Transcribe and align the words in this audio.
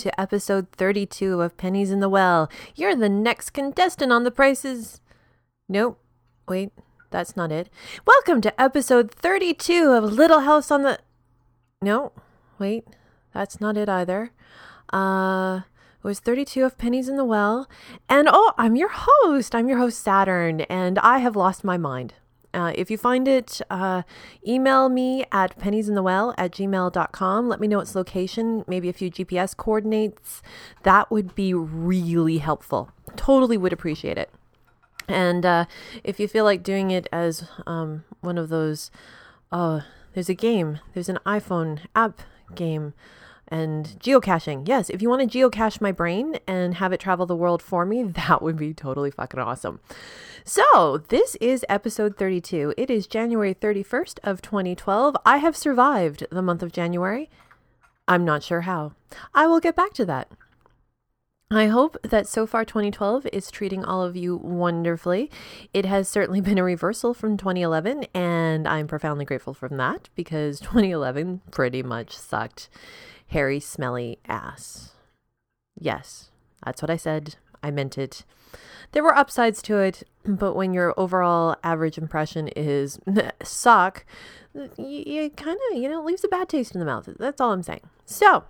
to 0.00 0.18
episode 0.18 0.68
32 0.72 1.42
of 1.42 1.58
Pennies 1.58 1.90
in 1.90 2.00
the 2.00 2.08
Well. 2.08 2.50
You're 2.74 2.96
the 2.96 3.10
next 3.10 3.50
contestant 3.50 4.10
on 4.10 4.24
the 4.24 4.30
prices. 4.30 5.02
Nope. 5.68 6.00
Wait, 6.48 6.72
that's 7.10 7.36
not 7.36 7.52
it. 7.52 7.68
Welcome 8.06 8.40
to 8.40 8.60
episode 8.60 9.10
32 9.10 9.92
of 9.92 10.04
Little 10.04 10.40
House 10.40 10.70
on 10.70 10.82
the. 10.82 11.00
No, 11.82 12.12
wait, 12.58 12.84
that's 13.34 13.60
not 13.60 13.76
it 13.76 13.90
either. 13.90 14.32
Uh, 14.90 15.60
it 16.02 16.04
was 16.04 16.18
32 16.18 16.64
of 16.64 16.78
Pennies 16.78 17.10
in 17.10 17.16
the 17.16 17.24
Well. 17.24 17.68
And 18.08 18.26
oh, 18.30 18.54
I'm 18.56 18.76
your 18.76 18.90
host. 18.92 19.54
I'm 19.54 19.68
your 19.68 19.78
host, 19.78 20.02
Saturn, 20.02 20.62
and 20.62 20.98
I 21.00 21.18
have 21.18 21.36
lost 21.36 21.62
my 21.62 21.76
mind. 21.76 22.14
Uh, 22.52 22.72
if 22.74 22.90
you 22.90 22.98
find 22.98 23.28
it, 23.28 23.60
uh, 23.70 24.02
email 24.46 24.88
me 24.88 25.24
at 25.30 25.58
penniesinthewell 25.58 26.34
at 26.36 26.52
gmail.com. 26.52 27.48
Let 27.48 27.60
me 27.60 27.68
know 27.68 27.80
its 27.80 27.94
location, 27.94 28.64
maybe 28.66 28.88
a 28.88 28.92
few 28.92 29.10
GPS 29.10 29.56
coordinates. 29.56 30.42
That 30.82 31.10
would 31.10 31.34
be 31.34 31.54
really 31.54 32.38
helpful. 32.38 32.90
Totally 33.16 33.56
would 33.56 33.72
appreciate 33.72 34.18
it. 34.18 34.30
And 35.08 35.44
uh, 35.44 35.64
if 36.04 36.20
you 36.20 36.28
feel 36.28 36.44
like 36.44 36.62
doing 36.62 36.90
it 36.90 37.08
as 37.12 37.48
um, 37.66 38.04
one 38.20 38.38
of 38.38 38.48
those, 38.48 38.90
uh, 39.50 39.80
there's 40.14 40.28
a 40.28 40.34
game, 40.34 40.80
there's 40.94 41.08
an 41.08 41.18
iPhone 41.26 41.80
app 41.94 42.22
game 42.54 42.94
and 43.50 43.96
geocaching. 43.98 44.66
Yes, 44.66 44.90
if 44.90 45.02
you 45.02 45.08
want 45.08 45.30
to 45.30 45.38
geocache 45.38 45.80
my 45.80 45.92
brain 45.92 46.38
and 46.46 46.74
have 46.74 46.92
it 46.92 47.00
travel 47.00 47.26
the 47.26 47.36
world 47.36 47.62
for 47.62 47.84
me, 47.84 48.02
that 48.26 48.42
would 48.42 48.56
be 48.56 48.72
totally 48.72 49.10
fucking 49.10 49.40
awesome. 49.40 49.80
So, 50.44 51.02
this 51.08 51.36
is 51.40 51.64
episode 51.68 52.16
32. 52.16 52.74
It 52.76 52.90
is 52.90 53.06
January 53.06 53.54
31st 53.54 54.18
of 54.22 54.40
2012. 54.40 55.16
I 55.26 55.38
have 55.38 55.56
survived 55.56 56.26
the 56.30 56.42
month 56.42 56.62
of 56.62 56.72
January. 56.72 57.28
I'm 58.08 58.24
not 58.24 58.42
sure 58.42 58.62
how. 58.62 58.92
I 59.34 59.46
will 59.46 59.60
get 59.60 59.76
back 59.76 59.92
to 59.94 60.04
that. 60.06 60.28
I 61.52 61.66
hope 61.66 61.96
that 62.04 62.28
so 62.28 62.46
far 62.46 62.64
2012 62.64 63.26
is 63.32 63.50
treating 63.50 63.84
all 63.84 64.04
of 64.04 64.16
you 64.16 64.36
wonderfully. 64.36 65.32
It 65.74 65.84
has 65.84 66.08
certainly 66.08 66.40
been 66.40 66.58
a 66.58 66.64
reversal 66.64 67.12
from 67.12 67.36
2011, 67.36 68.06
and 68.14 68.68
I'm 68.68 68.86
profoundly 68.86 69.24
grateful 69.24 69.52
for 69.52 69.68
that 69.68 70.08
because 70.14 70.60
2011 70.60 71.40
pretty 71.50 71.82
much 71.82 72.16
sucked 72.16 72.68
hairy, 73.30 73.60
smelly 73.60 74.18
ass. 74.28 74.92
Yes, 75.78 76.30
that's 76.64 76.82
what 76.82 76.90
I 76.90 76.96
said. 76.96 77.36
I 77.62 77.70
meant 77.70 77.96
it. 77.96 78.24
There 78.92 79.04
were 79.04 79.16
upsides 79.16 79.62
to 79.62 79.78
it, 79.78 80.02
but 80.24 80.54
when 80.54 80.74
your 80.74 80.94
overall 80.96 81.56
average 81.62 81.96
impression 81.96 82.48
is 82.48 82.98
suck, 83.42 84.04
you, 84.54 85.02
you 85.06 85.30
kind 85.30 85.58
of, 85.70 85.78
you 85.78 85.88
know, 85.88 86.02
leaves 86.02 86.24
a 86.24 86.28
bad 86.28 86.48
taste 86.48 86.74
in 86.74 86.80
the 86.80 86.86
mouth. 86.86 87.08
That's 87.18 87.40
all 87.40 87.52
I'm 87.52 87.62
saying. 87.62 87.82
So, 88.04 88.44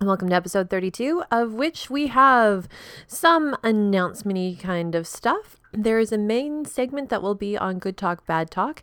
Welcome 0.00 0.30
to 0.30 0.34
episode 0.34 0.68
32, 0.68 1.22
of 1.30 1.52
which 1.52 1.88
we 1.88 2.08
have 2.08 2.68
some 3.06 3.56
announcement 3.62 4.58
kind 4.58 4.96
of 4.96 5.06
stuff 5.06 5.60
there 5.72 5.98
is 5.98 6.12
a 6.12 6.18
main 6.18 6.64
segment 6.64 7.08
that 7.08 7.22
will 7.22 7.34
be 7.34 7.56
on 7.56 7.78
Good 7.78 7.96
Talk, 7.96 8.26
Bad 8.26 8.50
Talk. 8.50 8.82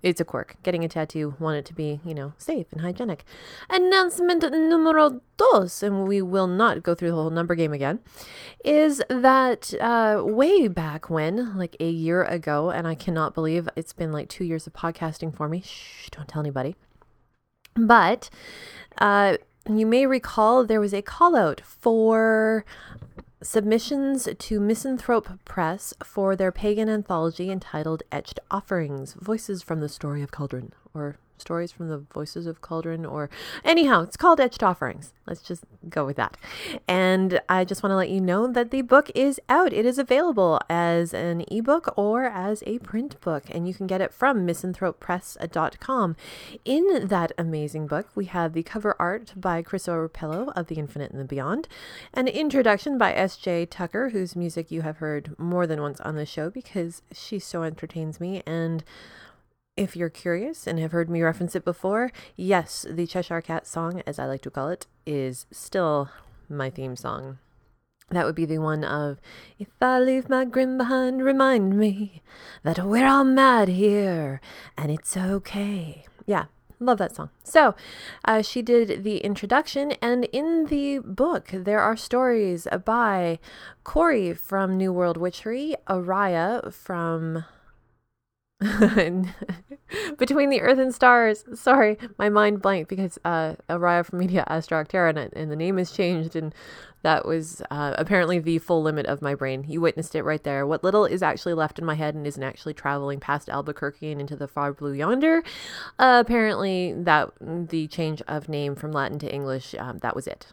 It's 0.03 0.21
a 0.21 0.27
quirk. 0.27 0.57
Getting 0.63 0.85
a 0.85 0.89
tattoo, 0.89 1.37
want 1.39 1.57
it 1.57 1.65
to 1.65 1.75
be, 1.75 1.99
you 2.05 2.15
know, 2.15 2.35
safe 2.37 2.67
and 2.71 2.83
hygienic. 2.83 3.25
Announcement 3.71 4.43
numero 4.43 5.23
dos, 5.39 5.83
and 5.83 6.07
we 6.07 6.21
will 6.21 6.47
not 6.47 6.83
go 6.83 6.95
through 6.95 7.09
the 7.09 7.15
whole 7.15 7.31
number 7.31 7.55
game 7.55 7.73
again, 7.73 8.01
is 8.63 9.03
that 9.09 9.73
uh, 9.81 10.23
way 10.23 10.69
back 10.69 11.09
when, 11.09 11.57
like 11.57 11.77
a 11.81 11.89
year 11.89 12.25
ago, 12.25 12.71
and 12.71 12.87
I 12.87 12.95
cannot 12.95 13.33
believe 13.35 13.67
it's 13.75 13.95
been 13.95 14.13
like 14.13 14.29
two 14.29 14.45
years 14.45 14.67
of 14.67 14.75
podcasting 14.75 15.35
for 15.35 15.49
me. 15.49 15.63
Shh, 15.63 16.11
don't 16.11 16.29
tell 16.29 16.43
anybody. 16.43 16.77
But 17.75 18.31
uh, 18.99 19.39
you 19.69 19.87
may 19.87 20.07
recall 20.07 20.65
there 20.65 20.81
was 20.81 20.95
a 20.95 21.03
call 21.03 21.37
out 21.37 21.61
for 21.61 22.65
submissions 23.43 24.29
to 24.39 24.61
Misanthrope 24.61 25.29
Press 25.45 25.93
for 26.03 26.35
their 26.35 26.53
pagan 26.53 26.89
anthology 26.89 27.51
entitled 27.51 28.03
Etched 28.11 28.41
Offerings 28.51 29.15
Voices 29.15 29.63
from 29.63 29.81
the 29.81 29.89
Story 29.89 30.23
of 30.23 30.31
Cauldron, 30.31 30.73
or 30.95 31.17
stories 31.39 31.73
from 31.73 31.89
the 31.89 31.99
voices 31.99 32.47
of 32.47 32.61
cauldron 32.61 33.05
or 33.05 33.31
anyhow 33.65 34.03
it's 34.03 34.17
called 34.17 34.41
etched 34.41 34.63
offerings. 34.63 35.13
Let's 35.27 35.43
just 35.43 35.65
go 35.89 36.05
with 36.05 36.17
that. 36.17 36.37
And 36.87 37.41
i 37.49 37.65
just 37.65 37.83
want 37.83 37.93
to 37.93 37.97
let 37.97 38.11
you 38.11 38.21
know 38.21 38.47
that 38.53 38.71
the 38.71 38.83
book 38.83 39.11
is 39.15 39.41
out. 39.49 39.73
It 39.73 39.87
is 39.87 39.99
available 39.99 40.61
as 40.69 41.15
an 41.15 41.45
ebook 41.51 41.93
or 41.97 42.25
as 42.25 42.63
a 42.67 42.79
print 42.81 43.21
book 43.21 43.45
and 43.51 43.67
you 43.67 43.75
can 43.75 43.87
get 43.87 44.01
it 44.01 44.13
from 44.13 44.47
misanthropepress.com 44.47 46.17
in 46.65 47.07
that 47.09 47.33
amazing 47.39 47.87
book 47.87 48.09
we 48.15 48.27
have 48.27 48.53
the 48.53 48.63
cover 48.63 48.95
art 48.99 49.33
by 49.37 49.63
chris 49.63 49.87
orpello 49.87 50.53
of 50.55 50.67
the 50.67 50.77
infinite 50.77 51.11
and 51.11 51.21
the 51.21 51.25
beyond 51.25 51.69
an 52.13 52.29
introduction 52.29 52.99
by 52.99 53.13
sj 53.13 53.69
tucker 53.71 54.11
whose 54.11 54.37
music 54.37 54.71
you 54.71 54.83
have 54.83 54.99
heard 54.99 55.39
more 55.39 55.67
than 55.67 55.81
once 55.81 56.01
on 56.01 56.17
the 56.17 56.27
show 56.27 56.51
because 56.51 57.03
she 57.13 57.39
so 57.39 57.63
entertains 57.63 58.21
me 58.21 58.43
and 58.47 58.85
if 59.77 59.97
you're 59.97 60.11
curious 60.11 60.67
and 60.67 60.79
have 60.79 60.93
heard 60.93 61.11
me 61.11 61.23
reference 61.23 61.57
it 61.57 61.65
before, 61.65 62.11
yes, 62.37 62.87
the 62.89 63.07
Cheshire 63.07 63.41
Cat 63.41 63.67
song, 63.67 64.03
as 64.07 64.19
I 64.19 64.27
like 64.27 64.43
to 64.43 64.51
call 64.51 64.69
it, 64.69 64.87
is 65.05 65.47
still 65.51 66.11
my 66.49 66.71
theme 66.71 66.97
song. 66.97 67.39
That 68.11 68.27
would 68.27 68.35
be 68.35 68.45
the 68.45 68.59
one 68.59 68.85
of 68.85 69.19
If 69.59 69.69
I 69.81 69.99
leave 69.99 70.29
my 70.29 70.45
grin 70.45 70.77
behind, 70.79 71.25
remind 71.25 71.79
me 71.79 72.23
that 72.63 72.85
we're 72.85 73.07
all 73.07 73.25
mad 73.25 73.69
here 73.69 74.41
and 74.77 74.93
it's 74.93 75.17
okay. 75.17 76.05
Yeah, 76.27 76.45
love 76.79 76.99
that 76.99 77.17
song. 77.17 77.31
So, 77.43 77.75
uh, 78.25 78.43
she 78.43 78.63
did 78.63 79.05
the 79.05 79.19
introduction, 79.19 79.93
and 80.03 80.25
in 80.27 80.67
the 80.67 80.99
book, 80.99 81.49
there 81.53 81.81
are 81.81 81.97
stories 81.97 82.69
by 82.85 83.39
Cory 83.83 84.35
from 84.35 84.77
New 84.77 84.93
World 84.93 85.17
Witchery, 85.17 85.75
Araya 85.89 86.73
from 86.73 87.45
between 90.19 90.51
the 90.51 90.61
earth 90.61 90.79
and 90.79 90.95
stars. 90.95 91.45
Sorry, 91.55 91.99
my 92.19 92.29
mind 92.29 92.63
blanked 92.63 92.89
because 92.89 93.19
uh, 93.25 93.55
Araya 93.69 94.05
from 94.05 94.19
Media 94.19 94.45
Astroctera 94.49 95.11
and, 95.11 95.33
and 95.35 95.51
the 95.51 95.57
name 95.57 95.77
has 95.77 95.91
changed, 95.91 96.35
and 96.35 96.55
that 97.03 97.27
was 97.27 97.61
uh, 97.71 97.95
apparently 97.99 98.39
the 98.39 98.59
full 98.59 98.83
limit 98.83 99.07
of 99.07 99.21
my 99.21 99.35
brain. 99.35 99.65
You 99.69 99.81
witnessed 99.81 100.15
it 100.15 100.23
right 100.23 100.43
there. 100.43 100.67
What 100.67 100.83
little 100.83 101.05
is 101.05 101.23
actually 101.23 101.55
left 101.55 101.79
in 101.79 101.85
my 101.85 101.95
head 101.95 102.15
and 102.15 102.27
isn't 102.27 102.43
actually 102.43 102.75
traveling 102.75 103.21
past 103.21 103.49
Albuquerque 103.49 104.11
and 104.11 104.21
into 104.21 104.37
the 104.37 104.49
far 104.49 104.73
blue 104.73 104.93
yonder. 104.93 105.43
Uh, 105.99 106.23
apparently, 106.25 106.95
that 106.97 107.31
the 107.41 107.87
change 107.89 108.23
of 108.23 108.49
name 108.49 108.75
from 108.75 108.93
Latin 108.93 109.19
to 109.19 109.33
English, 109.33 109.75
um, 109.79 109.99
that 109.99 110.17
was 110.17 110.27
it 110.27 110.47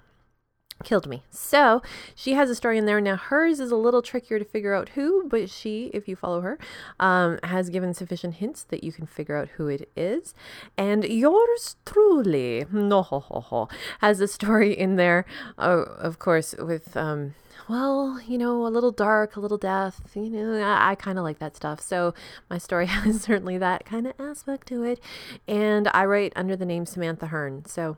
killed 0.83 1.07
me. 1.07 1.23
So 1.29 1.81
she 2.15 2.33
has 2.33 2.49
a 2.49 2.55
story 2.55 2.77
in 2.77 2.85
there. 2.85 3.01
Now, 3.01 3.15
hers 3.15 3.59
is 3.59 3.71
a 3.71 3.75
little 3.75 4.01
trickier 4.01 4.39
to 4.39 4.45
figure 4.45 4.73
out 4.73 4.89
who, 4.89 5.27
but 5.27 5.49
she, 5.49 5.91
if 5.93 6.07
you 6.07 6.15
follow 6.15 6.41
her, 6.41 6.57
um, 6.99 7.39
has 7.43 7.69
given 7.69 7.93
sufficient 7.93 8.35
hints 8.35 8.63
that 8.65 8.83
you 8.83 8.91
can 8.91 9.05
figure 9.05 9.37
out 9.37 9.49
who 9.49 9.67
it 9.67 9.89
is. 9.95 10.33
And 10.77 11.03
yours 11.03 11.75
truly, 11.85 12.65
no, 12.71 13.01
ho, 13.01 13.19
ho, 13.19 13.39
ho, 13.41 13.69
has 13.99 14.19
a 14.21 14.27
story 14.27 14.77
in 14.77 14.95
there, 14.95 15.25
uh, 15.57 15.83
of 15.97 16.19
course, 16.19 16.55
with. 16.57 16.95
Um, 16.95 17.35
well, 17.69 18.19
you 18.27 18.37
know, 18.37 18.65
a 18.65 18.69
little 18.69 18.91
dark, 18.91 19.37
a 19.37 19.39
little 19.39 19.57
death. 19.57 20.01
You 20.13 20.29
know, 20.29 20.61
I, 20.61 20.91
I 20.91 20.95
kind 20.95 21.17
of 21.17 21.23
like 21.23 21.39
that 21.39 21.55
stuff. 21.55 21.79
So 21.79 22.13
my 22.49 22.57
story 22.57 22.85
has 22.87 23.21
certainly 23.21 23.57
that 23.59 23.85
kind 23.85 24.07
of 24.07 24.13
aspect 24.19 24.67
to 24.69 24.83
it. 24.83 24.99
And 25.47 25.87
I 25.93 26.05
write 26.05 26.33
under 26.35 26.57
the 26.57 26.65
name 26.65 26.85
Samantha 26.85 27.27
Hearn. 27.27 27.63
So 27.65 27.97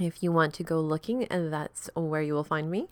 if 0.00 0.22
you 0.22 0.32
want 0.32 0.54
to 0.54 0.62
go 0.62 0.80
looking, 0.80 1.24
and 1.24 1.52
that's 1.52 1.90
where 1.94 2.22
you 2.22 2.34
will 2.34 2.44
find 2.44 2.70
me. 2.70 2.88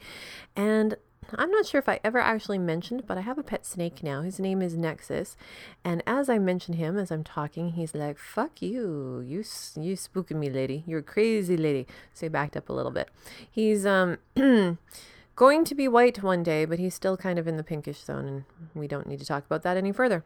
And 0.55 0.97
I'm 1.35 1.50
not 1.50 1.67
sure 1.67 1.79
if 1.79 1.88
I 1.88 2.00
ever 2.02 2.19
actually 2.19 2.58
mentioned, 2.58 3.06
but 3.06 3.17
I 3.17 3.23
have 3.23 3.38
a 3.38 3.43
pet 3.43 3.64
snake 3.64 4.02
now. 4.02 4.23
His 4.23 4.41
name 4.41 4.61
is 4.61 4.76
Nexus, 4.76 5.37
and 5.85 6.02
as 6.06 6.29
I 6.29 6.38
mention 6.38 6.75
him 6.75 6.99
as 6.99 7.11
I'm 7.11 7.25
talking, 7.25 7.70
he's 7.70 7.94
like, 7.94 8.19
"Fuck 8.19 8.61
you, 8.61 9.20
you 9.20 9.38
you 9.38 9.97
spooking 9.97 10.37
me, 10.37 10.50
lady. 10.50 10.85
You're 10.87 11.00
a 11.00 11.02
crazy 11.02 11.56
lady." 11.56 11.87
So 12.12 12.26
he 12.26 12.29
backed 12.29 12.56
up 12.56 12.69
a 12.69 12.73
little 12.73 12.93
bit. 12.93 13.08
He's 13.50 13.87
um 13.87 14.19
going 15.37 15.64
to 15.64 15.75
be 15.75 15.88
white 15.88 16.23
one 16.23 16.43
day, 16.43 16.64
but 16.64 16.79
he's 16.79 16.94
still 16.94 17.17
kind 17.17 17.38
of 17.38 17.46
in 17.49 17.56
the 17.56 17.64
pinkish 17.64 18.03
zone, 18.03 18.26
and 18.26 18.44
we 18.75 18.88
don't 18.88 19.06
need 19.06 19.20
to 19.20 19.26
talk 19.26 19.46
about 19.46 19.62
that 19.62 19.76
any 19.76 19.93
further. 19.93 20.25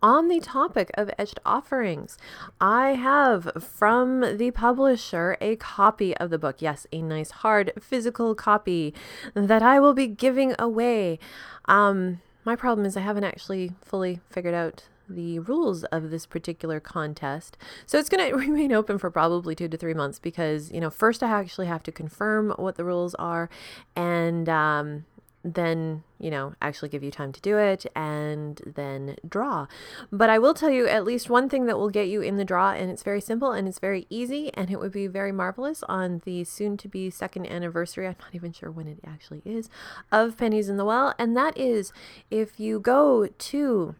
On 0.00 0.28
the 0.28 0.38
topic 0.38 0.92
of 0.94 1.10
etched 1.18 1.40
offerings, 1.44 2.16
I 2.60 2.90
have 2.90 3.50
from 3.60 4.36
the 4.36 4.52
publisher 4.52 5.36
a 5.40 5.56
copy 5.56 6.16
of 6.18 6.30
the 6.30 6.38
book. 6.38 6.62
Yes, 6.62 6.86
a 6.92 7.02
nice 7.02 7.32
hard 7.32 7.72
physical 7.80 8.36
copy 8.36 8.94
that 9.34 9.60
I 9.60 9.80
will 9.80 9.92
be 9.92 10.06
giving 10.06 10.54
away. 10.56 11.18
Um, 11.64 12.20
my 12.44 12.54
problem 12.54 12.86
is 12.86 12.96
I 12.96 13.00
haven't 13.00 13.24
actually 13.24 13.72
fully 13.80 14.20
figured 14.30 14.54
out 14.54 14.84
the 15.08 15.40
rules 15.40 15.82
of 15.84 16.10
this 16.10 16.26
particular 16.26 16.78
contest. 16.78 17.56
So 17.84 17.98
it's 17.98 18.08
going 18.08 18.24
to 18.30 18.36
remain 18.36 18.72
open 18.72 18.98
for 18.98 19.10
probably 19.10 19.56
two 19.56 19.66
to 19.66 19.76
three 19.76 19.94
months 19.94 20.20
because, 20.20 20.70
you 20.70 20.80
know, 20.80 20.90
first 20.90 21.24
I 21.24 21.30
actually 21.30 21.66
have 21.66 21.82
to 21.82 21.90
confirm 21.90 22.52
what 22.56 22.76
the 22.76 22.84
rules 22.84 23.16
are 23.16 23.50
and, 23.96 24.48
um, 24.48 25.06
then, 25.44 26.04
you 26.18 26.30
know, 26.30 26.54
actually 26.62 26.88
give 26.88 27.02
you 27.02 27.10
time 27.10 27.32
to 27.32 27.40
do 27.40 27.58
it 27.58 27.84
and 27.96 28.60
then 28.64 29.16
draw. 29.28 29.66
But 30.12 30.30
I 30.30 30.38
will 30.38 30.54
tell 30.54 30.70
you 30.70 30.86
at 30.86 31.04
least 31.04 31.28
one 31.28 31.48
thing 31.48 31.66
that 31.66 31.78
will 31.78 31.90
get 31.90 32.08
you 32.08 32.20
in 32.20 32.36
the 32.36 32.44
draw, 32.44 32.72
and 32.72 32.90
it's 32.90 33.02
very 33.02 33.20
simple 33.20 33.52
and 33.52 33.66
it's 33.66 33.78
very 33.78 34.06
easy, 34.08 34.52
and 34.54 34.70
it 34.70 34.78
would 34.78 34.92
be 34.92 35.06
very 35.06 35.32
marvelous 35.32 35.82
on 35.88 36.22
the 36.24 36.44
soon 36.44 36.76
to 36.78 36.88
be 36.88 37.10
second 37.10 37.46
anniversary. 37.46 38.06
I'm 38.06 38.16
not 38.20 38.34
even 38.34 38.52
sure 38.52 38.70
when 38.70 38.86
it 38.86 38.98
actually 39.06 39.42
is 39.44 39.68
of 40.10 40.36
Pennies 40.36 40.68
in 40.68 40.76
the 40.76 40.84
Well, 40.84 41.14
and 41.18 41.36
that 41.36 41.56
is 41.58 41.92
if 42.30 42.60
you 42.60 42.78
go 42.78 43.26
to 43.26 43.94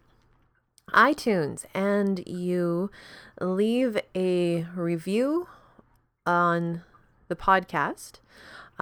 iTunes 0.91 1.65
and 1.73 2.25
you 2.27 2.91
leave 3.39 3.97
a 4.15 4.67
review 4.75 5.47
on 6.25 6.83
the 7.27 7.35
podcast 7.35 8.19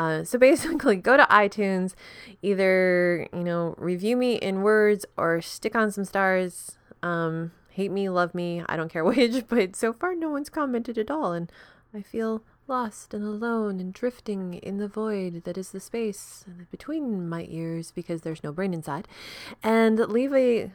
uh, 0.01 0.24
so 0.24 0.39
basically, 0.39 0.95
go 0.95 1.15
to 1.15 1.24
iTunes, 1.24 1.94
either 2.42 3.27
you 3.31 3.44
know 3.44 3.75
review 3.77 4.18
me 4.18 4.36
in 4.36 4.63
words 4.63 5.06
or 5.15 5.42
stick 5.42 5.75
on 5.75 5.92
some 5.92 6.06
stars. 6.06 6.77
Um, 7.03 7.51
hate 7.69 7.92
me, 7.92 8.09
love 8.09 8.33
me, 8.33 8.63
I 8.68 8.77
don't 8.77 8.92
care 8.92 9.03
which. 9.06 9.48
But 9.48 9.75
so 9.75 9.94
far, 9.94 10.15
no 10.15 10.30
one's 10.30 10.50
commented 10.50 10.98
at 10.98 11.12
all, 11.12 11.33
and 11.33 11.51
I 11.94 12.01
feel 12.01 12.44
lost 12.68 13.13
and 13.13 13.24
alone 13.24 13.80
and 13.80 13.94
drifting 13.94 14.56
in 14.56 14.77
the 14.77 14.88
void 14.88 15.44
that 15.44 15.57
is 15.57 15.71
the 15.71 15.80
space 15.80 16.45
between 16.71 17.27
my 17.27 17.45
ears 17.50 17.92
because 17.92 18.21
there's 18.21 18.44
no 18.44 18.51
brain 18.51 18.74
inside. 18.74 19.07
And 19.62 20.00
leave 20.00 20.33
a 20.33 20.71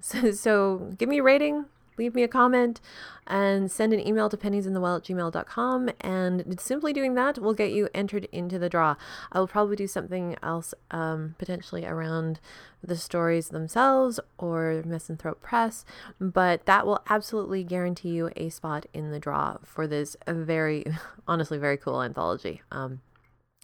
so, 0.00 0.30
so 0.46 0.90
give 0.96 1.08
me 1.08 1.18
a 1.18 1.22
rating, 1.22 1.66
leave 2.00 2.14
me 2.14 2.22
a 2.22 2.28
comment 2.28 2.80
and 3.26 3.70
send 3.70 3.92
an 3.92 4.04
email 4.04 4.28
to 4.30 4.36
penniesinthewell 4.36 4.96
at 4.96 5.04
gmail.com. 5.04 5.90
And 6.00 6.58
simply 6.60 6.92
doing 6.92 7.14
that 7.14 7.38
will 7.38 7.54
get 7.54 7.72
you 7.72 7.88
entered 7.94 8.26
into 8.32 8.58
the 8.58 8.68
draw. 8.68 8.96
I 9.30 9.38
will 9.38 9.46
probably 9.46 9.76
do 9.76 9.86
something 9.86 10.34
else 10.42 10.74
um, 10.90 11.36
potentially 11.38 11.84
around 11.84 12.40
the 12.82 12.96
stories 12.96 13.50
themselves 13.50 14.18
or 14.38 14.82
Misanthrope 14.86 15.42
Press, 15.42 15.84
but 16.18 16.64
that 16.64 16.86
will 16.86 17.02
absolutely 17.10 17.62
guarantee 17.62 18.08
you 18.08 18.30
a 18.36 18.48
spot 18.48 18.86
in 18.94 19.10
the 19.10 19.20
draw 19.20 19.58
for 19.62 19.86
this 19.86 20.16
very, 20.26 20.86
honestly, 21.28 21.58
very 21.58 21.76
cool 21.76 22.02
anthology. 22.02 22.62
Um, 22.72 23.02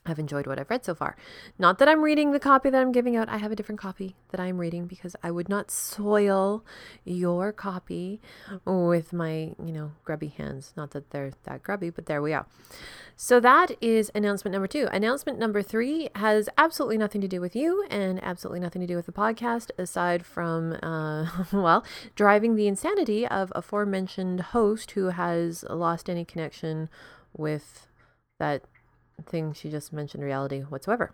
I've 0.07 0.19
enjoyed 0.19 0.47
what 0.47 0.59
I've 0.59 0.71
read 0.71 0.85
so 0.85 0.95
far. 0.95 1.17
Not 1.59 1.79
that 1.79 1.89
I'm 1.89 2.03
reading 2.03 2.33
the 2.33 2.41
copy 2.41 2.71
that 2.71 2.81
I'm 2.81 2.93
giving 2.93 3.17
out. 3.17 3.29
I 3.29 3.39
have 3.39 3.53
a 3.53 3.57
different 3.57 3.81
copy 3.81 4.17
that 4.31 4.41
I'm 4.41 4.59
reading 4.59 4.87
because 4.87 5.17
I 5.23 5.31
would 5.31 5.49
not 5.49 5.71
soil 5.71 6.65
your 7.05 7.53
copy 7.53 8.21
with 8.65 9.13
my, 9.13 9.55
you 9.65 9.73
know, 9.73 9.93
grubby 10.05 10.29
hands. 10.29 10.73
Not 10.77 10.93
that 10.93 11.11
they're 11.11 11.33
that 11.45 11.63
grubby, 11.63 11.91
but 11.91 12.07
there 12.07 12.23
we 12.23 12.33
are. 12.33 12.47
So 13.17 13.41
that 13.41 13.73
is 13.81 14.11
announcement 14.15 14.53
number 14.53 14.67
two. 14.67 14.89
Announcement 14.93 15.39
number 15.39 15.63
three 15.63 16.11
has 16.17 16.49
absolutely 16.59 16.99
nothing 16.99 17.23
to 17.23 17.29
do 17.29 17.41
with 17.41 17.57
you 17.57 17.87
and 17.91 18.23
absolutely 18.23 18.61
nothing 18.61 18.81
to 18.83 18.87
do 18.87 18.97
with 18.97 19.07
the 19.07 19.13
podcast, 19.13 19.71
aside 19.79 20.27
from, 20.27 20.75
uh, 20.83 21.27
well, 21.53 21.83
driving 22.15 22.57
the 22.57 22.67
insanity 22.67 23.27
of 23.27 23.53
aforementioned 23.55 24.41
host 24.41 24.91
who 24.93 25.07
has 25.07 25.65
lost 25.71 26.11
any 26.11 26.25
connection 26.25 26.91
with 27.35 27.87
that 28.39 28.65
thing 29.25 29.53
she 29.53 29.71
just 29.71 29.93
mentioned 29.93 30.23
reality 30.23 30.61
whatsoever. 30.61 31.13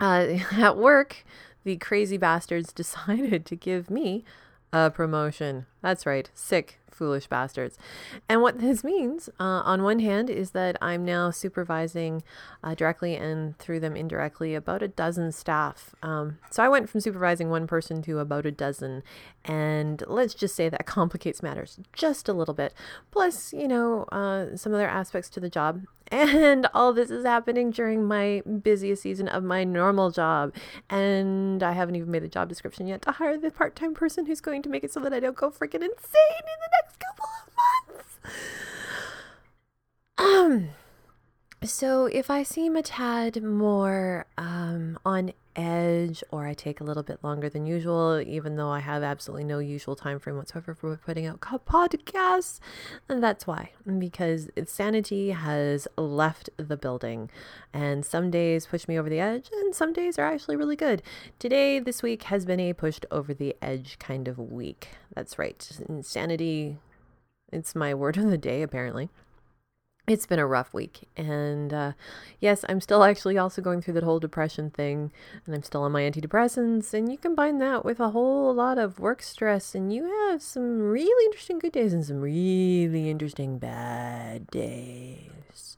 Uh, 0.00 0.38
at 0.52 0.76
work, 0.76 1.24
the 1.64 1.76
crazy 1.76 2.16
bastards 2.16 2.72
decided 2.74 3.46
to 3.46 3.56
give 3.56 3.90
me 3.90 4.24
a 4.72 4.90
promotion. 4.90 5.66
That's 5.84 6.06
right, 6.06 6.30
sick, 6.32 6.78
foolish 6.90 7.26
bastards. 7.26 7.76
And 8.26 8.40
what 8.40 8.58
this 8.58 8.82
means, 8.82 9.28
uh, 9.38 9.60
on 9.64 9.82
one 9.82 9.98
hand, 9.98 10.30
is 10.30 10.52
that 10.52 10.78
I'm 10.80 11.04
now 11.04 11.30
supervising 11.30 12.22
uh, 12.62 12.74
directly 12.74 13.16
and 13.16 13.58
through 13.58 13.80
them 13.80 13.94
indirectly 13.94 14.54
about 14.54 14.82
a 14.82 14.88
dozen 14.88 15.30
staff. 15.32 15.94
Um, 16.02 16.38
so 16.50 16.62
I 16.62 16.68
went 16.68 16.88
from 16.88 17.00
supervising 17.00 17.50
one 17.50 17.66
person 17.66 18.00
to 18.02 18.18
about 18.18 18.46
a 18.46 18.50
dozen. 18.50 19.02
And 19.44 20.02
let's 20.06 20.32
just 20.32 20.54
say 20.54 20.70
that 20.70 20.86
complicates 20.86 21.42
matters 21.42 21.78
just 21.92 22.28
a 22.28 22.32
little 22.32 22.54
bit. 22.54 22.72
Plus, 23.10 23.52
you 23.52 23.68
know, 23.68 24.04
uh, 24.04 24.56
some 24.56 24.72
other 24.72 24.88
aspects 24.88 25.28
to 25.30 25.40
the 25.40 25.50
job. 25.50 25.82
And 26.14 26.68
all 26.74 26.92
this 26.92 27.10
is 27.10 27.24
happening 27.24 27.70
during 27.70 28.04
my 28.04 28.42
busiest 28.62 29.02
season 29.02 29.26
of 29.26 29.42
my 29.42 29.64
normal 29.64 30.10
job. 30.10 30.54
And 30.90 31.62
I 31.62 31.72
haven't 31.72 31.96
even 31.96 32.10
made 32.10 32.22
the 32.22 32.28
job 32.28 32.48
description 32.48 32.86
yet 32.86 33.02
to 33.02 33.12
hire 33.12 33.38
the 33.38 33.50
part 33.50 33.74
time 33.74 33.94
person 33.94 34.26
who's 34.26 34.40
going 34.40 34.62
to 34.62 34.68
make 34.68 34.84
it 34.84 34.92
so 34.92 35.00
that 35.00 35.14
I 35.14 35.18
don't 35.18 35.34
go 35.34 35.50
freaking 35.50 35.73
insane 35.82 36.40
in 36.40 36.58
the 36.60 36.70
next 36.82 36.98
couple 37.00 37.28
of 37.40 37.48
months. 37.88 38.18
Um, 40.16 40.68
so 41.62 42.06
if 42.06 42.30
I 42.30 42.42
seem 42.42 42.76
a 42.76 42.82
tad 42.82 43.42
more 43.42 44.26
um, 44.38 44.98
on 45.04 45.32
edge 45.56 46.22
or 46.30 46.46
I 46.46 46.54
take 46.54 46.80
a 46.80 46.84
little 46.84 47.02
bit 47.02 47.22
longer 47.22 47.48
than 47.48 47.66
usual, 47.66 48.20
even 48.20 48.56
though 48.56 48.70
I 48.70 48.80
have 48.80 49.02
absolutely 49.02 49.44
no 49.44 49.58
usual 49.58 49.96
time 49.96 50.18
frame 50.18 50.36
whatsoever 50.36 50.74
for 50.74 50.96
putting 50.96 51.26
out 51.26 51.40
podcasts. 51.40 52.60
That's 53.06 53.46
why, 53.46 53.70
because 53.98 54.48
sanity 54.66 55.30
has 55.30 55.86
left 55.96 56.50
the 56.56 56.76
building. 56.76 57.30
And 57.72 58.04
some 58.04 58.30
days 58.30 58.66
push 58.66 58.86
me 58.88 58.98
over 58.98 59.08
the 59.08 59.20
edge, 59.20 59.50
and 59.52 59.74
some 59.74 59.92
days 59.92 60.18
are 60.18 60.26
actually 60.26 60.56
really 60.56 60.76
good. 60.76 61.02
Today, 61.38 61.78
this 61.78 62.02
week, 62.02 62.24
has 62.24 62.44
been 62.44 62.60
a 62.60 62.72
pushed 62.72 63.06
over 63.10 63.34
the 63.34 63.56
edge 63.60 63.98
kind 63.98 64.28
of 64.28 64.38
week. 64.38 64.88
That's 65.14 65.38
right. 65.38 65.70
Insanity, 65.88 66.78
it's 67.52 67.74
my 67.74 67.94
word 67.94 68.16
of 68.16 68.30
the 68.30 68.38
day, 68.38 68.62
apparently 68.62 69.08
it's 70.06 70.26
been 70.26 70.38
a 70.38 70.46
rough 70.46 70.74
week. 70.74 71.08
And 71.16 71.72
uh, 71.72 71.92
yes, 72.40 72.64
I'm 72.68 72.80
still 72.80 73.04
actually 73.04 73.38
also 73.38 73.62
going 73.62 73.80
through 73.80 73.94
that 73.94 74.02
whole 74.02 74.20
depression 74.20 74.70
thing, 74.70 75.12
and 75.46 75.54
I'm 75.54 75.62
still 75.62 75.82
on 75.82 75.92
my 75.92 76.02
antidepressants. 76.02 76.92
And 76.92 77.10
you 77.10 77.18
combine 77.18 77.58
that 77.58 77.84
with 77.84 78.00
a 78.00 78.10
whole 78.10 78.52
lot 78.54 78.78
of 78.78 78.98
work 78.98 79.22
stress, 79.22 79.74
and 79.74 79.92
you 79.92 80.04
have 80.28 80.42
some 80.42 80.80
really 80.80 81.26
interesting 81.26 81.58
good 81.58 81.72
days 81.72 81.92
and 81.92 82.04
some 82.04 82.20
really 82.20 83.08
interesting 83.08 83.58
bad 83.58 84.46
days. 84.48 85.73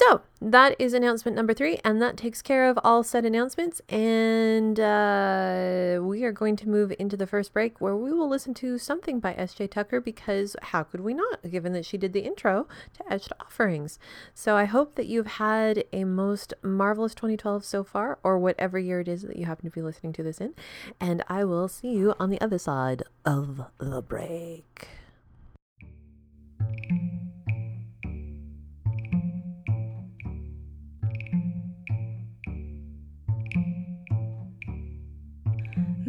So 0.00 0.22
that 0.40 0.76
is 0.78 0.94
announcement 0.94 1.36
number 1.36 1.52
three, 1.52 1.78
and 1.84 2.00
that 2.00 2.16
takes 2.16 2.40
care 2.40 2.70
of 2.70 2.78
all 2.82 3.02
said 3.02 3.26
announcements. 3.26 3.82
And 3.90 4.80
uh, 4.80 5.98
we 6.00 6.24
are 6.24 6.32
going 6.32 6.56
to 6.56 6.68
move 6.70 6.90
into 6.98 7.18
the 7.18 7.26
first 7.26 7.52
break 7.52 7.82
where 7.82 7.94
we 7.94 8.10
will 8.10 8.26
listen 8.26 8.54
to 8.54 8.78
something 8.78 9.20
by 9.20 9.34
S.J. 9.34 9.66
Tucker 9.66 10.00
because 10.00 10.56
how 10.62 10.84
could 10.84 11.00
we 11.00 11.12
not, 11.12 11.50
given 11.50 11.74
that 11.74 11.84
she 11.84 11.98
did 11.98 12.14
the 12.14 12.20
intro 12.20 12.66
to 12.94 13.12
Etched 13.12 13.34
Offerings? 13.40 13.98
So 14.32 14.56
I 14.56 14.64
hope 14.64 14.94
that 14.94 15.04
you've 15.04 15.26
had 15.26 15.84
a 15.92 16.04
most 16.04 16.54
marvelous 16.62 17.14
2012 17.14 17.62
so 17.62 17.84
far, 17.84 18.18
or 18.22 18.38
whatever 18.38 18.78
year 18.78 19.00
it 19.00 19.08
is 19.08 19.20
that 19.20 19.36
you 19.36 19.44
happen 19.44 19.66
to 19.66 19.74
be 19.74 19.82
listening 19.82 20.14
to 20.14 20.22
this 20.22 20.40
in. 20.40 20.54
And 20.98 21.22
I 21.28 21.44
will 21.44 21.68
see 21.68 21.90
you 21.90 22.14
on 22.18 22.30
the 22.30 22.40
other 22.40 22.58
side 22.58 23.02
of 23.26 23.60
the 23.76 24.00
break. 24.00 24.88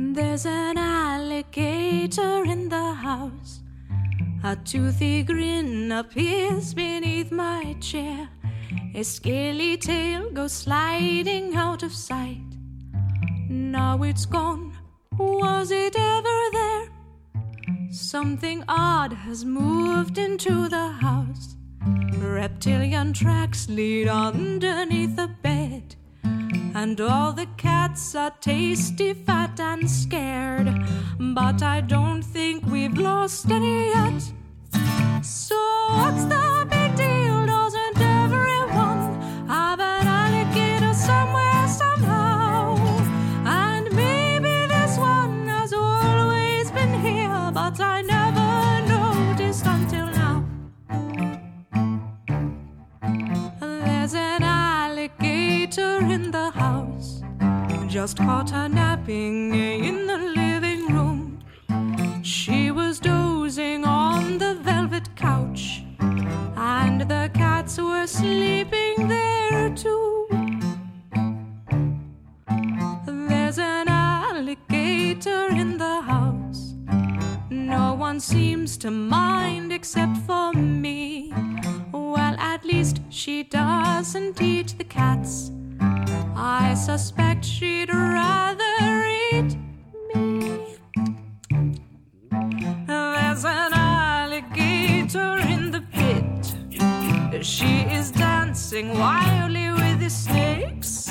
There's 0.03 0.47
an 0.47 0.79
alligator 0.79 2.43
in 2.43 2.69
the 2.69 2.93
house. 2.93 3.61
A 4.43 4.55
toothy 4.55 5.21
grin 5.21 5.91
appears 5.91 6.73
beneath 6.73 7.31
my 7.31 7.75
chair. 7.79 8.27
A 8.95 9.03
scaly 9.03 9.77
tail 9.77 10.31
goes 10.31 10.53
sliding 10.53 11.55
out 11.55 11.83
of 11.83 11.93
sight. 11.93 12.49
Now 13.47 14.01
it's 14.01 14.25
gone. 14.25 14.73
Was 15.17 15.69
it 15.69 15.95
ever 15.95 16.39
there? 16.51 16.89
Something 17.91 18.63
odd 18.67 19.13
has 19.13 19.45
moved 19.45 20.17
into 20.17 20.67
the 20.67 20.87
house. 20.87 21.55
Reptilian 22.17 23.13
tracks 23.13 23.69
lead 23.69 24.07
underneath 24.07 25.15
the 25.15 25.27
bed. 25.27 25.60
And 26.73 26.99
all 27.01 27.33
the 27.33 27.47
cats 27.57 28.15
are 28.15 28.31
tasty, 28.41 29.13
fat, 29.13 29.59
and 29.59 29.89
scared. 29.89 30.69
But 31.19 31.61
I 31.61 31.81
don't 31.81 32.23
think 32.23 32.65
we've 32.65 32.97
lost 32.97 33.49
any 33.51 33.89
yet. 33.89 34.21
So 35.21 35.55
what's 35.89 36.25
the 36.25 36.60
Just 58.01 58.17
caught 58.17 58.49
her 58.49 58.67
napping 58.67 59.53
eh, 59.53 59.87
in 59.87 60.07
the 60.07 60.17
living 60.17 60.87
room. 60.87 61.39
She 62.23 62.71
was 62.71 62.99
dozing 62.99 63.85
on 63.85 64.39
the 64.39 64.55
velvet 64.55 65.15
couch, 65.15 65.83
and 65.99 67.01
the 67.01 67.29
cats 67.35 67.77
were 67.77 68.07
sleeping 68.07 69.07
there 69.07 69.69
too. 69.75 70.27
There's 73.05 73.59
an 73.59 73.87
alligator 73.87 75.49
in 75.49 75.77
the 75.77 76.01
house. 76.01 76.73
No 77.51 77.93
one 77.93 78.19
seems 78.19 78.77
to 78.77 78.89
mind 78.89 79.71
except 79.71 80.17
for 80.25 80.53
me. 80.53 81.31
Well, 81.91 82.35
at 82.39 82.65
least 82.65 82.99
she 83.09 83.43
doesn't 83.43 84.41
eat 84.41 84.73
the 84.79 84.85
cats. 84.85 85.51
I 86.35 86.73
suspect 86.73 87.43
she'd 87.45 87.93
rather 87.93 89.05
eat 89.33 89.55
me. 90.15 90.77
There's 92.87 93.45
an 93.45 93.73
alligator 93.73 95.37
in 95.53 95.71
the 95.71 95.83
pit. 95.91 97.45
She 97.45 97.81
is 97.97 98.11
dancing 98.11 98.97
wildly 98.97 99.71
with 99.71 99.99
the 99.99 100.09
snakes 100.09 101.05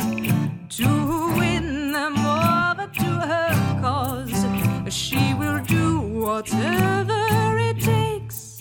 to 0.79 0.89
win 1.37 1.93
them 1.93 2.17
over 2.19 2.87
to 2.87 3.11
her 3.31 3.81
cause. 3.83 4.47
She 4.93 5.35
will 5.35 5.61
do 5.61 6.01
whatever 6.01 7.59
it 7.59 7.81
takes. 7.81 8.59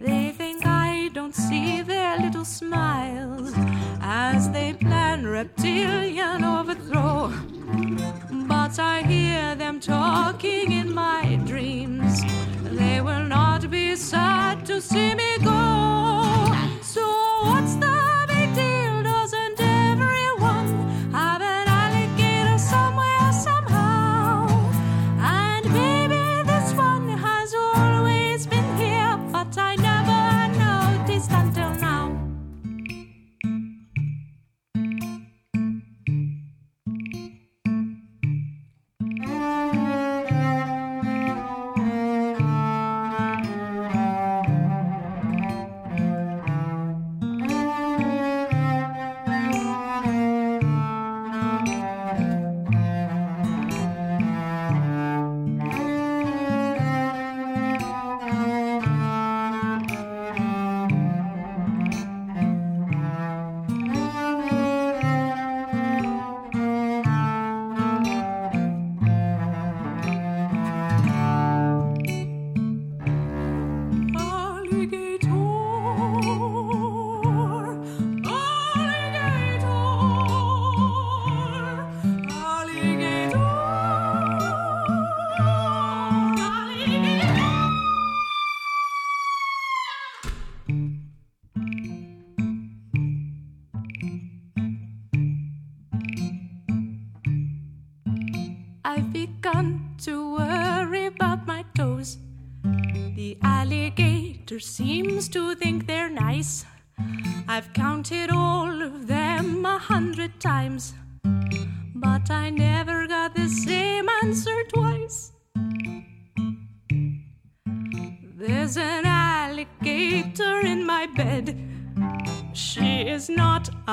They 0.00 0.32
think 0.36 0.66
I 0.66 1.10
don't 1.12 1.34
see 1.34 1.82
their 1.82 2.18
little 2.18 2.44
smiles 2.44 3.54
as 4.18 4.48
they 4.50 4.72
plan 4.72 5.26
reptilian 5.26 6.42
overthrow. 6.42 7.30
But 8.48 8.78
I 8.78 9.02
hear 9.02 9.54
them 9.54 9.78
talking 9.78 10.72
in 10.72 10.94
my 10.94 11.38
dreams. 11.44 12.22
They 12.80 13.02
will 13.02 13.26
not 13.38 13.70
be 13.70 13.94
sad 13.94 14.64
to 14.66 14.80
see 14.80 15.14
me 15.14 15.30
go. 15.44 15.60
So 16.80 17.04
what's 17.48 17.74
the 17.74 18.15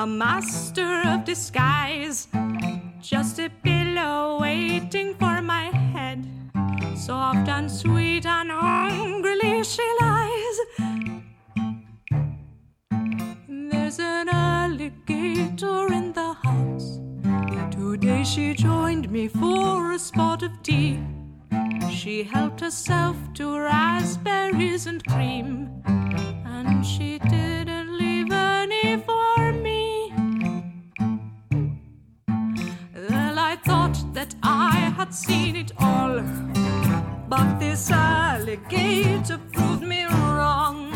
a 0.04 0.06
master 0.06 1.00
of 1.06 1.24
disguise, 1.24 2.28
just 3.00 3.38
a 3.38 3.48
pillow 3.62 4.38
waiting 4.38 5.14
for 5.14 5.40
my 5.40 5.70
head. 5.94 6.28
Soft 6.94 7.48
and 7.48 7.70
sweet 7.70 8.26
and 8.26 8.50
hungrily 8.50 9.64
she 9.64 9.86
lies. 10.02 10.56
There's 13.48 13.98
an 13.98 14.28
alligator 14.28 15.90
in 15.90 16.12
the 16.12 16.34
house. 16.34 17.00
Today 17.70 18.24
she 18.24 18.52
joined 18.52 19.10
me 19.10 19.28
for 19.28 19.92
a 19.92 19.98
spot 19.98 20.42
of 20.42 20.52
tea. 20.62 21.00
She 21.90 22.24
helped 22.24 22.60
herself 22.60 23.16
to 23.36 23.58
raspberries 23.58 24.86
and 24.86 25.02
cream, 25.06 25.70
and 26.44 26.84
she 26.84 27.18
didn't 27.20 27.53
seen 35.14 35.54
it 35.54 35.70
all. 35.78 36.20
But 37.28 37.58
this 37.60 37.90
alligator 37.90 39.38
proved 39.52 39.82
me 39.82 40.04
wrong. 40.04 40.90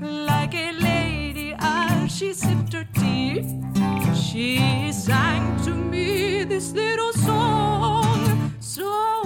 Like 0.00 0.54
a 0.54 0.72
lady 0.72 1.54
as 1.58 2.10
she 2.16 2.32
sipped 2.32 2.72
her 2.72 2.86
tea, 2.94 3.44
she 4.14 4.92
sang 4.92 5.62
to 5.64 5.70
me 5.74 6.44
this 6.44 6.72
little 6.72 7.12
song. 7.12 8.52
So 8.60 9.19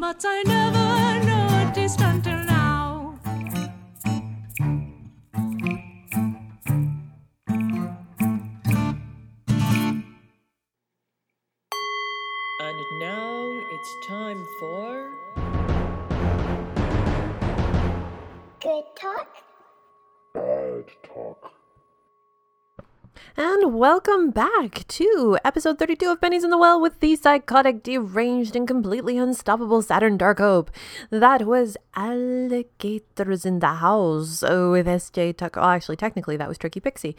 but 0.00 0.24
I 0.24 0.42
never 0.46 1.24
noticed 1.26 2.00
until 2.00 2.44
now. 2.44 3.18
And 12.60 12.78
now 13.00 13.60
it's 13.72 13.92
time 14.06 14.46
for. 14.60 15.10
Good 18.60 18.84
talk. 19.00 19.28
Bad 20.34 20.84
talk. 21.02 21.57
And 23.40 23.72
welcome 23.72 24.32
back 24.32 24.84
to 24.88 25.38
episode 25.44 25.78
32 25.78 26.10
of 26.10 26.20
Pennies 26.20 26.42
in 26.42 26.50
the 26.50 26.58
Well 26.58 26.80
with 26.80 26.98
the 26.98 27.14
psychotic, 27.14 27.84
deranged, 27.84 28.56
and 28.56 28.66
completely 28.66 29.16
unstoppable 29.16 29.80
Saturn 29.80 30.16
Dark 30.16 30.38
Hope. 30.38 30.72
That 31.10 31.46
was 31.46 31.76
Alligators 31.94 33.46
in 33.46 33.60
the 33.60 33.74
House 33.74 34.42
with 34.42 34.88
SJ 34.88 35.36
Tucker. 35.36 35.60
Oh, 35.60 35.68
actually, 35.68 35.94
technically, 35.94 36.36
that 36.36 36.48
was 36.48 36.58
Tricky 36.58 36.80
Pixie. 36.80 37.14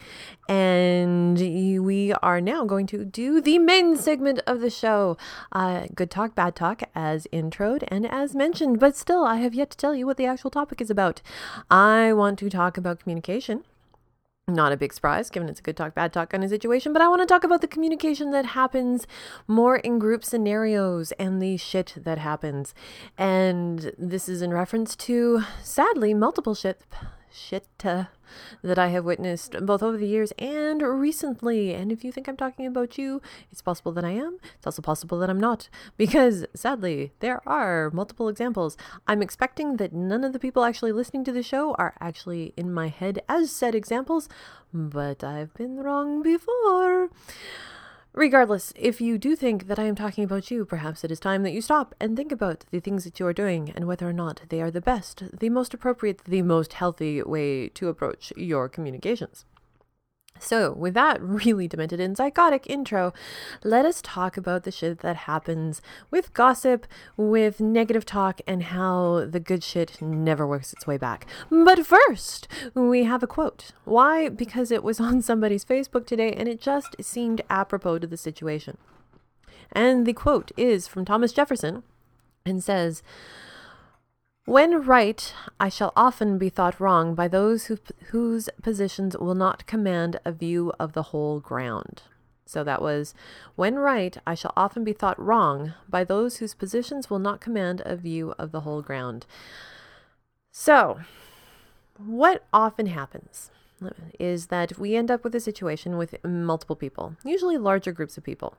And 0.46 1.38
we 1.38 2.12
are 2.12 2.42
now 2.42 2.66
going 2.66 2.86
to 2.88 3.02
do 3.06 3.40
the 3.40 3.58
main 3.58 3.96
segment 3.96 4.40
of 4.46 4.60
the 4.60 4.68
show 4.68 5.16
uh, 5.52 5.86
Good 5.94 6.10
Talk, 6.10 6.34
Bad 6.34 6.54
Talk, 6.54 6.82
as 6.94 7.26
introed 7.32 7.82
and 7.88 8.04
as 8.04 8.34
mentioned. 8.34 8.78
But 8.78 8.94
still, 8.94 9.24
I 9.24 9.36
have 9.36 9.54
yet 9.54 9.70
to 9.70 9.78
tell 9.78 9.94
you 9.94 10.04
what 10.04 10.18
the 10.18 10.26
actual 10.26 10.50
topic 10.50 10.82
is 10.82 10.90
about. 10.90 11.22
I 11.70 12.12
want 12.12 12.38
to 12.40 12.50
talk 12.50 12.76
about 12.76 13.00
communication. 13.00 13.64
Not 14.50 14.72
a 14.72 14.76
big 14.76 14.92
surprise, 14.92 15.30
given 15.30 15.48
it's 15.48 15.60
a 15.60 15.62
good 15.62 15.76
talk, 15.76 15.94
bad 15.94 16.12
talk 16.12 16.30
kind 16.30 16.42
of 16.42 16.50
situation, 16.50 16.92
but 16.92 17.00
I 17.00 17.08
want 17.08 17.22
to 17.22 17.26
talk 17.26 17.44
about 17.44 17.60
the 17.60 17.68
communication 17.68 18.32
that 18.32 18.46
happens 18.46 19.06
more 19.46 19.76
in 19.76 20.00
group 20.00 20.24
scenarios 20.24 21.12
and 21.12 21.40
the 21.40 21.56
shit 21.56 21.94
that 21.96 22.18
happens. 22.18 22.74
And 23.16 23.92
this 23.96 24.28
is 24.28 24.42
in 24.42 24.52
reference 24.52 24.96
to, 24.96 25.42
sadly, 25.62 26.14
multiple 26.14 26.56
shit, 26.56 26.82
shit 27.32 27.66
uh, 27.84 28.04
that 28.62 28.78
I 28.78 28.88
have 28.88 29.04
witnessed 29.04 29.56
both 29.64 29.82
over 29.82 29.96
the 29.96 30.06
years 30.06 30.32
and 30.38 30.82
recently. 30.82 31.74
And 31.74 31.90
if 31.90 32.04
you 32.04 32.12
think 32.12 32.28
I'm 32.28 32.36
talking 32.36 32.66
about 32.66 32.98
you, 32.98 33.20
it's 33.50 33.62
possible 33.62 33.92
that 33.92 34.04
I 34.04 34.10
am. 34.10 34.38
It's 34.56 34.66
also 34.66 34.82
possible 34.82 35.18
that 35.18 35.30
I'm 35.30 35.40
not, 35.40 35.68
because 35.96 36.46
sadly, 36.54 37.12
there 37.20 37.46
are 37.48 37.90
multiple 37.92 38.28
examples. 38.28 38.76
I'm 39.06 39.22
expecting 39.22 39.76
that 39.76 39.92
none 39.92 40.24
of 40.24 40.32
the 40.32 40.38
people 40.38 40.64
actually 40.64 40.92
listening 40.92 41.24
to 41.24 41.32
the 41.32 41.42
show 41.42 41.74
are 41.74 41.94
actually 42.00 42.52
in 42.56 42.72
my 42.72 42.88
head 42.88 43.22
as 43.28 43.50
said 43.50 43.74
examples, 43.74 44.28
but 44.72 45.24
I've 45.24 45.54
been 45.54 45.76
wrong 45.76 46.22
before. 46.22 47.10
Regardless, 48.20 48.74
if 48.76 49.00
you 49.00 49.16
do 49.16 49.34
think 49.34 49.66
that 49.66 49.78
I 49.78 49.84
am 49.84 49.94
talking 49.94 50.24
about 50.24 50.50
you, 50.50 50.66
perhaps 50.66 51.04
it 51.04 51.10
is 51.10 51.18
time 51.18 51.42
that 51.42 51.52
you 51.52 51.62
stop 51.62 51.94
and 51.98 52.14
think 52.14 52.30
about 52.30 52.66
the 52.70 52.78
things 52.78 53.04
that 53.04 53.18
you 53.18 53.26
are 53.26 53.32
doing 53.32 53.72
and 53.74 53.86
whether 53.86 54.06
or 54.06 54.12
not 54.12 54.42
they 54.50 54.60
are 54.60 54.70
the 54.70 54.82
best, 54.82 55.22
the 55.32 55.48
most 55.48 55.72
appropriate, 55.72 56.20
the 56.26 56.42
most 56.42 56.74
healthy 56.74 57.22
way 57.22 57.70
to 57.70 57.88
approach 57.88 58.30
your 58.36 58.68
communications. 58.68 59.46
So, 60.40 60.72
with 60.72 60.94
that 60.94 61.20
really 61.20 61.68
demented 61.68 62.00
and 62.00 62.16
psychotic 62.16 62.66
intro, 62.66 63.12
let 63.62 63.84
us 63.84 64.00
talk 64.02 64.38
about 64.38 64.64
the 64.64 64.72
shit 64.72 65.00
that 65.00 65.16
happens 65.16 65.82
with 66.10 66.32
gossip, 66.32 66.86
with 67.16 67.60
negative 67.60 68.06
talk, 68.06 68.40
and 68.46 68.64
how 68.64 69.26
the 69.26 69.38
good 69.38 69.62
shit 69.62 70.00
never 70.00 70.46
works 70.46 70.72
its 70.72 70.86
way 70.86 70.96
back. 70.96 71.26
But 71.50 71.86
first, 71.86 72.48
we 72.74 73.04
have 73.04 73.22
a 73.22 73.26
quote. 73.26 73.72
Why? 73.84 74.30
Because 74.30 74.70
it 74.70 74.82
was 74.82 74.98
on 74.98 75.20
somebody's 75.20 75.64
Facebook 75.64 76.06
today 76.06 76.32
and 76.32 76.48
it 76.48 76.60
just 76.60 76.96
seemed 77.02 77.42
apropos 77.50 77.98
to 77.98 78.06
the 78.06 78.16
situation. 78.16 78.78
And 79.72 80.06
the 80.06 80.14
quote 80.14 80.52
is 80.56 80.88
from 80.88 81.04
Thomas 81.04 81.32
Jefferson 81.32 81.82
and 82.46 82.64
says, 82.64 83.02
when 84.50 84.82
right, 84.82 85.32
I 85.60 85.68
shall 85.68 85.92
often 85.94 86.36
be 86.36 86.48
thought 86.48 86.80
wrong 86.80 87.14
by 87.14 87.28
those 87.28 87.66
who, 87.66 87.78
whose 88.06 88.48
positions 88.60 89.16
will 89.16 89.36
not 89.36 89.64
command 89.64 90.18
a 90.24 90.32
view 90.32 90.72
of 90.80 90.92
the 90.92 91.04
whole 91.14 91.38
ground. 91.38 92.02
So 92.46 92.64
that 92.64 92.82
was, 92.82 93.14
when 93.54 93.76
right, 93.76 94.16
I 94.26 94.34
shall 94.34 94.52
often 94.56 94.82
be 94.82 94.92
thought 94.92 95.16
wrong 95.20 95.74
by 95.88 96.02
those 96.02 96.38
whose 96.38 96.54
positions 96.54 97.08
will 97.08 97.20
not 97.20 97.40
command 97.40 97.80
a 97.84 97.94
view 97.94 98.34
of 98.40 98.50
the 98.50 98.62
whole 98.62 98.82
ground. 98.82 99.24
So, 100.50 100.98
what 101.96 102.44
often 102.52 102.86
happens 102.86 103.52
is 104.18 104.46
that 104.46 104.80
we 104.80 104.96
end 104.96 105.12
up 105.12 105.22
with 105.22 105.36
a 105.36 105.40
situation 105.40 105.96
with 105.96 106.16
multiple 106.24 106.74
people, 106.74 107.14
usually 107.24 107.56
larger 107.56 107.92
groups 107.92 108.18
of 108.18 108.24
people. 108.24 108.56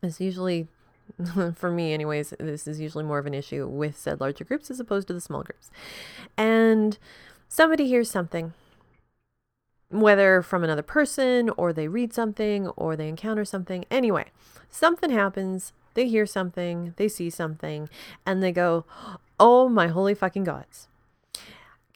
It's 0.00 0.20
usually 0.20 0.68
for 1.54 1.70
me 1.70 1.92
anyways 1.92 2.34
this 2.38 2.66
is 2.66 2.80
usually 2.80 3.04
more 3.04 3.18
of 3.18 3.26
an 3.26 3.34
issue 3.34 3.66
with 3.66 3.96
said 3.96 4.20
larger 4.20 4.44
groups 4.44 4.70
as 4.70 4.80
opposed 4.80 5.06
to 5.08 5.14
the 5.14 5.20
small 5.20 5.42
groups. 5.42 5.70
And 6.36 6.98
somebody 7.48 7.86
hears 7.86 8.10
something 8.10 8.52
whether 9.90 10.42
from 10.42 10.62
another 10.62 10.82
person 10.82 11.48
or 11.50 11.72
they 11.72 11.88
read 11.88 12.12
something 12.12 12.68
or 12.68 12.94
they 12.94 13.08
encounter 13.08 13.44
something. 13.44 13.84
Anyway 13.90 14.26
something 14.70 15.10
happens 15.10 15.72
they 15.94 16.06
hear 16.06 16.26
something 16.26 16.94
they 16.96 17.08
see 17.08 17.30
something 17.30 17.88
and 18.26 18.42
they 18.42 18.52
go 18.52 18.84
oh 19.40 19.68
my 19.68 19.88
holy 19.88 20.14
fucking 20.14 20.44
gods 20.44 20.88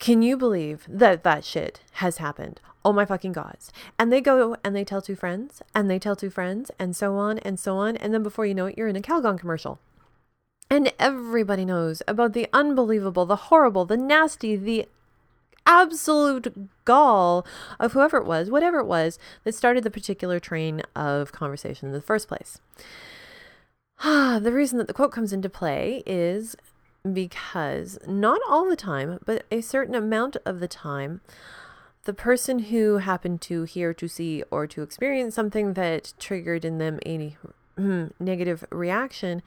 can 0.03 0.21
you 0.21 0.37
believe 0.37 0.85
that 0.89 1.23
that 1.23 1.45
shit 1.45 1.79
has 1.93 2.17
happened? 2.17 2.61
Oh 2.85 2.93
my 2.93 3.05
fucking 3.05 3.31
gods. 3.31 3.71
And 4.01 4.13
they 4.13 4.21
go 4.21 4.57
and 4.65 4.75
they 4.75 4.83
tell 4.83 5.01
two 5.01 5.15
friends 5.15 5.63
and 5.77 5.89
they 5.89 6.01
tell 6.01 6.17
two 6.17 6.29
friends 6.29 6.73
and 6.77 6.97
so 6.97 7.15
on 7.15 7.39
and 7.39 7.57
so 7.57 7.77
on. 7.77 7.97
And 7.99 8.13
then 8.13 8.25
before 8.25 8.45
you 8.45 8.53
know 8.53 8.67
it, 8.67 8.77
you're 8.77 8.89
in 8.89 8.97
a 8.97 9.01
Calgon 9.01 9.39
commercial. 9.39 9.79
And 10.69 10.93
everybody 10.99 11.65
knows 11.65 12.03
about 12.09 12.33
the 12.33 12.49
unbelievable, 12.53 13.27
the 13.27 13.37
horrible, 13.37 13.85
the 13.85 13.97
nasty, 13.97 14.57
the 14.57 14.89
absolute 15.67 16.53
gall 16.85 17.47
of 17.79 17.93
whoever 17.93 18.17
it 18.17 18.27
was, 18.27 18.51
whatever 18.51 18.81
it 18.81 18.87
was, 18.87 19.21
that 19.45 19.55
started 19.55 19.85
the 19.85 19.91
particular 19.91 20.41
train 20.41 20.83
of 20.97 21.31
conversation 21.31 21.87
in 21.87 21.95
the 21.95 22.03
first 22.03 22.27
place. 22.27 22.59
the 24.03 24.51
reason 24.53 24.79
that 24.79 24.89
the 24.89 24.95
quote 24.95 25.13
comes 25.13 25.33
into 25.33 25.49
play 25.49 26.03
is 26.07 26.57
because 27.11 27.99
not 28.07 28.41
all 28.49 28.69
the 28.69 28.77
time, 28.77 29.19
but 29.25 29.45
a 29.51 29.61
certain 29.61 29.95
amount 29.95 30.37
of 30.45 30.61
the 30.61 30.69
time, 30.69 31.21
the 32.05 32.13
person 32.13 32.59
who 32.59 32.99
happened 32.99 33.41
to 33.43 33.65
hear, 33.65 33.95
to 33.95 34.09
see, 34.09 34.43
or 34.51 34.67
to 34.67 34.83
experience 34.83 35.35
something 35.35 35.75
that 35.75 36.15
triggered 36.19 36.65
in 36.65 36.79
them 36.79 36.99
a 37.07 37.37
hmm, 37.77 38.07
negative 38.19 38.65
reaction. 38.71 39.43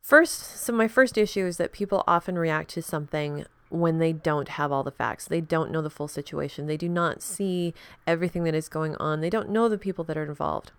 First, 0.00 0.60
so 0.60 0.72
my 0.72 0.88
first 0.88 1.16
issue 1.16 1.46
is 1.46 1.56
that 1.58 1.72
people 1.72 2.02
often 2.06 2.36
react 2.36 2.70
to 2.70 2.82
something 2.82 3.46
when 3.70 3.98
they 3.98 4.12
don't 4.12 4.48
have 4.48 4.70
all 4.70 4.82
the 4.82 4.90
facts. 4.90 5.26
They 5.26 5.40
don't 5.40 5.70
know 5.70 5.80
the 5.80 5.90
full 5.90 6.08
situation. 6.08 6.66
They 6.66 6.76
do 6.76 6.88
not 6.88 7.22
see 7.22 7.72
everything 8.06 8.44
that 8.44 8.54
is 8.54 8.68
going 8.68 8.96
on. 8.96 9.20
They 9.20 9.30
don't 9.30 9.48
know 9.48 9.68
the 9.68 9.78
people 9.78 10.04
that 10.04 10.16
are 10.16 10.24
involved. 10.24 10.72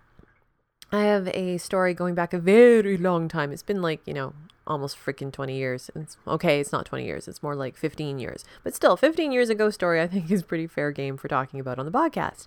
I 0.92 1.04
have 1.04 1.28
a 1.28 1.58
story 1.58 1.92
going 1.94 2.14
back 2.14 2.32
a 2.32 2.38
very 2.38 2.96
long 2.96 3.26
time. 3.26 3.50
It's 3.50 3.64
been 3.64 3.82
like, 3.82 4.00
you 4.06 4.14
know, 4.14 4.34
almost 4.66 4.96
freaking 4.96 5.32
20 5.32 5.56
years. 5.56 5.90
It's 5.94 6.16
okay, 6.26 6.60
it's 6.60 6.72
not 6.72 6.86
20 6.86 7.04
years. 7.04 7.28
It's 7.28 7.42
more 7.42 7.54
like 7.54 7.76
15 7.76 8.18
years. 8.18 8.44
But 8.62 8.74
still, 8.74 8.96
15 8.96 9.32
years 9.32 9.50
ago 9.50 9.70
story 9.70 10.00
I 10.00 10.06
think 10.06 10.30
is 10.30 10.42
pretty 10.42 10.66
fair 10.66 10.92
game 10.92 11.16
for 11.16 11.28
talking 11.28 11.60
about 11.60 11.78
on 11.78 11.86
the 11.86 11.92
podcast. 11.92 12.46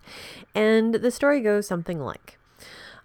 And 0.56 0.96
the 0.96 1.12
story 1.12 1.42
goes 1.42 1.68
something 1.68 2.00
like 2.00 2.38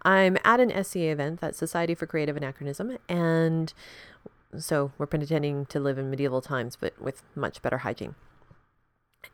I'm 0.02 0.36
at 0.44 0.60
an 0.60 0.84
SCA 0.84 1.10
event, 1.10 1.40
that's 1.40 1.58
Society 1.58 1.94
for 1.94 2.06
Creative 2.06 2.36
Anachronism, 2.36 2.98
and 3.08 3.72
so 4.58 4.92
we're 4.98 5.06
pretending 5.06 5.64
to 5.66 5.80
live 5.80 5.96
in 5.96 6.10
medieval 6.10 6.42
times 6.42 6.76
but 6.76 7.00
with 7.00 7.22
much 7.34 7.62
better 7.62 7.78
hygiene. 7.78 8.14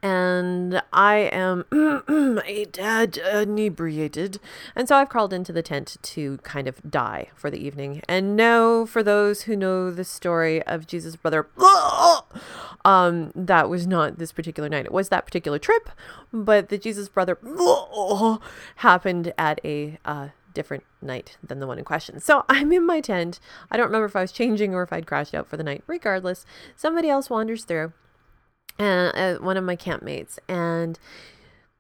And 0.03 0.81
I 0.93 1.17
am 1.33 1.65
inebriated. 2.47 4.41
And 4.77 4.89
so 4.89 4.97
I've 4.97 5.09
crawled 5.09 5.33
into 5.33 5.53
the 5.53 5.63
tent 5.63 5.97
to 6.03 6.39
kind 6.39 6.69
of 6.69 6.81
die 6.89 7.31
for 7.35 7.51
the 7.51 7.59
evening. 7.59 8.03
And 8.09 8.37
no, 8.37 8.87
for 8.87 9.03
those 9.03 9.43
who 9.43 9.57
know 9.57 9.91
the 9.91 10.05
story 10.05 10.63
of 10.65 10.87
Jesus' 10.87 11.17
brother, 11.17 11.49
um, 12.85 13.33
that 13.35 13.69
was 13.69 13.87
not 13.87 14.19
this 14.19 14.33
particular 14.33 14.69
night. 14.69 14.87
It 14.87 14.93
was 14.93 15.09
that 15.09 15.27
particular 15.27 15.59
trip, 15.59 15.91
but 16.33 16.69
the 16.69 16.79
Jesus 16.79 17.09
brother 17.09 17.39
happened 18.77 19.33
at 19.37 19.61
a 19.65 19.99
uh, 20.05 20.29
different 20.55 20.85
night 21.03 21.37
than 21.43 21.59
the 21.61 21.67
one 21.67 21.79
in 21.79 21.85
question. 21.85 22.21
So 22.21 22.45
I'm 22.49 22.73
in 22.73 22.87
my 22.87 23.01
tent. 23.01 23.41
I 23.71 23.77
don't 23.77 23.87
remember 23.87 24.07
if 24.07 24.17
I 24.17 24.23
was 24.23 24.33
changing 24.33 24.75
or 24.75 24.83
if 24.83 24.93
I'd 24.93 25.07
crashed 25.07 25.35
out 25.35 25.49
for 25.49 25.57
the 25.57 25.65
night. 25.65 25.83
Regardless, 25.87 26.47
somebody 26.77 27.09
else 27.09 27.29
wanders 27.29 27.65
through 27.65 27.93
and 28.79 29.17
uh, 29.17 29.43
one 29.43 29.57
of 29.57 29.65
my 29.65 29.77
campmates, 29.77 30.39
and 30.49 30.99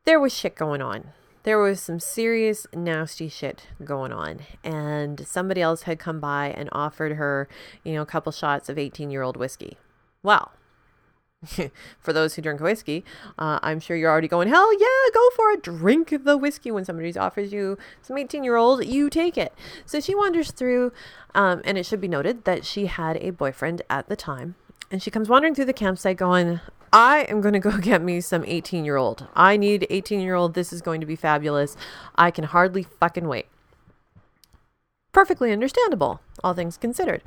there 0.04 0.20
was 0.20 0.34
shit 0.34 0.56
going 0.56 0.82
on. 0.82 1.12
There 1.44 1.58
was 1.58 1.80
some 1.80 2.00
serious 2.00 2.66
nasty 2.74 3.28
shit 3.28 3.68
going 3.84 4.12
on, 4.12 4.40
and 4.64 5.26
somebody 5.26 5.62
else 5.62 5.82
had 5.82 5.98
come 5.98 6.20
by 6.20 6.48
and 6.48 6.68
offered 6.72 7.12
her, 7.12 7.48
you 7.84 7.94
know, 7.94 8.02
a 8.02 8.06
couple 8.06 8.32
shots 8.32 8.68
of 8.68 8.78
18 8.78 9.10
year 9.10 9.22
old 9.22 9.36
whiskey. 9.36 9.78
Well, 10.22 10.52
for 12.00 12.12
those 12.12 12.34
who 12.34 12.42
drink 12.42 12.60
whiskey, 12.60 13.04
uh, 13.38 13.60
I'm 13.62 13.80
sure 13.80 13.96
you're 13.96 14.10
already 14.10 14.28
going, 14.28 14.48
hell 14.48 14.72
yeah, 14.78 15.10
go 15.14 15.30
for 15.36 15.50
it. 15.50 15.62
Drink 15.62 16.24
the 16.24 16.36
whiskey. 16.36 16.70
When 16.70 16.84
somebody 16.84 17.16
offers 17.16 17.52
you 17.52 17.78
some 18.02 18.18
18 18.18 18.42
year 18.42 18.56
old, 18.56 18.84
you 18.84 19.08
take 19.08 19.38
it. 19.38 19.54
So 19.86 20.00
she 20.00 20.14
wanders 20.14 20.50
through, 20.50 20.92
um, 21.34 21.62
and 21.64 21.78
it 21.78 21.86
should 21.86 22.00
be 22.00 22.08
noted 22.08 22.44
that 22.44 22.64
she 22.64 22.86
had 22.86 23.16
a 23.18 23.30
boyfriend 23.30 23.82
at 23.88 24.08
the 24.08 24.16
time. 24.16 24.56
And 24.90 25.02
she 25.02 25.10
comes 25.10 25.28
wandering 25.28 25.54
through 25.54 25.66
the 25.66 25.72
campsite 25.72 26.16
going, 26.16 26.60
I 26.92 27.20
am 27.28 27.40
going 27.40 27.54
to 27.54 27.60
go 27.60 27.76
get 27.78 28.02
me 28.02 28.20
some 28.20 28.44
18 28.46 28.84
year 28.84 28.96
old. 28.96 29.26
I 29.34 29.56
need 29.56 29.86
18 29.90 30.20
year 30.20 30.34
old. 30.34 30.54
This 30.54 30.72
is 30.72 30.82
going 30.82 31.00
to 31.00 31.06
be 31.06 31.16
fabulous. 31.16 31.76
I 32.16 32.30
can 32.30 32.44
hardly 32.44 32.82
fucking 32.82 33.28
wait. 33.28 33.46
Perfectly 35.12 35.52
understandable, 35.52 36.20
all 36.44 36.54
things 36.54 36.76
considered. 36.76 37.22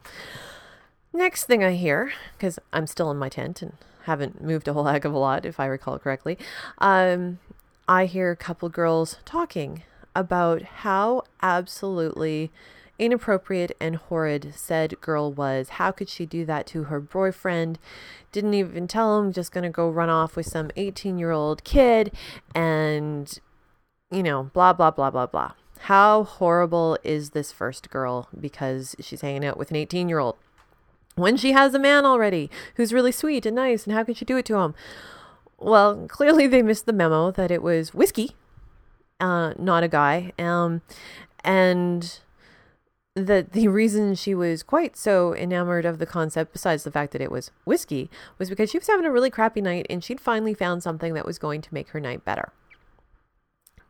Next 1.14 1.46
thing 1.46 1.64
I 1.64 1.74
hear, 1.74 2.14
because 2.38 2.58
I'm 2.72 2.88
still 2.88 3.12
in 3.12 3.18
my 3.18 3.28
tent 3.28 3.62
and 3.62 3.74
haven't 4.04 4.42
moved 4.42 4.68
a 4.68 4.74
whole 4.74 4.86
heck 4.86 5.06
of 5.06 5.14
a 5.14 5.18
lot, 5.18 5.46
if 5.46 5.60
I 5.60 5.66
recall 5.66 6.00
correctly, 6.00 6.38
um, 6.78 7.40
I 7.88 8.06
hear 8.06 8.32
a 8.32 8.38
couple 8.38 8.70
girls 8.70 9.18
talking 9.26 9.84
about 10.16 10.62
how 10.62 11.24
absolutely 11.42 12.52
inappropriate 13.00 13.76
and 13.80 13.96
horrid 13.96 14.54
said 14.56 15.00
girl 15.02 15.32
was. 15.32 15.70
How 15.70 15.92
could 15.92 16.10
she 16.10 16.26
do 16.26 16.46
that 16.46 16.68
to 16.68 16.84
her 16.84 17.00
boyfriend? 17.00 17.80
Didn't 18.32 18.54
even 18.54 18.88
tell 18.88 19.20
him, 19.20 19.34
just 19.34 19.54
to 19.54 19.70
go 19.70 19.90
run 19.90 20.10
off 20.10 20.36
with 20.36 20.46
some 20.46 20.72
18 20.76 21.18
year 21.18 21.32
old 21.32 21.64
kid 21.64 22.12
and, 22.56 23.40
you 24.10 24.24
know, 24.24 24.44
blah, 24.54 24.74
blah, 24.74 24.92
blah, 24.92 25.10
blah, 25.10 25.26
blah. 25.26 25.54
How 25.86 26.24
horrible 26.24 26.98
is 27.04 27.32
this 27.32 27.52
first 27.52 27.90
girl 27.90 28.30
because 28.40 28.96
she's 29.00 29.22
hanging 29.22 29.44
out 29.44 29.58
with 29.58 29.72
an 29.72 29.78
18 29.78 30.08
year 30.08 30.20
old? 30.20 30.36
When 31.16 31.36
she 31.36 31.52
has 31.52 31.74
a 31.74 31.80
man 31.80 32.06
already 32.06 32.50
who's 32.76 32.94
really 32.94 33.12
sweet 33.12 33.46
and 33.46 33.56
nice, 33.56 33.86
and 33.86 33.94
how 33.94 34.04
could 34.04 34.18
she 34.18 34.26
do 34.26 34.38
it 34.38 34.46
to 34.46 34.58
him? 34.58 34.76
Well, 35.58 36.08
clearly 36.08 36.48
they 36.48 36.62
missed 36.62 36.86
the 36.86 36.94
memo 36.94 37.32
that 37.32 37.52
it 37.52 37.62
was 37.62 37.94
whiskey, 37.94 38.36
uh, 39.20 39.54
not 39.58 39.84
a 39.84 39.88
guy. 39.88 40.34
Um, 40.40 40.82
and 41.44 42.20
that 43.16 43.52
the 43.52 43.68
reason 43.68 44.16
she 44.16 44.34
was 44.34 44.64
quite 44.64 44.96
so 44.96 45.36
enamored 45.36 45.86
of 45.86 46.00
the 46.00 46.06
concept, 46.06 46.54
besides 46.54 46.84
the 46.84 46.92
fact 46.92 47.12
that 47.12 47.22
it 47.22 47.32
was 47.32 47.52
whiskey, 47.66 48.10
was 48.38 48.50
because 48.50 48.70
she 48.70 48.78
was 48.78 48.88
having 48.88 49.06
a 49.06 49.12
really 49.12 49.30
crappy 49.30 49.62
night 49.62 49.86
and 49.90 50.04
she'd 50.04 50.22
finally 50.22 50.54
found 50.54 50.82
something 50.82 51.14
that 51.14 51.26
was 51.26 51.38
going 51.38 51.62
to 51.62 51.74
make 51.74 51.90
her 51.90 52.00
night 52.00 52.24
better. 52.24 52.52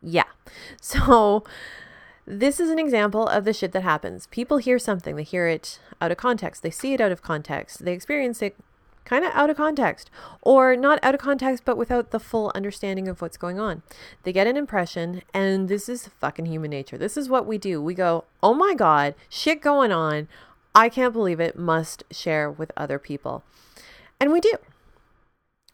Yeah. 0.02 0.24
So 0.80 1.44
this 2.26 2.60
is 2.60 2.70
an 2.70 2.78
example 2.78 3.26
of 3.26 3.44
the 3.44 3.52
shit 3.52 3.72
that 3.72 3.82
happens. 3.82 4.26
People 4.28 4.58
hear 4.58 4.78
something, 4.78 5.16
they 5.16 5.22
hear 5.22 5.46
it 5.46 5.78
out 6.00 6.10
of 6.10 6.18
context, 6.18 6.62
they 6.62 6.70
see 6.70 6.92
it 6.92 7.00
out 7.00 7.12
of 7.12 7.22
context, 7.22 7.84
they 7.84 7.92
experience 7.92 8.42
it 8.42 8.56
kind 9.04 9.24
of 9.24 9.32
out 9.34 9.50
of 9.50 9.56
context, 9.56 10.10
or 10.40 10.76
not 10.76 10.98
out 11.02 11.14
of 11.14 11.20
context, 11.20 11.64
but 11.64 11.76
without 11.76 12.10
the 12.10 12.20
full 12.20 12.52
understanding 12.54 13.08
of 13.08 13.20
what's 13.20 13.36
going 13.36 13.58
on. 13.58 13.82
They 14.22 14.32
get 14.32 14.46
an 14.46 14.56
impression, 14.56 15.22
and 15.34 15.68
this 15.68 15.88
is 15.88 16.08
fucking 16.20 16.46
human 16.46 16.70
nature. 16.70 16.98
This 16.98 17.16
is 17.16 17.28
what 17.28 17.46
we 17.46 17.58
do. 17.58 17.82
We 17.82 17.94
go, 17.94 18.24
oh 18.42 18.54
my 18.54 18.74
God, 18.74 19.14
shit 19.28 19.60
going 19.60 19.92
on. 19.92 20.28
I 20.74 20.88
can't 20.88 21.12
believe 21.12 21.40
it. 21.40 21.58
Must 21.58 22.04
share 22.10 22.50
with 22.50 22.72
other 22.76 22.98
people. 22.98 23.44
And 24.20 24.32
we 24.32 24.40
do. 24.40 24.56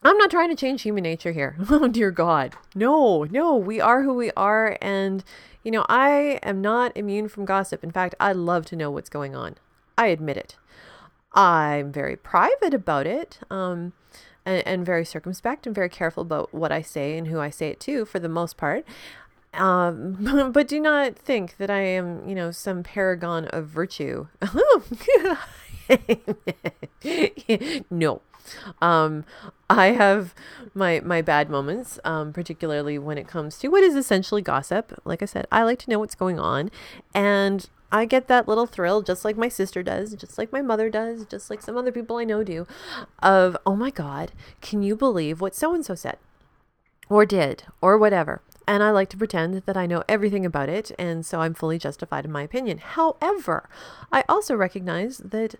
I'm 0.01 0.17
not 0.17 0.31
trying 0.31 0.49
to 0.49 0.55
change 0.55 0.81
human 0.81 1.03
nature 1.03 1.33
here. 1.33 1.57
Oh, 1.69 1.87
dear 1.87 2.11
God. 2.11 2.55
No, 2.73 3.25
no, 3.25 3.55
we 3.55 3.81
are 3.81 4.03
who 4.03 4.13
we 4.13 4.31
are. 4.31 4.77
And, 4.81 5.23
you 5.63 5.71
know, 5.71 5.85
I 5.89 6.39
am 6.41 6.61
not 6.61 6.95
immune 6.95 7.27
from 7.27 7.45
gossip. 7.45 7.83
In 7.83 7.91
fact, 7.91 8.15
I 8.19 8.31
love 8.31 8.65
to 8.67 8.75
know 8.75 8.89
what's 8.89 9.09
going 9.09 9.35
on. 9.35 9.55
I 9.97 10.07
admit 10.07 10.37
it. 10.37 10.55
I'm 11.33 11.91
very 11.91 12.15
private 12.15 12.73
about 12.73 13.07
it. 13.07 13.39
Um, 13.49 13.93
and, 14.45 14.65
and, 14.65 14.85
very 14.85 15.05
circumspect 15.05 15.67
and 15.67 15.75
very 15.75 15.89
careful 15.89 16.21
about 16.21 16.53
what 16.53 16.71
I 16.71 16.81
say 16.81 17.17
and 17.17 17.27
who 17.27 17.39
I 17.39 17.49
say 17.49 17.69
it 17.69 17.79
to 17.81 18.05
for 18.05 18.19
the 18.19 18.29
most 18.29 18.57
part. 18.57 18.85
Um, 19.53 20.51
but 20.53 20.67
do 20.67 20.79
not 20.79 21.15
think 21.15 21.57
that 21.57 21.69
I 21.69 21.81
am, 21.81 22.27
you 22.27 22.35
know, 22.35 22.51
some 22.51 22.83
paragon 22.83 23.45
of 23.45 23.67
virtue. 23.67 24.27
no. 27.91 28.21
Um, 28.81 29.25
I 29.69 29.87
have 29.87 30.33
my 30.73 30.99
my 31.01 31.21
bad 31.21 31.49
moments, 31.49 31.99
um, 32.03 32.33
particularly 32.33 32.97
when 32.97 33.17
it 33.17 33.27
comes 33.27 33.57
to 33.59 33.67
what 33.67 33.83
is 33.83 33.95
essentially 33.95 34.41
gossip. 34.41 34.99
Like 35.05 35.21
I 35.21 35.25
said, 35.25 35.47
I 35.51 35.63
like 35.63 35.79
to 35.79 35.89
know 35.89 35.99
what's 35.99 36.15
going 36.15 36.39
on, 36.39 36.71
and 37.13 37.69
I 37.91 38.05
get 38.05 38.27
that 38.27 38.47
little 38.47 38.65
thrill, 38.67 39.01
just 39.01 39.25
like 39.25 39.37
my 39.37 39.49
sister 39.49 39.81
does, 39.81 40.13
just 40.13 40.37
like 40.37 40.51
my 40.51 40.61
mother 40.61 40.89
does, 40.89 41.25
just 41.25 41.49
like 41.49 41.61
some 41.61 41.77
other 41.77 41.91
people 41.91 42.17
I 42.17 42.23
know 42.23 42.43
do, 42.43 42.67
of, 43.23 43.57
oh 43.65 43.75
my 43.75 43.89
God, 43.89 44.31
can 44.61 44.83
you 44.83 44.95
believe 44.95 45.41
what 45.41 45.55
so 45.55 45.73
and 45.73 45.85
so 45.85 45.95
said 45.95 46.17
or 47.09 47.25
did 47.25 47.63
or 47.81 47.97
whatever? 47.97 48.41
And 48.67 48.83
I 48.83 48.91
like 48.91 49.09
to 49.09 49.17
pretend 49.17 49.63
that 49.65 49.77
I 49.77 49.87
know 49.87 50.03
everything 50.07 50.45
about 50.45 50.69
it, 50.69 50.91
and 50.99 51.25
so 51.25 51.41
I'm 51.41 51.55
fully 51.55 51.79
justified 51.79 52.25
in 52.25 52.31
my 52.31 52.43
opinion. 52.43 52.77
However, 52.77 53.67
I 54.11 54.23
also 54.29 54.55
recognize 54.55 55.17
that 55.17 55.55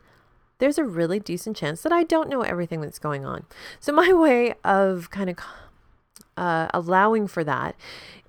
there's 0.60 0.78
a 0.78 0.84
really 0.84 1.20
decent 1.20 1.58
chance 1.58 1.82
that 1.82 1.92
I 1.92 2.04
don't 2.04 2.30
know 2.30 2.42
everything 2.42 2.82
that's 2.82 3.00
going 3.00 3.26
on. 3.26 3.46
So, 3.80 3.92
my 3.92 4.14
way 4.14 4.54
of 4.64 5.10
kind 5.10 5.30
of 5.30 5.38
uh, 6.38 6.68
allowing 6.74 7.28
for 7.28 7.44
that 7.44 7.76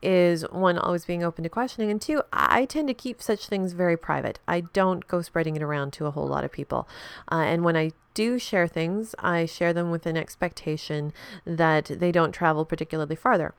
is 0.03 0.43
one, 0.51 0.79
always 0.79 1.05
being 1.05 1.23
open 1.23 1.45
to 1.45 1.51
questioning, 1.51 1.91
and 1.91 2.01
two, 2.01 2.23
I 2.33 2.65
tend 2.65 2.89
to 2.89 2.95
keep 2.95 3.21
such 3.21 3.47
things 3.47 3.73
very 3.73 3.97
private. 3.97 4.39
I 4.49 4.63
don't 4.63 5.07
go 5.07 5.21
spreading 5.21 5.57
it 5.57 5.63
around 5.63 5.93
to 5.95 6.07
a 6.07 6.11
whole 6.11 6.27
lot 6.27 6.45
of 6.45 6.51
people. 6.51 6.89
Uh, 7.31 7.45
and 7.47 7.65
when 7.65 7.77
I 7.77 7.93
do 8.15 8.39
share 8.39 8.67
things, 8.67 9.15
I 9.19 9.45
share 9.45 9.73
them 9.73 9.91
with 9.91 10.07
an 10.07 10.17
expectation 10.17 11.13
that 11.45 11.85
they 11.85 12.11
don't 12.11 12.33
travel 12.33 12.65
particularly 12.65 13.15
farther. 13.15 13.55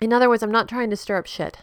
In 0.00 0.12
other 0.12 0.28
words, 0.28 0.42
I'm 0.42 0.50
not 0.50 0.68
trying 0.68 0.90
to 0.90 0.96
stir 0.96 1.18
up 1.18 1.26
shit 1.26 1.58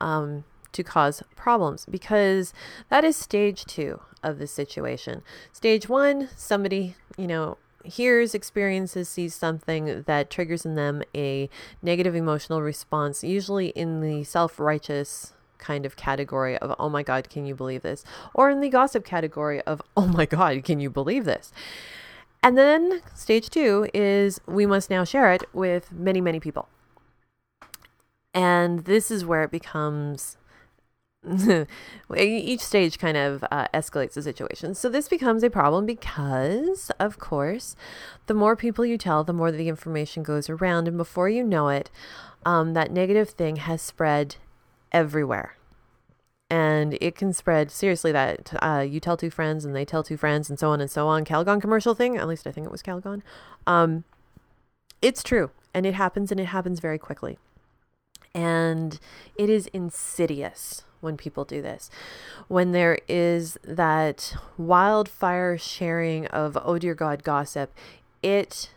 um, 0.00 0.44
to 0.72 0.82
cause 0.82 1.22
problems 1.34 1.86
because 1.86 2.52
that 2.88 3.04
is 3.04 3.16
stage 3.16 3.64
two 3.64 4.00
of 4.22 4.38
the 4.38 4.46
situation. 4.46 5.22
Stage 5.52 5.88
one, 5.88 6.28
somebody, 6.36 6.96
you 7.16 7.26
know, 7.26 7.58
hears, 7.84 8.34
experiences, 8.34 9.08
sees 9.08 9.34
something 9.34 10.02
that 10.06 10.30
triggers 10.30 10.64
in 10.64 10.74
them 10.74 11.02
a 11.14 11.48
negative 11.82 12.14
emotional 12.14 12.62
response, 12.62 13.22
usually 13.22 13.68
in 13.68 14.00
the 14.00 14.24
self 14.24 14.58
righteous 14.58 15.32
kind 15.58 15.86
of 15.86 15.96
category 15.96 16.58
of, 16.58 16.74
oh 16.78 16.88
my 16.88 17.02
God, 17.02 17.30
can 17.30 17.46
you 17.46 17.54
believe 17.54 17.82
this? 17.82 18.04
Or 18.34 18.50
in 18.50 18.60
the 18.60 18.68
gossip 18.68 19.04
category 19.04 19.62
of, 19.62 19.80
oh 19.96 20.06
my 20.06 20.26
God, 20.26 20.62
can 20.64 20.80
you 20.80 20.90
believe 20.90 21.24
this? 21.24 21.52
And 22.42 22.56
then 22.56 23.02
stage 23.14 23.50
two 23.50 23.88
is 23.94 24.40
we 24.46 24.66
must 24.66 24.90
now 24.90 25.04
share 25.04 25.32
it 25.32 25.44
with 25.52 25.90
many, 25.92 26.20
many 26.20 26.38
people. 26.38 26.68
And 28.32 28.84
this 28.84 29.10
is 29.10 29.24
where 29.24 29.42
it 29.42 29.50
becomes 29.50 30.36
each 32.16 32.60
stage 32.60 32.98
kind 32.98 33.16
of 33.16 33.44
uh, 33.50 33.66
escalates 33.74 34.14
the 34.14 34.22
situation. 34.22 34.74
So 34.74 34.88
this 34.88 35.08
becomes 35.08 35.42
a 35.42 35.50
problem 35.50 35.86
because, 35.86 36.90
of 37.00 37.18
course, 37.18 37.74
the 38.26 38.34
more 38.34 38.56
people 38.56 38.84
you 38.84 38.98
tell, 38.98 39.24
the 39.24 39.32
more 39.32 39.50
the 39.50 39.68
information 39.68 40.22
goes 40.22 40.48
around, 40.48 40.88
and 40.88 40.96
before 40.96 41.28
you 41.28 41.42
know 41.42 41.68
it, 41.68 41.90
um, 42.44 42.74
that 42.74 42.90
negative 42.90 43.30
thing 43.30 43.56
has 43.56 43.82
spread 43.82 44.36
everywhere. 44.92 45.56
And 46.48 46.96
it 47.00 47.16
can 47.16 47.32
spread 47.32 47.72
seriously 47.72 48.12
that 48.12 48.54
uh, 48.62 48.86
you 48.88 49.00
tell 49.00 49.16
two 49.16 49.30
friends 49.30 49.64
and 49.64 49.74
they 49.74 49.84
tell 49.84 50.04
two 50.04 50.16
friends 50.16 50.48
and 50.48 50.58
so 50.58 50.70
on 50.70 50.80
and 50.80 50.88
so 50.88 51.08
on. 51.08 51.24
Calgon 51.24 51.60
commercial 51.60 51.94
thing, 51.94 52.16
at 52.16 52.28
least 52.28 52.46
I 52.46 52.52
think 52.52 52.66
it 52.66 52.70
was 52.70 52.84
Calgon. 52.84 53.22
Um, 53.66 54.04
it's 55.02 55.24
true 55.24 55.50
and 55.74 55.84
it 55.84 55.94
happens 55.94 56.30
and 56.30 56.38
it 56.38 56.46
happens 56.46 56.78
very 56.78 56.98
quickly. 56.98 57.36
And 58.32 59.00
it 59.36 59.50
is 59.50 59.66
insidious 59.68 60.85
when 61.00 61.16
people 61.16 61.44
do 61.44 61.62
this. 61.62 61.90
When 62.48 62.72
there 62.72 62.98
is 63.08 63.58
that 63.62 64.34
wildfire 64.56 65.58
sharing 65.58 66.26
of, 66.28 66.56
oh 66.62 66.78
dear 66.78 66.94
God, 66.94 67.22
gossip, 67.22 67.72
it 68.22 68.70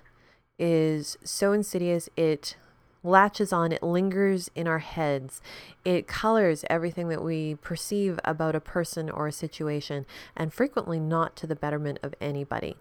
is 0.58 1.17
so 1.23 1.53
insidious. 1.53 2.10
It 2.15 2.55
latches 3.03 3.53
on, 3.53 3.71
it 3.71 3.82
lingers 3.82 4.51
in 4.55 4.67
our 4.67 4.79
heads. 4.79 5.41
It 5.86 6.08
colors 6.08 6.65
everything 6.69 7.08
that 7.10 7.23
we 7.23 7.55
perceive 7.55 8.19
about 8.25 8.55
a 8.55 8.60
person 8.60 9.10
or 9.10 9.27
a 9.27 9.32
situation, 9.32 10.05
and 10.36 10.53
frequently 10.53 10.99
not 10.99 11.36
to 11.38 11.47
the 11.47 11.55
betterment 11.55 11.99
of 12.03 12.13
anybody. 12.19 12.75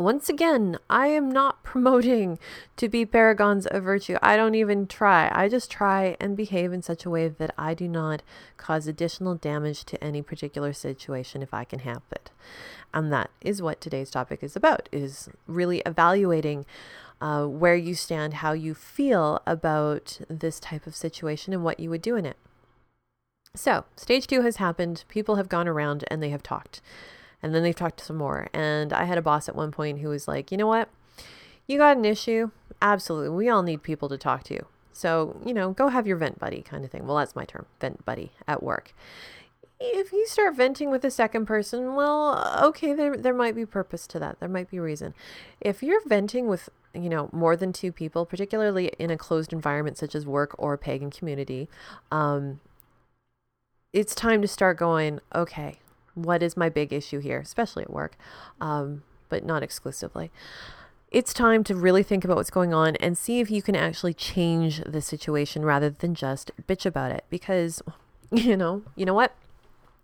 Once 0.00 0.30
again, 0.30 0.78
I 0.88 1.08
am 1.08 1.30
not 1.30 1.62
promoting 1.62 2.38
to 2.78 2.88
be 2.88 3.04
paragons 3.04 3.66
of 3.66 3.84
virtue. 3.84 4.16
I 4.22 4.34
don't 4.34 4.54
even 4.54 4.86
try. 4.86 5.30
I 5.30 5.46
just 5.46 5.70
try 5.70 6.16
and 6.18 6.34
behave 6.34 6.72
in 6.72 6.80
such 6.80 7.04
a 7.04 7.10
way 7.10 7.28
that 7.28 7.54
I 7.58 7.74
do 7.74 7.86
not 7.86 8.22
cause 8.56 8.86
additional 8.86 9.34
damage 9.34 9.84
to 9.84 10.02
any 10.02 10.22
particular 10.22 10.72
situation 10.72 11.42
if 11.42 11.52
I 11.52 11.64
can 11.64 11.80
help 11.80 12.04
it. 12.12 12.30
And 12.94 13.12
that 13.12 13.30
is 13.42 13.60
what 13.60 13.82
today's 13.82 14.10
topic 14.10 14.42
is 14.42 14.56
about 14.56 14.88
is 14.90 15.28
really 15.46 15.82
evaluating 15.84 16.64
uh, 17.20 17.44
where 17.44 17.76
you 17.76 17.94
stand, 17.94 18.34
how 18.34 18.52
you 18.52 18.72
feel 18.72 19.42
about 19.46 20.18
this 20.30 20.58
type 20.58 20.86
of 20.86 20.96
situation 20.96 21.52
and 21.52 21.62
what 21.62 21.78
you 21.78 21.90
would 21.90 22.00
do 22.00 22.16
in 22.16 22.24
it. 22.24 22.38
So, 23.54 23.84
stage 23.96 24.26
2 24.26 24.40
has 24.40 24.56
happened. 24.56 25.04
People 25.08 25.36
have 25.36 25.50
gone 25.50 25.68
around 25.68 26.04
and 26.08 26.22
they 26.22 26.30
have 26.30 26.42
talked 26.42 26.80
and 27.42 27.54
then 27.54 27.62
they've 27.62 27.74
talked 27.74 27.98
to 27.98 28.04
some 28.04 28.16
more. 28.16 28.48
And 28.52 28.92
I 28.92 29.04
had 29.04 29.18
a 29.18 29.22
boss 29.22 29.48
at 29.48 29.56
one 29.56 29.70
point 29.70 30.00
who 30.00 30.08
was 30.08 30.28
like, 30.28 30.50
you 30.50 30.58
know 30.58 30.66
what? 30.66 30.88
You 31.66 31.78
got 31.78 31.96
an 31.96 32.04
issue? 32.04 32.50
Absolutely. 32.82 33.30
We 33.30 33.48
all 33.48 33.62
need 33.62 33.82
people 33.82 34.08
to 34.08 34.18
talk 34.18 34.44
to. 34.44 34.64
So, 34.92 35.40
you 35.44 35.54
know, 35.54 35.72
go 35.72 35.88
have 35.88 36.06
your 36.06 36.16
vent 36.16 36.38
buddy 36.38 36.62
kind 36.62 36.84
of 36.84 36.90
thing. 36.90 37.06
Well, 37.06 37.16
that's 37.16 37.36
my 37.36 37.44
term, 37.44 37.66
vent 37.80 38.04
buddy 38.04 38.32
at 38.46 38.62
work. 38.62 38.92
If 39.78 40.12
you 40.12 40.26
start 40.26 40.56
venting 40.56 40.90
with 40.90 41.04
a 41.04 41.10
second 41.10 41.46
person, 41.46 41.94
well, 41.94 42.60
okay, 42.62 42.92
there, 42.92 43.16
there 43.16 43.32
might 43.32 43.54
be 43.54 43.64
purpose 43.64 44.06
to 44.08 44.18
that. 44.18 44.38
There 44.38 44.48
might 44.48 44.70
be 44.70 44.78
reason. 44.78 45.14
If 45.58 45.82
you're 45.82 46.06
venting 46.06 46.48
with, 46.48 46.68
you 46.92 47.08
know, 47.08 47.30
more 47.32 47.56
than 47.56 47.72
two 47.72 47.92
people, 47.92 48.26
particularly 48.26 48.92
in 48.98 49.10
a 49.10 49.16
closed 49.16 49.54
environment 49.54 49.96
such 49.96 50.14
as 50.14 50.26
work 50.26 50.54
or 50.58 50.76
pagan 50.76 51.10
community, 51.10 51.66
um, 52.12 52.60
it's 53.94 54.14
time 54.14 54.42
to 54.42 54.48
start 54.48 54.76
going, 54.76 55.20
okay, 55.34 55.78
what 56.22 56.42
is 56.42 56.56
my 56.56 56.68
big 56.68 56.92
issue 56.92 57.20
here, 57.20 57.38
especially 57.38 57.82
at 57.82 57.92
work, 57.92 58.16
um, 58.60 59.02
but 59.28 59.44
not 59.44 59.62
exclusively. 59.62 60.30
It's 61.10 61.34
time 61.34 61.64
to 61.64 61.74
really 61.74 62.02
think 62.02 62.24
about 62.24 62.36
what's 62.36 62.50
going 62.50 62.72
on 62.72 62.94
and 62.96 63.18
see 63.18 63.40
if 63.40 63.50
you 63.50 63.62
can 63.62 63.74
actually 63.74 64.14
change 64.14 64.80
the 64.84 65.00
situation 65.00 65.64
rather 65.64 65.90
than 65.90 66.14
just 66.14 66.52
bitch 66.68 66.86
about 66.86 67.10
it. 67.10 67.24
Because, 67.30 67.82
you 68.30 68.56
know, 68.56 68.82
you 68.94 69.04
know 69.04 69.14
what? 69.14 69.34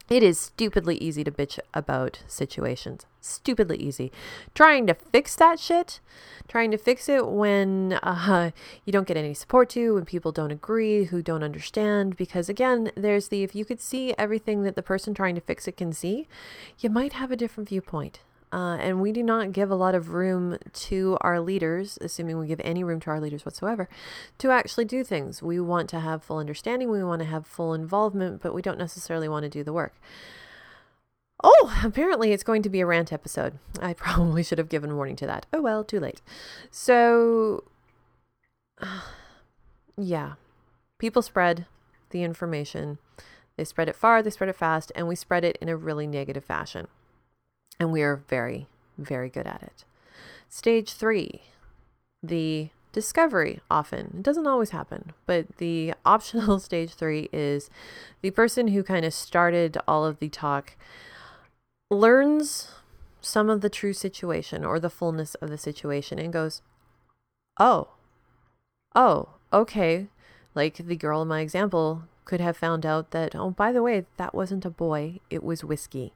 It 0.09 0.23
is 0.23 0.39
stupidly 0.39 0.97
easy 0.99 1.25
to 1.25 1.31
bitch 1.31 1.59
about 1.75 2.23
situations. 2.29 3.07
Stupidly 3.27 3.77
easy. 3.79 4.13
Trying 4.55 4.87
to 4.87 4.95
fix 4.95 5.35
that 5.37 5.59
shit, 5.59 5.99
trying 6.47 6.71
to 6.71 6.79
fix 6.79 7.09
it 7.09 7.27
when 7.27 7.95
uh, 7.95 8.53
you 8.85 8.93
don't 8.93 9.07
get 9.07 9.17
any 9.17 9.35
support 9.35 9.69
to, 9.71 9.95
when 9.95 10.05
people 10.05 10.31
don't 10.31 10.53
agree, 10.53 11.05
who 11.05 11.23
don't 11.23 11.43
understand. 11.43 12.17
Because 12.17 12.49
again, 12.49 12.93
there's 12.97 13.29
the 13.29 13.43
if 13.43 13.55
you 13.55 13.65
could 13.65 13.81
see 13.81 14.15
everything 14.17 14.63
that 14.63 14.77
the 14.77 14.83
person 14.83 15.13
trying 15.13 15.35
to 15.35 15.41
fix 15.41 15.67
it 15.67 15.77
can 15.77 15.93
see, 15.93 16.29
you 16.79 16.89
might 16.89 17.15
have 17.15 17.33
a 17.33 17.37
different 17.37 17.69
viewpoint. 17.69 18.21
Uh, 18.53 18.77
and 18.77 19.01
we 19.01 19.11
do 19.11 19.25
not 19.25 19.51
give 19.51 19.73
a 19.73 19.75
lot 19.75 19.95
of 19.95 20.11
room 20.11 20.57
to 20.73 21.19
our 21.21 21.41
leaders, 21.41 21.99
assuming 22.01 22.39
we 22.39 22.47
give 22.47 22.61
any 22.63 22.85
room 22.85 23.01
to 23.01 23.11
our 23.11 23.21
leaders 23.21 23.45
whatsoever, 23.45 23.89
to 24.39 24.51
actually 24.51 24.85
do 24.85 25.03
things. 25.03 25.43
We 25.43 25.59
want 25.59 25.91
to 25.91 26.01
have 26.01 26.23
full 26.23 26.39
understanding, 26.39 26.91
we 26.91 27.03
want 27.03 27.21
to 27.23 27.27
have 27.27 27.45
full 27.45 27.75
involvement, 27.75 28.41
but 28.41 28.55
we 28.55 28.63
don't 28.63 28.79
necessarily 28.79 29.29
want 29.29 29.43
to 29.43 29.49
do 29.49 29.65
the 29.65 29.73
work. 29.73 29.95
Oh, 31.45 31.81
apparently 31.85 32.33
it's 32.33 32.43
going 32.43 32.63
to 32.63 32.71
be 32.71 32.81
a 32.81 32.87
rant 32.87 33.13
episode. 33.13 33.59
I 33.81 33.93
probably 33.95 34.43
should 34.43 34.59
have 34.59 34.69
given 34.69 34.97
warning 34.97 35.17
to 35.17 35.27
that. 35.27 35.47
Oh 35.53 35.61
well, 35.61 35.85
too 35.85 36.01
late. 36.01 36.23
So, 36.71 37.65
uh, 38.81 39.01
yeah, 39.97 40.35
people 40.99 41.23
spread 41.23 41.67
the 42.11 42.23
information. 42.23 42.99
They 43.57 43.65
spread 43.65 43.89
it 43.89 43.97
far, 43.97 44.23
they 44.23 44.31
spread 44.31 44.51
it 44.51 44.57
fast, 44.57 44.93
and 44.95 45.09
we 45.09 45.17
spread 45.17 45.45
it 45.45 45.57
in 45.61 45.69
a 45.69 45.77
really 45.77 46.07
negative 46.07 46.45
fashion. 46.45 46.89
And 47.81 47.93
we 47.93 48.03
are 48.03 48.17
very, 48.29 48.67
very 48.99 49.29
good 49.29 49.47
at 49.47 49.63
it. 49.63 49.85
Stage 50.49 50.93
three, 50.93 51.43
the 52.23 52.71
discovery 52.93 53.61
often. 53.71 54.15
It 54.19 54.23
doesn't 54.23 54.47
always 54.47 54.71
happen, 54.71 55.13
but 55.27 55.57
the 55.59 55.95
optional 56.05 56.59
stage 56.61 56.95
three 56.95 57.29
is 57.33 57.69
the 58.23 58.31
person 58.31 58.69
who 58.69 58.83
kind 58.83 59.05
of 59.05 59.13
started 59.13 59.77
all 59.87 60.05
of 60.05 60.19
the 60.19 60.29
talk 60.29 60.77
learns 61.91 62.73
some 63.21 63.51
of 63.51 63.61
the 63.61 63.71
true 63.71 63.93
situation 63.93 64.65
or 64.65 64.79
the 64.79 64.91
fullness 64.91 65.35
of 65.37 65.51
the 65.51 65.59
situation 65.59 66.19
and 66.19 66.33
goes, 66.33 66.63
oh, 67.59 67.89
oh, 68.95 69.31
okay. 69.53 70.09
Like 70.55 70.77
the 70.77 70.97
girl 70.97 71.23
in 71.23 71.29
my 71.29 71.41
example 71.41 72.05
could 72.25 72.41
have 72.41 72.57
found 72.57 72.85
out 72.85 73.11
that, 73.13 73.35
oh, 73.35 73.51
by 73.51 73.73
the 73.73 73.83
way, 73.83 74.05
that 74.17 74.35
wasn't 74.35 74.65
a 74.65 74.71
boy, 74.71 75.21
it 75.31 75.45
was 75.45 75.65
whiskey. 75.65 76.13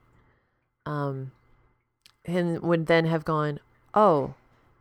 Um, 0.87 1.33
and 2.25 2.61
would 2.61 2.87
then 2.87 3.07
have 3.07 3.25
gone, 3.25 3.61
oh, 3.95 4.35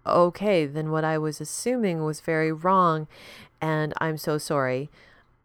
okay, 0.06 0.65
then 0.65 0.91
what 0.91 1.04
I 1.04 1.17
was 1.17 1.39
assuming 1.39 2.04
was 2.04 2.21
very 2.21 2.52
wrong, 2.52 3.08
and 3.62 3.93
I'm 3.99 4.17
so 4.17 4.38
sorry. 4.38 4.89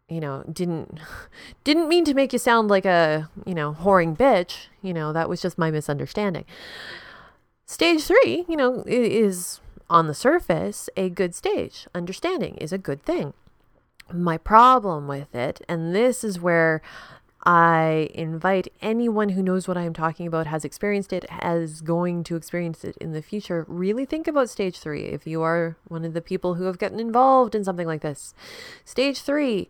You 0.09 0.21
know, 0.21 0.45
didn't 0.51 1.01
didn't 1.65 1.89
mean 1.89 2.05
to 2.05 2.15
make 2.15 2.33
you 2.33 2.39
sound 2.39 2.69
like 2.69 2.85
a 2.85 3.31
you 3.47 3.55
know 3.55 3.77
whoring 3.81 4.17
bitch. 4.17 4.67
You 4.83 4.93
know, 4.93 5.13
that 5.13 5.29
was 5.29 5.41
just 5.41 5.59
my 5.59 5.71
misunderstanding. 5.71 6.45
Stage 7.67 8.05
three, 8.05 8.45
you 8.49 8.57
know, 8.57 8.85
is 8.87 9.61
on 9.89 10.07
the 10.07 10.15
surface 10.15 10.91
a 10.97 11.09
good 11.09 11.35
stage. 11.35 11.87
Understanding 11.95 12.57
is 12.57 12.73
a 12.73 12.79
good 12.79 13.03
thing. 13.03 13.33
My 14.13 14.37
problem 14.37 15.09
with 15.09 15.35
it, 15.35 15.63
and 15.67 15.95
this 15.95 16.23
is 16.23 16.39
where 16.39 16.83
I 17.47 18.09
invite 18.15 18.73
anyone 18.81 19.31
who 19.31 19.43
knows 19.43 19.69
what 19.69 19.77
I 19.77 19.83
am 19.83 19.93
talking 19.93 20.27
about, 20.27 20.47
has 20.47 20.65
experienced 20.65 21.13
it, 21.13 21.27
is 21.45 21.83
going 21.83 22.25
to 22.25 22.37
experience 22.37 22.85
it 22.85 22.97
in 22.99 23.13
the 23.13 23.21
future. 23.21 23.67
Really 23.69 24.07
think 24.07 24.27
about 24.27 24.49
stage 24.49 24.79
three 24.79 25.05
if 25.05 25.27
you 25.27 25.43
are 25.43 25.77
one 25.89 26.05
of 26.07 26.15
the 26.15 26.23
people 26.23 26.55
who 26.55 26.65
have 26.65 26.79
gotten 26.79 26.99
involved 26.99 27.55
in 27.55 27.63
something 27.63 27.87
like 27.87 28.01
this. 28.01 28.33
Stage 28.85 29.21
three 29.21 29.69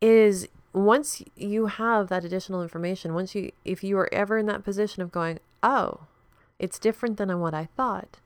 is 0.00 0.46
once 0.72 1.22
you 1.34 1.66
have 1.66 2.08
that 2.08 2.24
additional 2.24 2.62
information, 2.62 3.14
once 3.14 3.34
you, 3.34 3.50
if 3.64 3.82
you 3.82 3.98
are 3.98 4.12
ever 4.14 4.38
in 4.38 4.46
that 4.46 4.62
position 4.62 5.02
of 5.02 5.10
going, 5.10 5.40
oh, 5.64 6.00
it's 6.58 6.78
different 6.78 7.16
than 7.16 7.40
what 7.40 7.54
I 7.54 7.68
thought, 7.76 8.18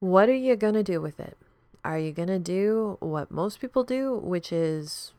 what 0.00 0.28
are 0.28 0.34
you 0.34 0.56
going 0.56 0.74
to 0.74 0.82
do 0.82 1.00
with 1.00 1.20
it? 1.20 1.36
Are 1.84 1.98
you 1.98 2.10
going 2.10 2.28
to 2.28 2.40
do 2.40 2.96
what 2.98 3.30
most 3.30 3.60
people 3.60 3.84
do, 3.84 4.16
which 4.16 4.52
is 4.52 5.12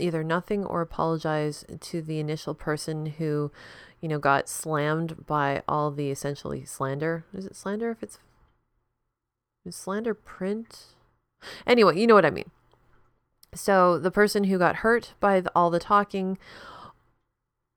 either 0.00 0.22
nothing 0.22 0.64
or 0.64 0.80
apologize 0.80 1.64
to 1.80 2.02
the 2.02 2.18
initial 2.18 2.54
person 2.54 3.06
who, 3.06 3.50
you 4.00 4.08
know, 4.08 4.18
got 4.18 4.48
slammed 4.48 5.26
by 5.26 5.62
all 5.68 5.90
the 5.90 6.10
essentially 6.10 6.64
slander. 6.64 7.24
Is 7.32 7.46
it 7.46 7.56
slander 7.56 7.90
if 7.90 8.02
it's 8.02 8.18
is 9.64 9.76
slander 9.76 10.14
print? 10.14 10.86
Anyway, 11.66 11.98
you 11.98 12.06
know 12.06 12.14
what 12.14 12.26
I 12.26 12.30
mean. 12.30 12.50
So 13.54 13.98
the 13.98 14.10
person 14.10 14.44
who 14.44 14.58
got 14.58 14.76
hurt 14.76 15.14
by 15.20 15.40
the, 15.40 15.50
all 15.54 15.70
the 15.70 15.78
talking 15.78 16.38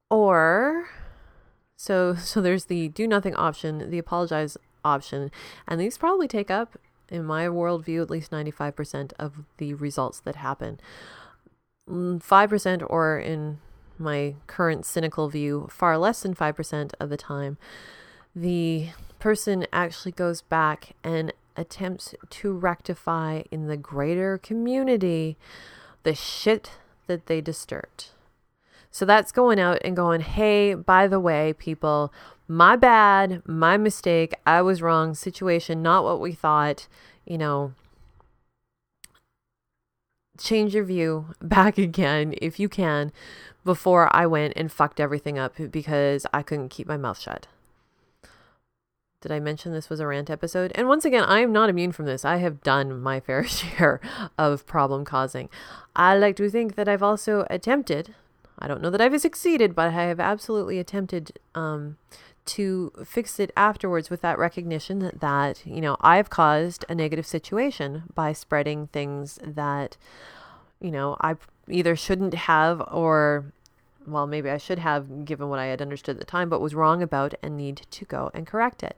or 0.10 0.90
so 1.76 2.16
so 2.20 2.42
there's 2.42 2.66
the 2.66 2.90
do 2.90 3.08
nothing 3.08 3.36
option, 3.36 3.90
the 3.90 3.98
apologize 3.98 4.58
option, 4.84 5.32
and 5.68 5.80
these 5.80 5.98
probably 5.98 6.28
take 6.28 6.52
up 6.52 6.78
in 7.10 7.26
my 7.26 7.46
worldview 7.46 8.02
at 8.02 8.10
least 8.10 8.32
95% 8.32 9.12
of 9.20 9.44
the 9.58 9.74
results 9.74 10.22
that 10.22 10.38
happen. 10.38 10.80
Mm, 11.90 12.24
5%, 12.24 12.86
or 12.90 13.20
in 13.20 13.60
my 13.98 14.36
current 14.48 14.86
cynical 14.86 15.30
view, 15.30 15.68
far 15.72 15.98
less 15.98 16.22
than 16.22 16.34
5% 16.34 16.94
of 17.00 17.10
the 17.10 17.18
time, 17.18 17.58
the 18.36 18.90
person 19.20 19.66
actually 19.74 20.12
goes 20.12 20.42
back 20.42 20.96
and 21.04 21.34
attempts 21.56 22.16
to 22.30 22.54
rectify 22.54 23.44
in 23.52 23.68
the 23.68 23.78
greater 23.78 24.38
community 24.38 25.38
the 26.04 26.16
shit 26.16 26.72
that 27.08 27.28
they 27.28 27.42
disturbed. 27.42 28.10
So 28.90 29.06
that's 29.06 29.32
going 29.32 29.60
out 29.60 29.80
and 29.84 29.96
going, 29.96 30.22
hey, 30.22 30.74
by 30.74 31.08
the 31.08 31.20
way, 31.20 31.54
people, 31.54 32.12
my 32.48 32.76
bad, 32.76 33.42
my 33.46 33.78
mistake, 33.78 34.34
I 34.46 34.62
was 34.62 34.82
wrong, 34.82 35.14
situation, 35.14 35.82
not 35.82 36.04
what 36.04 36.20
we 36.20 36.34
thought, 36.34 36.88
you 37.26 37.38
know, 37.38 37.74
change 40.44 40.74
your 40.76 40.84
view 40.84 41.28
back 41.42 41.78
again 41.78 42.34
if 42.42 42.60
you 42.60 42.70
can 42.70 43.12
before 43.64 44.14
I 44.16 44.26
went 44.26 44.54
and 44.56 44.72
fucked 44.72 45.00
everything 45.00 45.38
up 45.38 45.56
because 45.72 46.26
I 46.34 46.42
couldn't 46.42 46.70
keep 46.70 46.88
my 46.88 46.98
mouth 46.98 47.20
shut. 47.20 47.48
Did 49.22 49.32
I 49.32 49.40
mention 49.40 49.72
this 49.72 49.90
was 49.90 50.00
a 50.00 50.08
rant 50.08 50.32
episode? 50.32 50.72
And 50.74 50.88
once 50.88 51.06
again, 51.06 51.24
I 51.24 51.42
am 51.42 51.52
not 51.52 51.70
immune 51.70 51.92
from 51.92 52.08
this. 52.08 52.26
I 52.26 52.38
have 52.38 52.64
done 52.64 53.00
my 53.00 53.20
fair 53.22 53.44
share 53.44 54.02
of 54.38 54.66
problem 54.66 55.06
causing. 55.06 55.48
I 55.96 56.18
like 56.18 56.36
to 56.38 56.50
think 56.50 56.76
that 56.76 56.90
I've 56.90 57.04
also 57.04 57.46
attempted, 57.50 58.16
I 58.58 58.68
don't 58.68 58.82
know 58.82 58.90
that 58.90 59.02
I've 59.02 59.20
succeeded, 59.22 59.76
but 59.76 59.90
I 59.90 59.92
have 59.92 60.20
absolutely 60.20 60.80
attempted 60.80 61.38
um, 61.54 61.98
to 62.46 62.92
fix 63.06 63.40
it 63.40 63.52
afterwards 63.56 64.10
with 64.10 64.22
that 64.22 64.40
recognition 64.40 65.00
that, 65.00 65.20
that 65.20 65.66
you 65.66 65.82
know 65.82 65.98
I've 66.02 66.30
caused 66.30 66.86
a 66.90 66.96
negative 66.96 67.26
situation 67.26 68.04
by 68.16 68.34
spreading 68.34 68.88
things 68.88 69.40
that 69.44 69.98
you 70.80 70.92
know 70.92 71.18
I 71.22 71.36
either 71.70 71.96
shouldn't 71.96 72.34
have 72.34 72.82
or 72.92 73.54
well 74.08 74.28
maybe 74.28 74.50
I 74.50 74.58
should 74.58 74.80
have 74.80 75.26
given 75.26 75.50
what 75.50 75.60
I 75.60 75.66
had 75.66 75.82
understood 75.82 76.16
at 76.16 76.20
the 76.20 76.26
time 76.26 76.50
but 76.50 76.62
was 76.62 76.76
wrong 76.76 77.04
about 77.04 77.34
and 77.44 77.58
need 77.58 77.86
to 77.90 78.06
go 78.06 78.32
and 78.34 78.48
correct 78.48 78.84
it. 78.84 78.98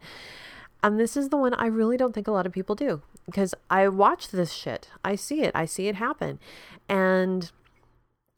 And 0.82 0.99
this 0.99 1.15
is 1.15 1.29
the 1.29 1.38
one 1.38 1.53
I 1.53 1.67
really 1.67 1.95
don't 1.95 2.13
think 2.13 2.27
a 2.27 2.32
lot 2.32 2.45
of 2.45 2.51
people 2.51 2.75
do 2.75 3.01
because 3.25 3.56
I 3.69 3.88
watch 3.88 4.29
this 4.29 4.51
shit. 4.51 4.89
I 5.03 5.15
see 5.15 5.41
it. 5.41 5.51
I 5.56 5.65
see 5.65 5.88
it 5.88 5.95
happen. 5.95 6.39
And 6.89 7.51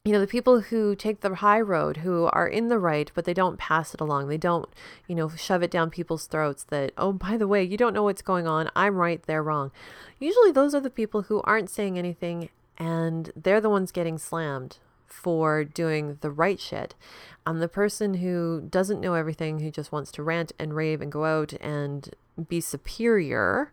you 0.06 0.12
know, 0.12 0.20
the 0.20 0.28
people 0.28 0.62
who 0.62 0.96
take 0.96 1.22
the 1.22 1.34
high 1.34 1.60
road, 1.60 1.98
who 1.98 2.26
are 2.26 2.48
in 2.48 2.68
the 2.68 2.78
right, 2.78 3.12
but 3.16 3.26
they 3.26 3.34
don't 3.34 3.58
pass 3.58 3.96
it 3.96 4.00
along. 4.00 4.28
They 4.28 4.38
don't, 4.38 4.70
you 5.08 5.16
know, 5.16 5.30
shove 5.30 5.64
it 5.64 5.72
down 5.72 5.90
people's 5.90 6.28
throats 6.28 6.64
that, 6.66 6.92
oh, 6.96 7.12
by 7.12 7.38
the 7.38 7.48
way, 7.48 7.64
you 7.64 7.76
don't 7.76 7.94
know 7.94 8.04
what's 8.04 8.22
going 8.22 8.48
on. 8.48 8.70
I'm 8.76 8.98
right, 8.98 9.22
they're 9.24 9.42
wrong. 9.42 9.72
Usually 10.20 10.52
those 10.52 10.76
are 10.76 10.80
the 10.80 10.92
people 10.92 11.24
who 11.24 11.42
aren't 11.42 11.72
saying 11.72 11.98
anything 11.98 12.50
and 12.78 13.32
they're 13.36 13.60
the 13.60 13.70
ones 13.70 13.92
getting 13.92 14.20
slammed 14.20 14.78
for 15.08 15.64
doing 15.64 16.20
the 16.22 16.30
right 16.30 16.60
shit. 16.60 16.94
I'm 17.48 17.60
the 17.60 17.68
person 17.68 18.16
who 18.16 18.68
doesn't 18.70 19.02
know 19.02 19.16
everything, 19.16 19.60
who 19.60 19.72
just 19.72 19.92
wants 19.92 20.12
to 20.14 20.24
rant 20.24 20.52
and 20.60 20.76
rave 20.76 21.02
and 21.02 21.12
go 21.12 21.26
out 21.26 21.54
and 21.54 22.14
be 22.48 22.62
superior 22.62 23.72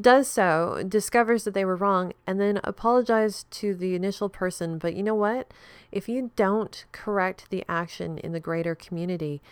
does 0.00 0.28
so, 0.28 0.82
discovers 0.86 1.44
that 1.44 1.54
they 1.54 1.64
were 1.64 1.76
wrong, 1.76 2.12
and 2.26 2.40
then 2.40 2.60
apologizes 2.62 3.44
to 3.50 3.74
the 3.74 3.94
initial 3.94 4.28
person. 4.28 4.78
But 4.78 4.94
you 4.94 5.02
know 5.02 5.14
what? 5.14 5.52
If 5.90 6.08
you 6.08 6.30
don't 6.36 6.84
correct 6.92 7.50
the 7.50 7.64
action 7.68 8.18
in 8.18 8.32
the 8.32 8.40
greater 8.40 8.74
community, 8.74 9.42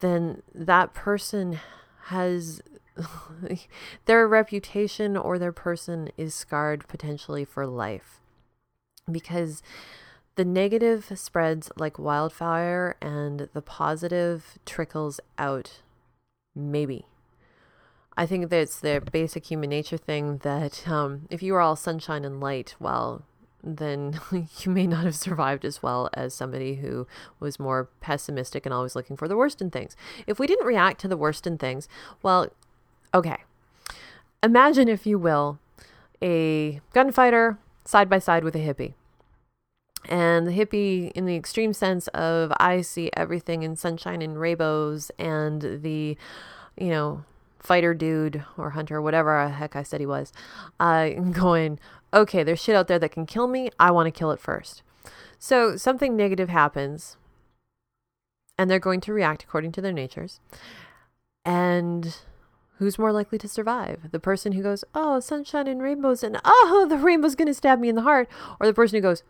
then 0.00 0.42
that 0.54 0.94
person 0.94 1.58
has 2.06 2.62
their 4.06 4.26
reputation 4.26 5.16
or 5.16 5.38
their 5.38 5.52
person 5.52 6.10
is 6.16 6.34
scarred 6.34 6.86
potentially 6.88 7.44
for 7.44 7.66
life. 7.66 8.20
Because 9.10 9.62
the 10.36 10.44
negative 10.44 11.12
spreads 11.14 11.70
like 11.76 11.98
wildfire 11.98 12.96
and 13.00 13.48
the 13.52 13.62
positive 13.62 14.58
trickles 14.64 15.20
out, 15.38 15.82
maybe. 16.54 17.06
I 18.16 18.26
think 18.26 18.48
that 18.50 18.56
it's 18.56 18.78
the 18.78 19.02
basic 19.12 19.46
human 19.46 19.70
nature 19.70 19.96
thing 19.96 20.38
that 20.38 20.86
um, 20.86 21.26
if 21.30 21.42
you 21.42 21.54
are 21.56 21.60
all 21.60 21.76
sunshine 21.76 22.24
and 22.24 22.40
light, 22.40 22.76
well, 22.78 23.24
then 23.62 24.20
you 24.60 24.70
may 24.70 24.86
not 24.86 25.04
have 25.04 25.16
survived 25.16 25.64
as 25.64 25.82
well 25.82 26.08
as 26.14 26.34
somebody 26.34 26.76
who 26.76 27.06
was 27.40 27.58
more 27.58 27.88
pessimistic 28.00 28.64
and 28.66 28.72
always 28.72 28.94
looking 28.94 29.16
for 29.16 29.26
the 29.26 29.36
worst 29.36 29.60
in 29.60 29.70
things. 29.70 29.96
If 30.26 30.38
we 30.38 30.46
didn't 30.46 30.66
react 30.66 31.00
to 31.00 31.08
the 31.08 31.16
worst 31.16 31.46
in 31.46 31.58
things, 31.58 31.88
well, 32.22 32.48
okay. 33.12 33.38
Imagine, 34.42 34.88
if 34.88 35.06
you 35.06 35.18
will, 35.18 35.58
a 36.22 36.80
gunfighter 36.92 37.58
side 37.84 38.08
by 38.08 38.18
side 38.18 38.44
with 38.44 38.54
a 38.54 38.58
hippie. 38.58 38.94
And 40.06 40.46
the 40.46 40.52
hippie, 40.52 41.10
in 41.12 41.24
the 41.24 41.34
extreme 41.34 41.72
sense 41.72 42.08
of 42.08 42.52
I 42.60 42.82
see 42.82 43.10
everything 43.16 43.62
in 43.62 43.74
sunshine 43.74 44.20
and 44.20 44.38
rainbows, 44.38 45.10
and 45.18 45.80
the, 45.82 46.18
you 46.76 46.88
know, 46.90 47.24
fighter 47.64 47.94
dude 47.94 48.44
or 48.56 48.70
hunter, 48.70 49.00
whatever 49.00 49.44
the 49.46 49.54
heck 49.54 49.74
I 49.74 49.82
said 49.82 50.00
he 50.00 50.06
was, 50.06 50.32
uh, 50.78 51.08
going, 51.32 51.80
okay, 52.12 52.42
there's 52.44 52.62
shit 52.62 52.76
out 52.76 52.86
there 52.86 52.98
that 52.98 53.10
can 53.12 53.26
kill 53.26 53.48
me. 53.48 53.70
I 53.80 53.90
want 53.90 54.06
to 54.06 54.16
kill 54.16 54.30
it 54.30 54.38
first. 54.38 54.82
So 55.38 55.76
something 55.76 56.16
negative 56.16 56.48
happens, 56.48 57.16
and 58.56 58.70
they're 58.70 58.78
going 58.78 59.00
to 59.02 59.12
react 59.12 59.42
according 59.42 59.72
to 59.72 59.80
their 59.80 59.92
natures. 59.92 60.40
And 61.44 62.16
who's 62.78 62.98
more 62.98 63.12
likely 63.12 63.38
to 63.38 63.48
survive? 63.48 64.10
The 64.10 64.20
person 64.20 64.52
who 64.52 64.62
goes, 64.62 64.84
oh, 64.94 65.20
sunshine 65.20 65.66
and 65.66 65.82
rainbows, 65.82 66.22
and 66.22 66.40
oh, 66.44 66.86
the 66.88 66.96
rainbow's 66.96 67.34
going 67.34 67.48
to 67.48 67.54
stab 67.54 67.78
me 67.78 67.88
in 67.88 67.94
the 67.94 68.02
heart, 68.02 68.28
or 68.60 68.66
the 68.66 68.74
person 68.74 68.96
who 68.96 69.02
goes, 69.02 69.22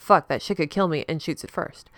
fuck, 0.00 0.28
that 0.28 0.42
shit 0.42 0.56
could 0.56 0.70
kill 0.70 0.88
me 0.88 1.04
and 1.08 1.22
shoots 1.22 1.44
it 1.44 1.50
first. 1.50 1.90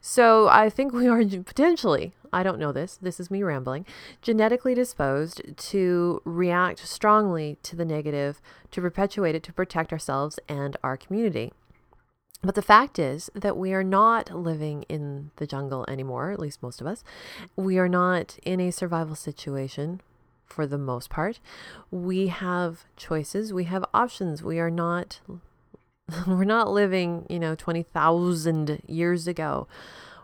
So 0.00 0.48
I 0.48 0.68
think 0.68 0.92
we 0.92 1.06
are 1.06 1.22
potentially, 1.44 2.12
I 2.32 2.42
don't 2.42 2.58
know 2.58 2.72
this, 2.72 2.98
this 3.00 3.20
is 3.20 3.30
me 3.30 3.42
rambling, 3.42 3.86
genetically 4.22 4.74
disposed 4.74 5.42
to 5.56 6.22
react 6.24 6.80
strongly 6.80 7.58
to 7.62 7.76
the 7.76 7.84
negative, 7.84 8.40
to 8.72 8.80
perpetuate 8.80 9.34
it, 9.34 9.42
to 9.44 9.52
protect 9.52 9.92
ourselves 9.92 10.40
and 10.48 10.76
our 10.82 10.96
community. 10.96 11.52
But 12.42 12.56
the 12.56 12.62
fact 12.62 12.98
is 12.98 13.30
that 13.34 13.56
we 13.56 13.72
are 13.72 13.84
not 13.84 14.34
living 14.34 14.82
in 14.88 15.30
the 15.36 15.46
jungle 15.46 15.84
anymore, 15.86 16.32
at 16.32 16.40
least 16.40 16.62
most 16.62 16.80
of 16.80 16.88
us. 16.88 17.04
We 17.54 17.78
are 17.78 17.88
not 17.88 18.38
in 18.42 18.60
a 18.60 18.72
survival 18.72 19.14
situation 19.14 20.00
for 20.44 20.66
the 20.66 20.78
most 20.78 21.08
part. 21.08 21.38
We 21.90 22.26
have 22.26 22.84
choices, 22.96 23.52
we 23.52 23.64
have 23.64 23.84
options. 23.94 24.42
We 24.42 24.58
are 24.58 24.70
not 24.70 25.20
we're 26.26 26.44
not 26.44 26.70
living, 26.70 27.26
you 27.28 27.38
know, 27.38 27.54
20,000 27.54 28.82
years 28.86 29.26
ago. 29.26 29.66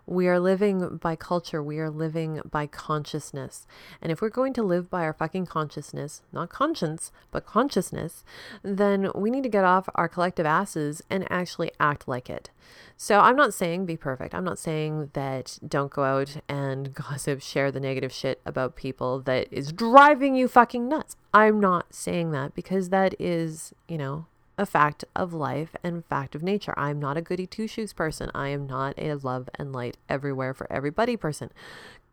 We 0.07 0.27
are 0.27 0.41
living 0.41 0.97
by 0.97 1.17
culture. 1.17 1.62
We 1.62 1.79
are 1.81 1.91
living 1.91 2.41
by 2.51 2.67
consciousness. 2.67 3.67
And 4.01 4.11
if 4.11 4.23
we're 4.23 4.31
going 4.31 4.55
to 4.55 4.62
live 4.62 4.88
by 4.88 5.03
our 5.03 5.12
fucking 5.12 5.45
consciousness, 5.47 6.23
not 6.33 6.49
conscience, 6.49 7.12
but 7.31 7.45
consciousness, 7.45 8.25
then 8.62 9.11
we 9.14 9.31
need 9.31 9.43
to 9.43 9.51
get 9.51 9.64
off 9.64 9.87
our 9.95 10.09
collective 10.09 10.47
asses 10.47 11.03
and 11.11 11.31
actually 11.31 11.73
act 11.79 12.09
like 12.09 12.31
it. 12.31 12.49
So 12.97 13.21
I'm 13.21 13.37
not 13.37 13.53
saying 13.53 13.85
be 13.85 13.99
perfect. 13.99 14.35
I'm 14.35 14.45
not 14.45 14.59
saying 14.59 15.11
that 15.12 15.59
don't 15.67 15.93
go 15.93 16.05
out 16.05 16.38
and 16.49 16.95
gossip, 17.11 17.43
share 17.43 17.71
the 17.71 17.79
negative 17.79 18.12
shit 18.12 18.41
about 18.47 18.77
people 18.77 19.21
that 19.21 19.47
is 19.51 19.73
driving 19.73 20.35
you 20.35 20.49
fucking 20.49 20.88
nuts. 20.88 21.17
I'm 21.35 21.61
not 21.61 21.93
saying 21.95 22.31
that 22.31 22.55
because 22.55 22.88
that 22.88 23.14
is, 23.21 23.75
you 23.87 23.99
know, 23.99 24.25
a 24.59 24.66
fact 24.66 25.05
of 25.14 25.33
life 25.33 25.75
and 25.83 26.05
fact 26.05 26.35
of 26.35 26.42
nature. 26.42 26.75
I'm 26.77 26.99
not 26.99 27.16
a 27.16 27.23
goody 27.23 27.47
two 27.47 27.66
shoes 27.66 27.92
person. 27.92 28.31
I 28.35 28.49
am 28.49 28.66
not 28.66 28.94
a 28.99 29.14
love 29.14 29.49
and 29.55 29.73
light 29.73 29.97
everywhere 30.09 30.53
for 30.53 30.71
everybody 30.71 31.16
person. 31.16 31.51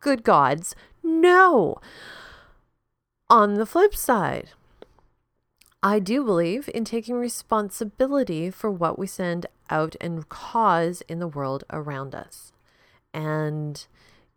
Good 0.00 0.22
gods, 0.22 0.74
no. 1.02 1.80
On 3.28 3.54
the 3.54 3.66
flip 3.66 3.94
side, 3.94 4.50
I 5.82 5.98
do 5.98 6.24
believe 6.24 6.70
in 6.72 6.84
taking 6.84 7.16
responsibility 7.16 8.50
for 8.50 8.70
what 8.70 8.98
we 8.98 9.06
send 9.06 9.46
out 9.68 9.96
and 10.00 10.28
cause 10.28 11.02
in 11.08 11.18
the 11.18 11.28
world 11.28 11.64
around 11.70 12.14
us. 12.14 12.52
And 13.12 13.84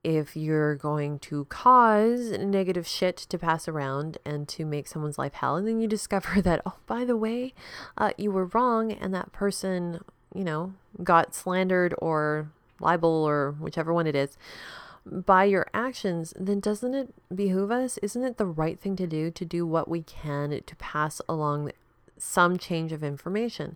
if 0.04 0.36
you're 0.36 0.76
going 0.76 1.20
to 1.20 1.46
cause 1.46 2.32
negative 2.32 2.88
shit 2.88 3.18
to 3.18 3.38
pass 3.38 3.68
around 3.68 4.18
and 4.26 4.48
to 4.48 4.66
make 4.66 4.88
someone's 4.88 5.18
life 5.18 5.34
hell, 5.34 5.56
and 5.56 5.68
then 5.68 5.80
you 5.80 5.88
discover 5.98 6.42
that, 6.42 6.62
oh, 6.66 6.76
by 6.88 7.06
the 7.06 7.18
way, 7.18 7.54
uh, 7.98 8.12
you 8.18 8.32
were 8.32 8.46
wrong, 8.46 8.92
and 8.92 9.14
that 9.14 9.32
person, 9.32 10.00
you 10.34 10.44
know, 10.44 10.74
got 11.04 11.36
slandered 11.36 11.94
or 11.98 12.52
libel 12.80 13.10
or 13.28 13.52
whichever 13.60 13.94
one 13.94 14.08
it 14.08 14.16
is 14.16 14.38
by 15.06 15.44
your 15.44 15.68
actions, 15.74 16.34
then 16.40 16.60
doesn't 16.60 16.94
it 16.94 17.14
behoove 17.34 17.72
us? 17.72 17.98
Isn't 18.00 18.24
it 18.24 18.38
the 18.38 18.46
right 18.46 18.80
thing 18.80 18.96
to 18.98 19.08
do 19.08 19.32
to 19.32 19.46
do 19.46 19.66
what 19.66 19.88
we 19.88 20.04
can 20.04 20.50
to 20.66 20.76
pass 20.76 21.22
along 21.28 21.72
some 22.18 22.58
change 22.58 22.92
of 22.92 23.04
information? 23.04 23.76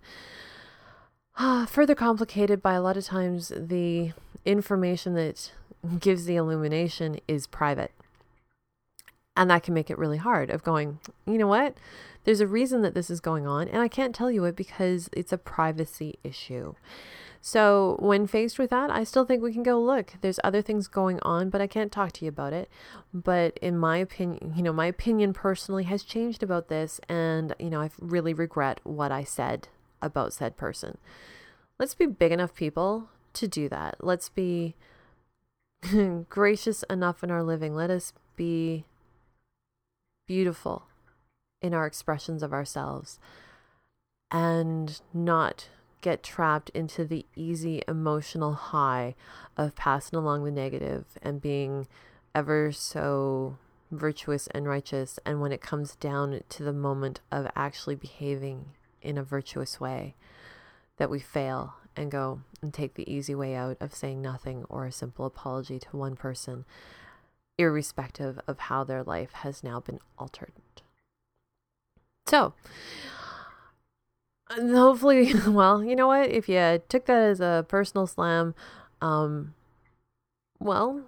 Further 1.67 1.95
complicated 1.95 2.61
by 2.61 2.73
a 2.73 2.81
lot 2.81 2.97
of 2.97 3.05
times 3.05 3.51
the 3.55 4.11
information 4.45 5.15
that 5.15 5.51
gives 5.99 6.25
the 6.25 6.35
illumination 6.35 7.19
is 7.27 7.47
private. 7.47 7.91
And 9.35 9.49
that 9.49 9.63
can 9.63 9.73
make 9.73 9.89
it 9.89 9.97
really 9.97 10.17
hard 10.17 10.49
of 10.49 10.63
going, 10.63 10.99
you 11.25 11.37
know 11.37 11.47
what? 11.47 11.75
There's 12.23 12.39
a 12.39 12.47
reason 12.47 12.83
that 12.83 12.93
this 12.93 13.09
is 13.09 13.19
going 13.19 13.47
on, 13.47 13.67
and 13.67 13.81
I 13.81 13.87
can't 13.87 14.15
tell 14.15 14.31
you 14.31 14.45
it 14.45 14.55
because 14.55 15.09
it's 15.11 15.33
a 15.33 15.37
privacy 15.37 16.19
issue. 16.23 16.75
So, 17.41 17.97
when 17.99 18.25
faced 18.25 18.57
with 18.57 18.69
that, 18.69 18.89
I 18.89 19.03
still 19.03 19.25
think 19.25 19.43
we 19.43 19.51
can 19.51 19.63
go, 19.63 19.77
look, 19.81 20.13
there's 20.21 20.39
other 20.45 20.61
things 20.61 20.87
going 20.87 21.19
on, 21.23 21.49
but 21.49 21.59
I 21.59 21.67
can't 21.67 21.91
talk 21.91 22.13
to 22.13 22.25
you 22.25 22.29
about 22.29 22.53
it. 22.53 22.69
But 23.13 23.57
in 23.61 23.77
my 23.77 23.97
opinion, 23.97 24.53
you 24.55 24.63
know, 24.63 24.71
my 24.71 24.85
opinion 24.85 25.33
personally 25.33 25.83
has 25.83 26.03
changed 26.03 26.41
about 26.41 26.69
this, 26.69 27.01
and, 27.09 27.53
you 27.59 27.69
know, 27.69 27.81
I 27.81 27.89
really 27.99 28.33
regret 28.33 28.79
what 28.83 29.11
I 29.11 29.25
said 29.25 29.67
about 30.01 30.31
said 30.31 30.55
person. 30.55 30.97
Let's 31.77 31.95
be 31.95 32.05
big 32.05 32.31
enough 32.31 32.55
people 32.55 33.09
to 33.33 33.47
do 33.47 33.67
that. 33.67 33.97
Let's 33.99 34.29
be 34.29 34.75
gracious 36.29 36.83
enough 36.89 37.23
in 37.23 37.31
our 37.31 37.43
living. 37.43 37.75
Let 37.75 37.89
us 37.89 38.13
be 38.35 38.85
beautiful 40.27 40.83
in 41.61 41.73
our 41.73 41.85
expressions 41.85 42.43
of 42.43 42.53
ourselves 42.53 43.19
and 44.31 45.01
not 45.13 45.69
get 46.01 46.23
trapped 46.23 46.69
into 46.71 47.05
the 47.05 47.25
easy 47.35 47.81
emotional 47.87 48.53
high 48.53 49.15
of 49.55 49.75
passing 49.75 50.17
along 50.17 50.43
the 50.43 50.51
negative 50.51 51.05
and 51.21 51.41
being 51.41 51.87
ever 52.35 52.71
so 52.71 53.57
virtuous 53.91 54.47
and 54.47 54.67
righteous. 54.67 55.19
And 55.25 55.39
when 55.39 55.51
it 55.51 55.61
comes 55.61 55.95
down 55.95 56.41
to 56.49 56.63
the 56.63 56.73
moment 56.73 57.21
of 57.31 57.47
actually 57.55 57.95
behaving 57.95 58.65
in 59.01 59.17
a 59.17 59.23
virtuous 59.23 59.79
way, 59.79 60.15
that 60.97 61.09
we 61.09 61.19
fail 61.19 61.75
and 61.95 62.11
go 62.11 62.41
and 62.61 62.73
take 62.73 62.95
the 62.95 63.11
easy 63.11 63.35
way 63.35 63.55
out 63.55 63.77
of 63.79 63.93
saying 63.93 64.21
nothing 64.21 64.65
or 64.69 64.85
a 64.85 64.91
simple 64.91 65.25
apology 65.25 65.79
to 65.79 65.97
one 65.97 66.15
person 66.15 66.65
irrespective 67.57 68.39
of 68.47 68.59
how 68.59 68.83
their 68.83 69.03
life 69.03 69.33
has 69.33 69.63
now 69.63 69.79
been 69.79 69.99
altered. 70.17 70.51
So, 72.25 72.53
hopefully, 74.49 75.33
well, 75.47 75.83
you 75.83 75.95
know 75.95 76.07
what? 76.07 76.29
If 76.29 76.49
you 76.49 76.81
took 76.89 77.05
that 77.05 77.21
as 77.21 77.39
a 77.39 77.65
personal 77.67 78.07
slam, 78.07 78.55
um, 79.01 79.53
well, 80.59 81.03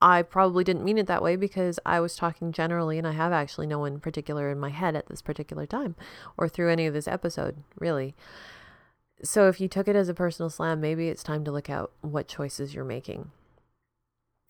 I 0.00 0.22
probably 0.22 0.64
didn't 0.64 0.84
mean 0.84 0.98
it 0.98 1.06
that 1.06 1.22
way 1.22 1.36
because 1.36 1.80
I 1.86 2.00
was 2.00 2.16
talking 2.16 2.52
generally, 2.52 2.98
and 2.98 3.06
I 3.06 3.12
have 3.12 3.32
actually 3.32 3.66
no 3.66 3.78
one 3.78 4.00
particular 4.00 4.50
in 4.50 4.58
my 4.58 4.70
head 4.70 4.94
at 4.94 5.06
this 5.06 5.22
particular 5.22 5.66
time 5.66 5.96
or 6.36 6.48
through 6.48 6.70
any 6.70 6.86
of 6.86 6.94
this 6.94 7.08
episode, 7.08 7.56
really. 7.78 8.14
So 9.22 9.48
if 9.48 9.60
you 9.60 9.68
took 9.68 9.88
it 9.88 9.96
as 9.96 10.08
a 10.08 10.14
personal 10.14 10.50
slam, 10.50 10.80
maybe 10.80 11.08
it's 11.08 11.22
time 11.22 11.44
to 11.44 11.52
look 11.52 11.70
at 11.70 11.86
what 12.02 12.28
choices 12.28 12.74
you're 12.74 12.84
making. 12.84 13.30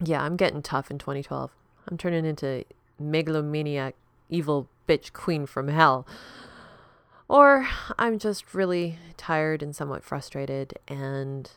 Yeah, 0.04 0.22
I'm 0.22 0.36
getting 0.36 0.62
tough 0.62 0.90
in 0.90 0.98
2012. 0.98 1.50
I'm 1.88 1.96
turning 1.96 2.24
into 2.26 2.64
megalomaniac, 2.98 3.94
evil 4.28 4.68
bitch 4.88 5.12
queen 5.12 5.46
from 5.46 5.68
hell. 5.68 6.06
Or 7.28 7.68
I'm 7.98 8.18
just 8.18 8.54
really 8.54 8.98
tired 9.16 9.62
and 9.62 9.74
somewhat 9.74 10.04
frustrated 10.04 10.78
and 10.86 11.50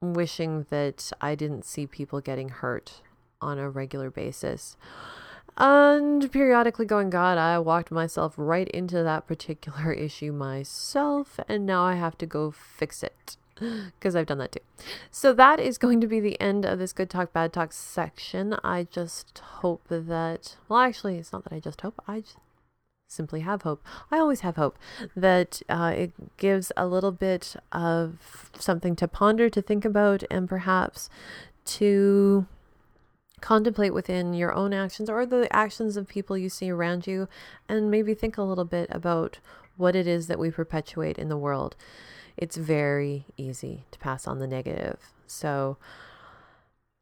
wishing 0.00 0.66
that 0.70 1.12
I 1.20 1.34
didn't 1.34 1.64
see 1.64 1.86
people 1.86 2.20
getting 2.20 2.48
hurt 2.48 3.02
on 3.40 3.58
a 3.58 3.70
regular 3.70 4.10
basis. 4.10 4.76
And 5.56 6.30
periodically 6.32 6.86
going, 6.86 7.10
God, 7.10 7.36
I 7.36 7.58
walked 7.58 7.90
myself 7.90 8.34
right 8.36 8.68
into 8.68 9.02
that 9.02 9.26
particular 9.26 9.92
issue 10.06 10.32
myself, 10.32 11.38
and 11.48 11.66
now 11.66 11.84
I 11.84 11.94
have 11.94 12.16
to 12.18 12.26
go 12.26 12.50
fix 12.50 13.02
it 13.02 13.36
because 13.60 14.16
I've 14.16 14.26
done 14.26 14.38
that 14.38 14.52
too. 14.52 14.60
So 15.10 15.32
that 15.34 15.60
is 15.60 15.78
going 15.78 16.00
to 16.00 16.06
be 16.06 16.20
the 16.20 16.40
end 16.40 16.64
of 16.64 16.78
this 16.78 16.92
good 16.92 17.10
talk, 17.10 17.32
bad 17.32 17.52
talk 17.52 17.72
section. 17.72 18.56
I 18.64 18.86
just 18.90 19.38
hope 19.38 19.86
that, 19.88 20.56
well, 20.68 20.80
actually, 20.80 21.18
it's 21.18 21.32
not 21.32 21.44
that 21.44 21.52
I 21.52 21.60
just 21.60 21.82
hope, 21.82 22.00
I 22.08 22.20
just 22.20 22.38
simply 23.08 23.40
have 23.40 23.62
hope. 23.62 23.84
I 24.10 24.18
always 24.18 24.40
have 24.40 24.56
hope 24.56 24.78
that 25.14 25.60
uh, 25.68 25.92
it 25.94 26.12
gives 26.38 26.72
a 26.76 26.86
little 26.86 27.12
bit 27.12 27.56
of 27.70 28.50
something 28.58 28.96
to 28.96 29.06
ponder, 29.06 29.50
to 29.50 29.60
think 29.60 29.84
about, 29.84 30.24
and 30.30 30.48
perhaps 30.48 31.10
to 31.64 32.46
contemplate 33.42 33.92
within 33.92 34.32
your 34.32 34.54
own 34.54 34.72
actions 34.72 35.10
or 35.10 35.26
the 35.26 35.54
actions 35.54 35.98
of 35.98 36.08
people 36.08 36.38
you 36.38 36.48
see 36.48 36.70
around 36.70 37.06
you, 37.06 37.28
and 37.68 37.90
maybe 37.90 38.14
think 38.14 38.38
a 38.38 38.42
little 38.42 38.64
bit 38.64 38.88
about 38.90 39.38
what 39.76 39.94
it 39.94 40.06
is 40.06 40.26
that 40.28 40.38
we 40.38 40.50
perpetuate 40.50 41.18
in 41.18 41.28
the 41.28 41.36
world. 41.36 41.76
It's 42.36 42.56
very 42.56 43.26
easy 43.36 43.84
to 43.90 43.98
pass 43.98 44.26
on 44.26 44.38
the 44.38 44.46
negative. 44.46 44.98
So 45.26 45.76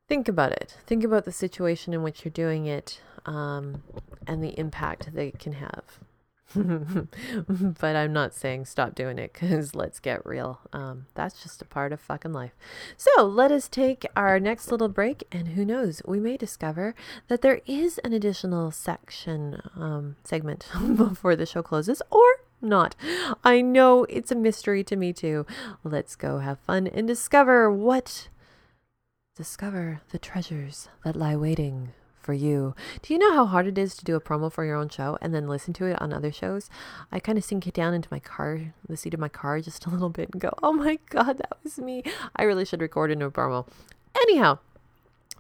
think 0.09 0.27
about 0.27 0.53
it. 0.53 0.79
Think 0.87 1.05
about 1.05 1.25
the 1.25 1.33
situation 1.33 1.95
in 1.95 2.03
which 2.03 2.25
you're 2.25 2.33
doing 2.33 2.67
it 2.67 3.01
um, 3.27 3.83
and 4.27 4.43
the 4.43 4.59
impact 4.59 5.15
that 5.15 5.25
it 5.25 5.39
can 5.39 5.53
have. 5.55 6.01
but 7.81 7.97
I'm 7.97 8.13
not 8.13 8.35
saying 8.35 8.65
stop 8.65 8.95
doing 8.95 9.19
it 9.19 9.33
because 9.33 9.75
let's 9.75 10.01
get 10.01 10.25
real. 10.27 10.61
Um, 10.73 11.07
that's 11.15 11.43
just 11.43 11.63
a 11.63 11.65
part 11.65 11.93
of 11.93 12.01
fucking 12.01 12.33
life. 12.33 12.53
So 12.97 13.25
let 13.25 13.53
us 13.53 13.69
take 13.69 14.07
our 14.17 14.41
next 14.41 14.71
little 14.71 14.89
break, 14.89 15.25
and 15.31 15.49
who 15.49 15.65
knows, 15.65 16.03
we 16.07 16.19
may 16.19 16.37
discover 16.37 16.95
that 17.29 17.43
there 17.43 17.61
is 17.67 17.99
an 17.99 18.13
additional 18.13 18.71
section 18.71 19.63
um, 19.77 20.17
segment 20.25 20.67
before 20.97 21.37
the 21.37 21.47
show 21.47 21.63
closes, 21.63 22.03
or 22.11 22.41
not. 22.61 22.95
I 23.45 23.61
know 23.61 24.05
it's 24.05 24.33
a 24.33 24.37
mystery 24.37 24.85
to 24.85 24.97
me 24.97 25.13
too. 25.13 25.47
Let's 25.85 26.17
go 26.17 26.39
have 26.39 26.59
fun 26.61 26.87
and 26.87 27.07
discover 27.07 27.71
what. 27.71 28.29
Discover 29.37 30.03
the 30.11 30.19
treasures 30.19 30.89
that 31.05 31.17
lie 31.17 31.37
waiting 31.37 31.93
for 32.21 32.33
you. 32.33 32.75
Do 33.03 33.13
you 33.13 33.19
know 33.19 33.35
how 33.35 33.47
hard 33.47 33.67
it 33.67 33.79
is 33.79 33.97
to 33.97 34.05
do 34.05 34.17
a 34.17 34.21
promo 34.21 34.53
for 34.53 34.65
your 34.65 34.77
own 34.77 34.89
show 34.89 35.19
and 35.21 35.35
then 35.35 35.49
listen 35.49 35.73
to 35.75 35.87
it 35.87 36.01
on 36.01 36.13
other 36.13 36.33
shows? 36.33 36.71
I 37.11 37.21
kind 37.21 37.39
of 37.39 37.45
sink 37.45 37.67
it 37.67 37.75
down 37.75 37.95
into 37.95 38.09
my 38.11 38.21
car, 38.21 38.75
the 38.89 38.97
seat 38.97 39.15
of 39.15 39.21
my 39.21 39.29
car, 39.29 39.61
just 39.61 39.87
a 39.87 39.91
little 39.91 40.11
bit 40.11 40.31
and 40.33 40.41
go, 40.41 40.53
oh 40.63 40.73
my 40.73 40.99
God, 41.09 41.39
that 41.39 41.57
was 41.63 41.79
me. 41.79 42.03
I 42.37 42.45
really 42.45 42.65
should 42.65 42.81
record 42.81 43.11
a 43.11 43.17
new 43.17 43.31
promo. 43.31 43.67
Anyhow, 44.15 44.59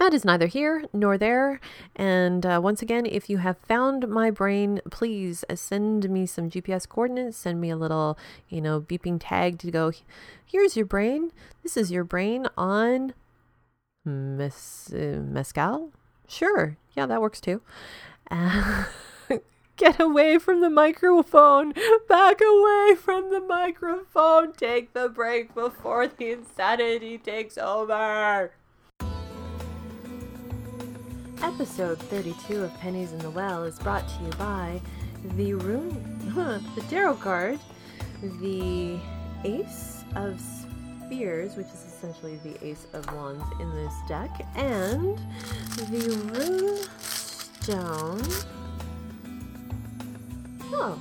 that 0.01 0.15
is 0.15 0.25
neither 0.25 0.47
here 0.47 0.87
nor 0.95 1.19
there. 1.19 1.61
And 1.95 2.47
uh, 2.47 2.59
once 2.63 2.81
again, 2.81 3.05
if 3.05 3.29
you 3.29 3.37
have 3.37 3.59
found 3.59 4.09
my 4.09 4.31
brain, 4.31 4.81
please 4.91 5.45
send 5.55 6.09
me 6.09 6.25
some 6.25 6.49
GPS 6.49 6.89
coordinates. 6.89 7.37
Send 7.37 7.61
me 7.61 7.69
a 7.69 7.77
little, 7.77 8.17
you 8.49 8.63
know, 8.63 8.81
beeping 8.81 9.19
tag 9.21 9.59
to 9.59 9.71
go, 9.71 9.93
here's 10.45 10.75
your 10.75 10.87
brain. 10.87 11.33
This 11.63 11.77
is 11.77 11.93
your 11.93 12.05
brain 12.05 12.47
on 12.57 13.13
mes- 14.07 14.91
uh, 14.91 15.21
Mescal. 15.23 15.93
Sure. 16.31 16.77
Yeah, 16.97 17.07
that 17.07 17.21
works 17.21 17.41
too. 17.41 17.61
Uh, 18.31 18.85
get 19.77 19.99
away 19.99 20.39
from 20.39 20.61
the 20.61 20.71
microphone. 20.71 21.73
Back 22.09 22.41
away 22.41 22.95
from 22.95 23.31
the 23.31 23.41
microphone. 23.41 24.53
Take 24.53 24.93
the 24.93 25.09
break 25.09 25.55
before 25.55 26.07
the 26.07 26.31
insanity 26.31 27.19
takes 27.19 27.59
over. 27.59 28.53
Episode 31.43 31.99
32 31.99 32.63
of 32.63 32.79
Pennies 32.79 33.13
in 33.13 33.19
the 33.19 33.31
Well 33.31 33.65
is 33.65 33.79
brought 33.81 34.07
to 34.07 34.25
you 34.25 34.31
by 34.39 34.81
the 35.37 35.55
Rune, 35.55 36.19
the 36.77 36.83
Tarot 36.89 37.17
card, 37.17 37.59
the 38.23 39.01
Ace 39.45 40.05
of 40.15 40.41
Spears, 41.07 41.57
which 41.57 41.67
is 41.67 41.90
essentially 42.01 42.41
the 42.43 42.67
Ace 42.67 42.87
of 42.95 43.05
Wands 43.15 43.45
in 43.61 43.71
this 43.75 43.93
deck, 44.09 44.31
and 44.57 45.19
the 45.77 46.17
Rune 46.33 46.79
Stone. 46.99 48.23
Oh, 50.73 50.99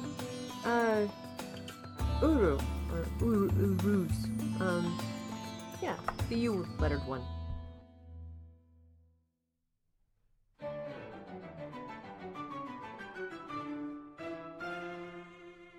uh, 0.65 1.07
Uru, 2.21 2.59
or 2.91 3.05
Uru, 3.21 3.77
Urus. 3.81 4.25
Um, 4.59 4.99
yeah, 5.81 5.95
the 6.27 6.35
U 6.35 6.67
lettered 6.79 7.05
one. 7.07 7.21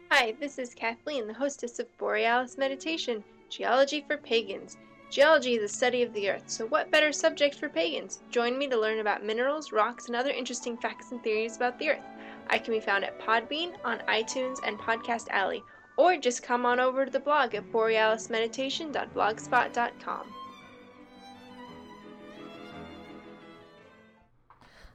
Hi, 0.08 0.34
this 0.40 0.58
is 0.58 0.74
Kathleen, 0.74 1.26
the 1.26 1.34
hostess 1.34 1.78
of 1.78 1.86
Borealis 1.98 2.56
Meditation, 2.56 3.22
Geology 3.50 4.02
for 4.06 4.16
Pagans. 4.16 4.78
Geology 5.10 5.54
is 5.54 5.62
the 5.62 5.68
study 5.68 6.02
of 6.04 6.12
the 6.12 6.30
earth, 6.30 6.44
so 6.46 6.66
what 6.66 6.92
better 6.92 7.12
subject 7.12 7.56
for 7.56 7.68
pagans? 7.68 8.20
Join 8.30 8.56
me 8.56 8.68
to 8.68 8.78
learn 8.78 9.00
about 9.00 9.24
minerals, 9.24 9.72
rocks, 9.72 10.06
and 10.06 10.14
other 10.14 10.30
interesting 10.30 10.76
facts 10.76 11.10
and 11.10 11.20
theories 11.20 11.56
about 11.56 11.80
the 11.80 11.90
earth. 11.90 12.04
I 12.48 12.58
can 12.58 12.72
be 12.72 12.78
found 12.78 13.02
at 13.04 13.20
Podbean, 13.20 13.72
on 13.84 13.98
iTunes, 14.08 14.58
and 14.64 14.78
Podcast 14.78 15.26
Alley, 15.30 15.64
or 15.96 16.16
just 16.16 16.44
come 16.44 16.64
on 16.64 16.78
over 16.78 17.04
to 17.04 17.10
the 17.10 17.18
blog 17.18 17.56
at 17.56 17.72
borealismeditation.blogspot.com. 17.72 20.34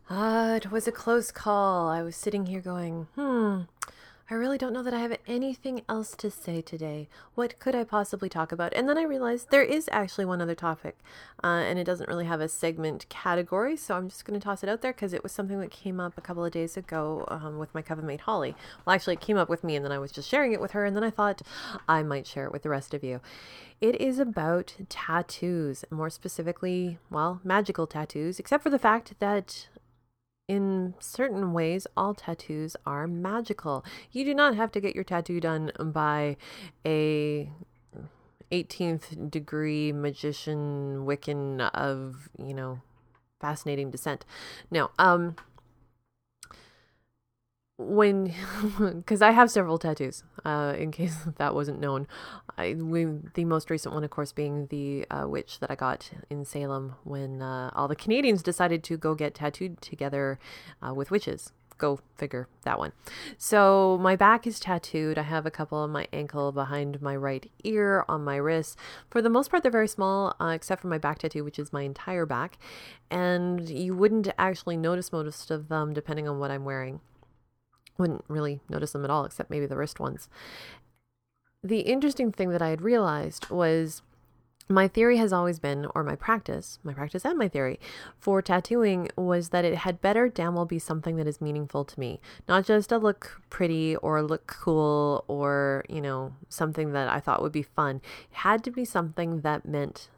Ah, 0.09 0.55
it 0.55 0.71
was 0.71 0.87
a 0.87 0.93
close 0.93 1.29
call. 1.31 1.89
I 1.89 2.01
was 2.03 2.15
sitting 2.15 2.45
here 2.45 2.61
going, 2.61 3.07
hmm, 3.15 3.63
I 4.27 4.33
really 4.33 4.57
don't 4.57 4.73
know 4.73 4.81
that 4.81 4.93
I 4.93 5.01
have 5.01 5.15
anything 5.27 5.83
else 5.87 6.15
to 6.15 6.31
say 6.31 6.59
today. 6.59 7.07
What 7.35 7.59
could 7.59 7.75
I 7.75 7.83
possibly 7.83 8.27
talk 8.27 8.51
about? 8.51 8.73
And 8.73 8.89
then 8.89 8.97
I 8.97 9.03
realized 9.03 9.51
there 9.51 9.61
is 9.61 9.87
actually 9.91 10.25
one 10.25 10.41
other 10.41 10.55
topic, 10.55 10.97
uh, 11.43 11.47
and 11.47 11.77
it 11.77 11.83
doesn't 11.83 12.09
really 12.09 12.25
have 12.25 12.41
a 12.41 12.49
segment 12.49 13.07
category, 13.07 13.77
so 13.77 13.95
I'm 13.95 14.09
just 14.09 14.25
going 14.25 14.39
to 14.39 14.43
toss 14.43 14.63
it 14.63 14.69
out 14.69 14.81
there 14.81 14.93
because 14.93 15.13
it 15.13 15.21
was 15.21 15.31
something 15.31 15.59
that 15.59 15.69
came 15.69 15.99
up 15.99 16.17
a 16.17 16.21
couple 16.21 16.43
of 16.43 16.51
days 16.51 16.75
ago 16.75 17.25
um, 17.27 17.59
with 17.59 17.71
my 17.75 17.83
coven 17.83 18.07
mate 18.07 18.21
Holly. 18.21 18.55
Well, 18.83 18.95
actually, 18.95 19.13
it 19.13 19.21
came 19.21 19.37
up 19.37 19.47
with 19.47 19.63
me, 19.63 19.75
and 19.75 19.85
then 19.85 19.91
I 19.91 19.99
was 19.99 20.11
just 20.11 20.27
sharing 20.27 20.53
it 20.53 20.61
with 20.61 20.71
her, 20.71 20.85
and 20.85 20.95
then 20.95 21.03
I 21.03 21.11
thought 21.11 21.43
I 21.87 22.01
might 22.01 22.25
share 22.25 22.45
it 22.45 22.51
with 22.51 22.63
the 22.63 22.69
rest 22.69 22.95
of 22.95 23.03
you. 23.03 23.21
It 23.79 24.01
is 24.01 24.17
about 24.17 24.73
tattoos, 24.89 25.85
more 25.91 26.09
specifically, 26.09 26.97
well, 27.11 27.41
magical 27.43 27.85
tattoos, 27.85 28.39
except 28.39 28.63
for 28.63 28.71
the 28.71 28.79
fact 28.79 29.13
that 29.19 29.67
in 30.47 30.93
certain 30.99 31.53
ways, 31.53 31.87
all 31.97 32.13
tattoos 32.13 32.75
are 32.85 33.07
magical. 33.07 33.83
You 34.11 34.23
do 34.25 34.35
not 34.35 34.55
have 34.55 34.71
to 34.73 34.79
get 34.79 34.95
your 34.95 35.03
tattoo 35.03 35.39
done 35.39 35.71
by 35.79 36.37
a 36.85 37.49
18th 38.51 39.31
degree 39.31 39.91
magician 39.91 41.05
Wiccan 41.05 41.61
of, 41.73 42.29
you 42.37 42.53
know, 42.53 42.81
fascinating 43.39 43.89
descent. 43.91 44.25
No, 44.69 44.91
um, 44.99 45.35
when 47.77 48.33
because 48.79 49.21
I 49.21 49.31
have 49.31 49.51
several 49.51 49.77
tattoos, 49.77 50.23
uh, 50.45 50.75
in 50.77 50.91
case 50.91 51.17
that 51.37 51.53
wasn't 51.53 51.79
known. 51.79 52.07
I 52.57 52.75
we 52.75 53.05
the 53.33 53.45
most 53.45 53.69
recent 53.69 53.93
one, 53.93 54.03
of 54.03 54.09
course, 54.09 54.31
being 54.31 54.67
the 54.67 55.05
uh, 55.09 55.27
witch 55.27 55.59
that 55.59 55.71
I 55.71 55.75
got 55.75 56.11
in 56.29 56.45
Salem 56.45 56.95
when 57.03 57.41
uh, 57.41 57.71
all 57.73 57.87
the 57.87 57.95
Canadians 57.95 58.41
decided 58.41 58.83
to 58.85 58.97
go 58.97 59.15
get 59.15 59.35
tattooed 59.35 59.81
together 59.81 60.39
uh, 60.81 60.93
with 60.93 61.11
witches 61.11 61.51
go 61.77 61.99
figure 62.15 62.47
that 62.63 62.79
one. 62.79 62.93
So 63.37 63.99
my 64.01 64.15
back 64.15 64.47
is 64.47 64.59
tattooed. 64.59 65.17
I 65.17 65.23
have 65.23 65.45
a 65.45 65.51
couple 65.51 65.77
on 65.77 65.91
my 65.91 66.07
ankle, 66.13 66.51
behind 66.51 67.01
my 67.01 67.15
right 67.15 67.49
ear, 67.63 68.05
on 68.07 68.23
my 68.23 68.37
wrist. 68.37 68.77
For 69.09 69.21
the 69.21 69.29
most 69.29 69.51
part, 69.51 69.63
they're 69.63 69.71
very 69.71 69.87
small, 69.87 70.35
uh, 70.39 70.53
except 70.55 70.81
for 70.81 70.87
my 70.87 70.97
back 70.97 71.19
tattoo, 71.19 71.43
which 71.43 71.59
is 71.59 71.73
my 71.73 71.81
entire 71.81 72.25
back. 72.25 72.57
And 73.11 73.69
you 73.69 73.95
wouldn't 73.95 74.29
actually 74.37 74.77
notice 74.77 75.11
most 75.11 75.51
of 75.51 75.67
them 75.67 75.93
depending 75.93 76.27
on 76.27 76.39
what 76.39 76.51
I'm 76.51 76.63
wearing. 76.63 77.01
Wouldn't 77.97 78.25
really 78.27 78.61
notice 78.69 78.91
them 78.91 79.03
at 79.03 79.09
all, 79.09 79.25
except 79.25 79.49
maybe 79.49 79.65
the 79.65 79.77
wrist 79.77 79.99
ones. 79.99 80.29
The 81.63 81.79
interesting 81.79 82.31
thing 82.31 82.49
that 82.49 82.61
I 82.61 82.69
had 82.69 82.81
realized 82.81 83.49
was 83.49 84.01
my 84.67 84.87
theory 84.87 85.17
has 85.17 85.31
always 85.31 85.59
been, 85.59 85.85
or 85.93 86.03
my 86.03 86.15
practice, 86.15 86.79
my 86.83 86.93
practice 86.93 87.23
and 87.23 87.37
my 87.37 87.47
theory 87.47 87.79
for 88.17 88.41
tattooing 88.41 89.09
was 89.15 89.49
that 89.49 89.63
it 89.63 89.77
had 89.77 90.01
better 90.01 90.27
damn 90.27 90.55
well 90.55 90.65
be 90.65 90.79
something 90.79 91.17
that 91.17 91.27
is 91.27 91.39
meaningful 91.39 91.85
to 91.85 91.99
me, 91.99 92.19
not 92.47 92.65
just 92.65 92.91
a 92.91 92.97
look 92.97 93.41
pretty 93.49 93.95
or 93.97 94.23
look 94.23 94.47
cool 94.47 95.23
or, 95.27 95.85
you 95.87 96.01
know, 96.01 96.33
something 96.49 96.93
that 96.93 97.07
I 97.07 97.19
thought 97.19 97.43
would 97.43 97.51
be 97.51 97.61
fun. 97.61 97.97
It 98.31 98.37
had 98.37 98.63
to 98.63 98.71
be 98.71 98.85
something 98.85 99.41
that 99.41 99.67
meant, 99.67 100.09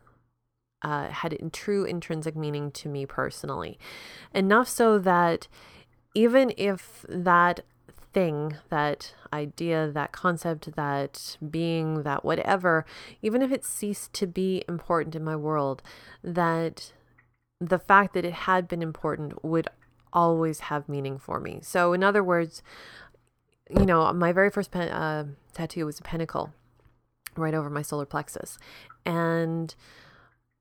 uh, 0.81 1.09
had 1.09 1.33
in 1.33 1.51
true 1.51 1.83
intrinsic 1.83 2.35
meaning 2.35 2.71
to 2.71 2.87
me 2.87 3.05
personally. 3.05 3.77
Enough 4.33 4.69
so 4.69 4.97
that 4.97 5.49
even 6.13 6.53
if 6.57 7.05
that 7.09 7.61
thing, 8.13 8.55
that 8.69 9.13
idea, 9.31 9.91
that 9.91 10.11
concept, 10.11 10.75
that 10.75 11.37
being, 11.49 12.03
that 12.03 12.25
whatever, 12.25 12.85
even 13.21 13.41
if 13.41 13.51
it 13.51 13.63
ceased 13.63 14.13
to 14.13 14.25
be 14.25 14.63
important 14.67 15.15
in 15.15 15.23
my 15.23 15.35
world, 15.35 15.81
that 16.23 16.93
the 17.59 17.79
fact 17.79 18.13
that 18.13 18.25
it 18.25 18.33
had 18.33 18.67
been 18.67 18.81
important 18.81 19.43
would 19.43 19.67
always 20.13 20.61
have 20.61 20.89
meaning 20.89 21.17
for 21.17 21.39
me. 21.39 21.59
So, 21.61 21.93
in 21.93 22.03
other 22.03 22.23
words, 22.23 22.63
you 23.69 23.85
know, 23.85 24.11
my 24.13 24.31
very 24.31 24.49
first 24.49 24.71
pen, 24.71 24.89
uh, 24.89 25.25
tattoo 25.53 25.85
was 25.85 25.99
a 25.99 26.03
pentacle 26.03 26.53
right 27.35 27.53
over 27.53 27.69
my 27.69 27.81
solar 27.81 28.05
plexus. 28.05 28.57
And 29.05 29.75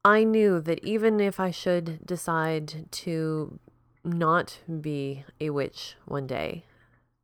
I 0.04 0.24
knew 0.24 0.60
that 0.60 0.84
even 0.84 1.20
if 1.20 1.40
I 1.40 1.50
should 1.50 2.04
decide 2.04 2.86
to 2.92 3.58
not 4.06 4.60
be 4.80 5.24
a 5.40 5.50
witch 5.50 5.96
one 6.04 6.26
day, 6.26 6.64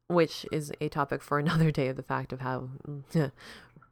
which 0.09 0.45
is 0.53 0.73
a 0.81 0.89
topic 0.89 1.23
for 1.23 1.39
another 1.39 1.71
day 1.71 1.89
of 1.89 1.97
the 1.97 2.03
fact 2.03 2.33
of 2.33 2.41
how 2.41 2.69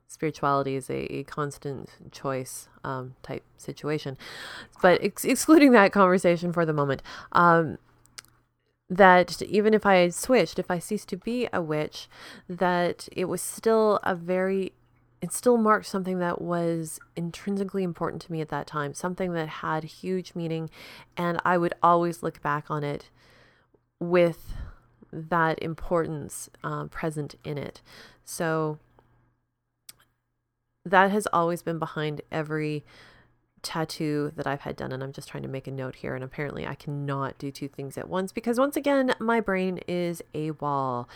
spirituality 0.08 0.74
is 0.74 0.90
a, 0.90 1.12
a 1.14 1.24
constant 1.24 1.88
choice 2.10 2.68
um, 2.84 3.14
type 3.22 3.44
situation. 3.56 4.18
But 4.82 5.02
ex- 5.02 5.24
excluding 5.24 5.72
that 5.72 5.92
conversation 5.92 6.52
for 6.52 6.66
the 6.66 6.72
moment, 6.72 7.02
um, 7.32 7.78
that 8.88 9.40
even 9.42 9.72
if 9.72 9.86
I 9.86 10.08
switched, 10.08 10.58
if 10.58 10.68
I 10.68 10.80
ceased 10.80 11.08
to 11.10 11.16
be 11.16 11.48
a 11.52 11.62
witch, 11.62 12.08
that 12.48 13.08
it 13.12 13.26
was 13.26 13.40
still 13.40 14.00
a 14.02 14.16
very 14.16 14.72
it 15.22 15.32
still 15.32 15.56
marked 15.56 15.86
something 15.86 16.18
that 16.18 16.40
was 16.40 16.98
intrinsically 17.14 17.82
important 17.82 18.22
to 18.22 18.32
me 18.32 18.40
at 18.40 18.48
that 18.48 18.66
time, 18.66 18.94
something 18.94 19.32
that 19.32 19.48
had 19.48 19.84
huge 19.84 20.34
meaning, 20.34 20.70
and 21.16 21.40
I 21.44 21.58
would 21.58 21.74
always 21.82 22.22
look 22.22 22.40
back 22.42 22.70
on 22.70 22.84
it 22.84 23.10
with 23.98 24.54
that 25.12 25.62
importance 25.62 26.48
uh, 26.64 26.84
present 26.84 27.34
in 27.44 27.58
it. 27.58 27.82
So 28.24 28.78
that 30.84 31.10
has 31.10 31.26
always 31.32 31.62
been 31.62 31.78
behind 31.78 32.22
every 32.32 32.84
tattoo 33.62 34.32
that 34.36 34.46
I've 34.46 34.62
had 34.62 34.76
done. 34.76 34.92
And 34.92 35.02
I'm 35.02 35.12
just 35.12 35.28
trying 35.28 35.42
to 35.42 35.48
make 35.48 35.66
a 35.66 35.70
note 35.70 35.96
here. 35.96 36.14
And 36.14 36.24
apparently, 36.24 36.66
I 36.66 36.74
cannot 36.74 37.38
do 37.38 37.50
two 37.50 37.68
things 37.68 37.98
at 37.98 38.08
once 38.08 38.32
because, 38.32 38.58
once 38.58 38.76
again, 38.76 39.14
my 39.18 39.40
brain 39.40 39.80
is 39.86 40.22
a 40.34 40.52
wall. 40.52 41.08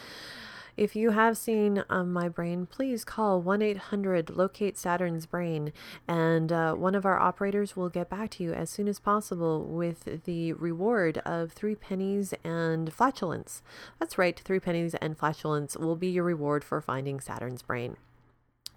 If 0.76 0.96
you 0.96 1.10
have 1.10 1.38
seen 1.38 1.84
um, 1.88 2.12
my 2.12 2.28
brain, 2.28 2.66
please 2.66 3.04
call 3.04 3.40
1 3.40 3.62
800 3.62 4.30
Locate 4.30 4.76
Saturn's 4.76 5.24
Brain, 5.24 5.72
and 6.08 6.50
uh, 6.50 6.74
one 6.74 6.96
of 6.96 7.06
our 7.06 7.18
operators 7.18 7.76
will 7.76 7.88
get 7.88 8.10
back 8.10 8.30
to 8.30 8.42
you 8.42 8.52
as 8.52 8.70
soon 8.70 8.88
as 8.88 8.98
possible 8.98 9.64
with 9.64 10.24
the 10.24 10.52
reward 10.54 11.18
of 11.18 11.52
three 11.52 11.76
pennies 11.76 12.34
and 12.42 12.92
flatulence. 12.92 13.62
That's 14.00 14.18
right, 14.18 14.38
three 14.40 14.58
pennies 14.58 14.96
and 14.96 15.16
flatulence 15.16 15.76
will 15.76 15.94
be 15.94 16.08
your 16.08 16.24
reward 16.24 16.64
for 16.64 16.80
finding 16.80 17.20
Saturn's 17.20 17.62
brain. 17.62 17.96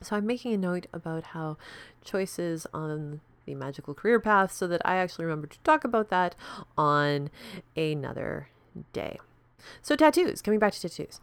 So 0.04 0.16
I'm 0.16 0.28
making 0.28 0.54
a 0.54 0.58
note 0.58 0.86
about 0.94 1.24
how 1.24 1.58
choices 2.06 2.68
on 2.76 3.22
the 3.48 3.56
magical 3.56 3.96
career 3.96 4.20
path 4.20 4.52
so 4.52 4.68
that 4.68 4.84
I 4.86 4.98
actually 4.98 5.26
remember 5.26 5.48
to 5.48 5.60
talk 5.62 5.84
about 5.84 6.10
that 6.10 6.36
on 6.78 7.32
another 7.76 8.50
day. 8.94 9.18
So, 9.82 9.96
tattoos, 9.96 10.44
coming 10.44 10.60
back 10.60 10.74
to 10.74 10.82
tattoos 10.82 11.20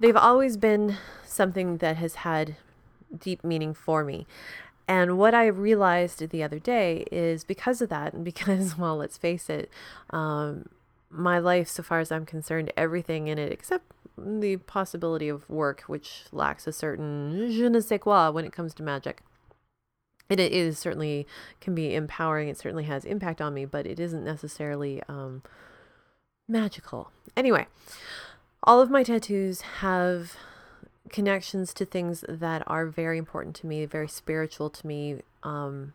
they've 0.00 0.16
always 0.16 0.56
been 0.56 0.96
something 1.24 1.76
that 1.76 1.96
has 1.98 2.16
had 2.16 2.56
deep 3.16 3.44
meaning 3.44 3.74
for 3.74 4.02
me. 4.02 4.26
And 4.88 5.18
what 5.18 5.34
I 5.34 5.46
realized 5.46 6.30
the 6.30 6.42
other 6.42 6.58
day 6.58 7.04
is 7.12 7.44
because 7.44 7.80
of 7.80 7.90
that, 7.90 8.12
and 8.12 8.24
because, 8.32 8.76
well, 8.76 8.96
let's 8.96 9.18
face 9.18 9.48
it, 9.48 9.70
um, 10.10 10.68
my 11.10 11.38
life, 11.38 11.68
so 11.68 11.82
far 11.82 12.00
as 12.00 12.10
I'm 12.10 12.26
concerned, 12.26 12.72
everything 12.76 13.28
in 13.28 13.38
it, 13.38 13.52
except 13.52 13.84
the 14.16 14.56
possibility 14.56 15.28
of 15.28 15.48
work, 15.48 15.82
which 15.82 16.24
lacks 16.32 16.66
a 16.66 16.72
certain 16.72 17.50
je 17.50 17.68
ne 17.68 17.80
sais 17.80 18.00
quoi 18.00 18.30
when 18.30 18.44
it 18.44 18.52
comes 18.52 18.74
to 18.74 18.82
magic. 18.82 19.22
It 20.28 20.38
is 20.38 20.78
certainly 20.78 21.26
can 21.60 21.74
be 21.74 21.94
empowering. 21.94 22.48
It 22.48 22.56
certainly 22.56 22.84
has 22.84 23.04
impact 23.04 23.40
on 23.40 23.52
me, 23.52 23.64
but 23.64 23.86
it 23.86 23.98
isn't 23.98 24.24
necessarily 24.24 25.02
um, 25.08 25.42
magical. 26.48 27.10
Anyway, 27.36 27.66
all 28.62 28.80
of 28.80 28.90
my 28.90 29.02
tattoos 29.02 29.60
have 29.80 30.36
connections 31.08 31.74
to 31.74 31.84
things 31.84 32.24
that 32.28 32.62
are 32.66 32.86
very 32.86 33.18
important 33.18 33.56
to 33.56 33.66
me, 33.66 33.84
very 33.84 34.08
spiritual 34.08 34.70
to 34.70 34.86
me. 34.86 35.20
Um, 35.42 35.94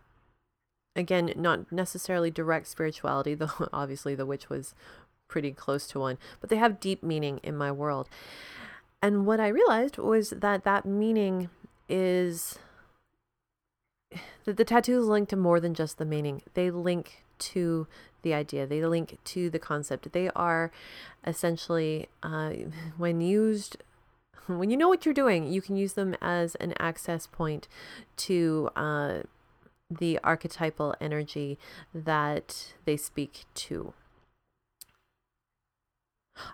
again, 0.96 1.32
not 1.36 1.72
necessarily 1.72 2.32
direct 2.32 2.68
spirituality, 2.68 3.34
though 3.36 3.70
obviously 3.72 4.16
the 4.16 4.26
witch 4.26 4.50
was 4.50 4.74
pretty 5.28 5.52
close 5.52 5.88
to 5.88 6.00
one, 6.00 6.18
but 6.40 6.50
they 6.50 6.58
have 6.58 6.80
deep 6.80 7.02
meaning 7.02 7.40
in 7.44 7.56
my 7.58 7.72
world. 7.72 8.10
And 9.02 9.26
what 9.26 9.40
I 9.40 9.48
realized 9.48 9.98
was 9.98 10.32
that 10.32 10.64
that 10.64 10.86
meaning 10.86 11.50
is 11.88 12.58
that 14.46 14.58
the 14.58 14.66
tattoos 14.66 15.08
link 15.08 15.30
to 15.30 15.36
more 15.36 15.60
than 15.60 15.74
just 15.74 15.98
the 15.98 16.06
meaning. 16.06 16.42
They 16.54 16.72
link 16.72 17.24
to 17.38 17.88
the 18.26 18.34
idea, 18.34 18.66
they 18.66 18.84
link 18.84 19.18
to 19.24 19.50
the 19.50 19.60
concept. 19.60 20.12
They 20.12 20.30
are 20.36 20.72
essentially, 21.26 22.10
uh, 22.22 22.52
when 22.98 23.22
used, 23.22 23.78
when 24.48 24.70
you 24.70 24.76
know 24.76 24.90
what 24.90 25.06
you're 25.06 25.14
doing, 25.14 25.48
you 25.48 25.62
can 25.62 25.78
use 25.78 25.94
them 25.94 26.16
as 26.22 26.56
an 26.56 26.74
access 26.78 27.26
point 27.28 27.70
to 28.18 28.70
uh, 28.76 29.20
the 29.90 30.20
archetypal 30.24 30.96
energy 31.00 31.58
that 31.94 32.74
they 32.84 32.98
speak 32.98 33.46
to. 33.54 33.94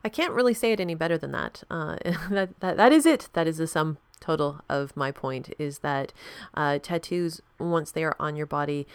I 0.03 0.09
can't 0.09 0.33
really 0.33 0.53
say 0.53 0.73
it 0.73 0.79
any 0.79 0.93
better 0.93 1.17
than 1.17 1.31
that. 1.31 1.63
Uh, 1.71 1.97
that, 2.29 2.59
that 2.59 2.77
that 2.77 2.91
is 2.91 3.07
it. 3.07 3.29
That 3.33 3.47
is 3.47 3.57
the 3.57 3.65
sum 3.65 3.97
total 4.19 4.61
of 4.69 4.95
my 4.95 5.11
point. 5.11 5.53
Is 5.57 5.79
that 5.79 6.13
uh, 6.53 6.79
tattoos, 6.79 7.41
once 7.59 7.91
they 7.91 8.03
are 8.03 8.15
on 8.19 8.35
your 8.35 8.45
body, 8.45 8.85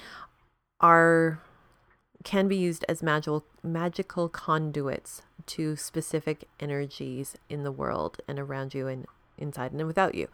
are 0.81 1.41
can 2.25 2.49
be 2.49 2.57
used 2.57 2.85
as 2.89 3.03
magical 3.03 3.45
magical 3.62 4.29
conduits 4.29 5.23
to 5.47 5.77
specific 5.77 6.49
energies 6.59 7.37
in 7.49 7.62
the 7.62 7.73
world 7.73 8.19
and 8.27 8.39
around 8.39 8.75
you 8.75 8.87
and 8.89 9.07
inside 9.39 9.73
and 9.73 9.87
without 9.87 10.14
you. 10.14 10.29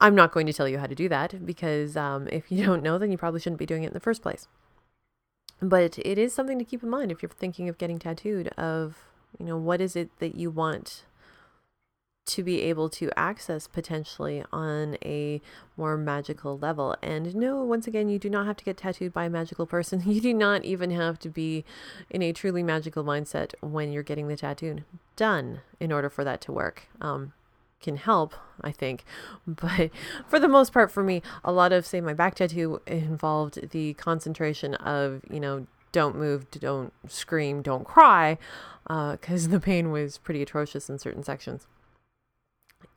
I'm 0.00 0.14
not 0.14 0.32
going 0.32 0.46
to 0.46 0.52
tell 0.52 0.68
you 0.68 0.78
how 0.78 0.86
to 0.86 0.94
do 0.94 1.08
that 1.08 1.46
because 1.46 1.96
um, 1.96 2.28
if 2.30 2.50
you 2.50 2.64
don't 2.66 2.82
know, 2.82 2.98
then 2.98 3.10
you 3.10 3.18
probably 3.18 3.40
shouldn't 3.40 3.58
be 3.58 3.66
doing 3.66 3.84
it 3.84 3.88
in 3.88 3.92
the 3.92 4.00
first 4.00 4.22
place. 4.22 4.48
But 5.60 5.98
it 6.00 6.18
is 6.18 6.34
something 6.34 6.58
to 6.58 6.64
keep 6.64 6.82
in 6.82 6.90
mind 6.90 7.12
if 7.12 7.22
you're 7.22 7.30
thinking 7.30 7.68
of 7.68 7.78
getting 7.78 7.98
tattooed. 7.98 8.48
Of 8.48 8.96
you 9.38 9.46
know 9.46 9.56
what 9.56 9.80
is 9.80 9.96
it 9.96 10.10
that 10.18 10.34
you 10.34 10.50
want 10.50 11.04
to 12.26 12.42
be 12.42 12.62
able 12.62 12.88
to 12.88 13.10
access 13.16 13.66
potentially 13.66 14.44
on 14.52 14.96
a 15.04 15.40
more 15.76 15.96
magical 15.96 16.58
level. 16.58 16.96
And 17.02 17.34
no, 17.34 17.62
once 17.62 17.86
again, 17.86 18.08
you 18.08 18.18
do 18.18 18.30
not 18.30 18.46
have 18.46 18.56
to 18.58 18.64
get 18.64 18.78
tattooed 18.78 19.12
by 19.12 19.26
a 19.26 19.30
magical 19.30 19.66
person. 19.66 20.02
You 20.14 20.20
do 20.20 20.32
not 20.32 20.64
even 20.64 20.90
have 20.92 21.18
to 21.20 21.28
be 21.28 21.64
in 22.08 22.22
a 22.22 22.32
truly 22.32 22.62
magical 22.62 23.02
mindset 23.02 23.54
when 23.60 23.90
you're 23.90 24.04
getting 24.04 24.28
the 24.28 24.36
tattoo 24.36 24.78
done 25.16 25.60
in 25.80 25.90
order 25.90 26.08
for 26.08 26.22
that 26.22 26.40
to 26.42 26.52
work. 26.52 26.86
Um, 27.00 27.32
can 27.84 27.96
help, 27.96 28.34
I 28.62 28.72
think. 28.72 29.04
But 29.46 29.90
for 30.26 30.38
the 30.38 30.48
most 30.48 30.72
part, 30.72 30.90
for 30.90 31.02
me, 31.02 31.20
a 31.44 31.52
lot 31.52 31.72
of, 31.72 31.84
say, 31.86 32.00
my 32.00 32.14
back 32.14 32.36
tattoo 32.36 32.80
involved 32.86 33.70
the 33.70 33.94
concentration 33.94 34.74
of, 34.76 35.20
you 35.30 35.40
know, 35.40 35.66
don't 35.92 36.16
move, 36.16 36.50
don't 36.50 36.92
scream, 37.08 37.62
don't 37.62 37.84
cry, 37.84 38.38
because 38.84 39.46
uh, 39.46 39.50
the 39.50 39.60
pain 39.60 39.90
was 39.90 40.18
pretty 40.18 40.42
atrocious 40.42 40.88
in 40.90 40.98
certain 40.98 41.22
sections. 41.22 41.66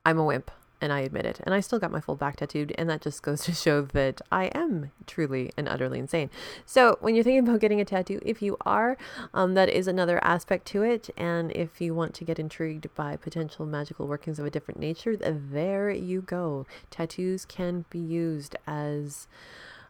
I'm 0.05 0.17
a 0.17 0.23
wimp. 0.23 0.51
and 0.79 0.93
I 0.93 0.99
admit 0.99 1.25
it. 1.25 1.39
And 1.43 1.55
I 1.55 1.59
still 1.59 1.79
got 1.79 1.91
my 1.91 1.99
full 1.99 2.15
back 2.15 2.37
tattooed, 2.37 2.73
and 2.77 2.89
that 2.89 3.01
just 3.01 3.23
goes 3.23 3.41
to 3.45 3.53
show 3.53 3.81
that 3.81 4.21
I 4.31 4.45
am 4.53 4.91
truly 5.07 5.51
and 5.57 5.67
utterly 5.67 5.99
insane. 5.99 6.29
So, 6.65 6.97
when 7.01 7.15
you're 7.15 7.23
thinking 7.23 7.47
about 7.47 7.61
getting 7.61 7.81
a 7.81 7.85
tattoo, 7.85 8.19
if 8.23 8.41
you 8.41 8.57
are, 8.65 8.97
um, 9.33 9.55
that 9.55 9.69
is 9.69 9.87
another 9.87 10.23
aspect 10.23 10.67
to 10.67 10.83
it. 10.83 11.09
And 11.17 11.51
if 11.51 11.81
you 11.81 11.95
want 11.95 12.13
to 12.15 12.23
get 12.23 12.39
intrigued 12.39 12.93
by 12.95 13.15
potential 13.15 13.65
magical 13.65 14.07
workings 14.07 14.39
of 14.39 14.45
a 14.45 14.51
different 14.51 14.79
nature, 14.79 15.15
there 15.17 15.89
you 15.89 16.21
go. 16.21 16.65
Tattoos 16.91 17.45
can 17.45 17.85
be 17.89 17.99
used 17.99 18.55
as 18.67 19.27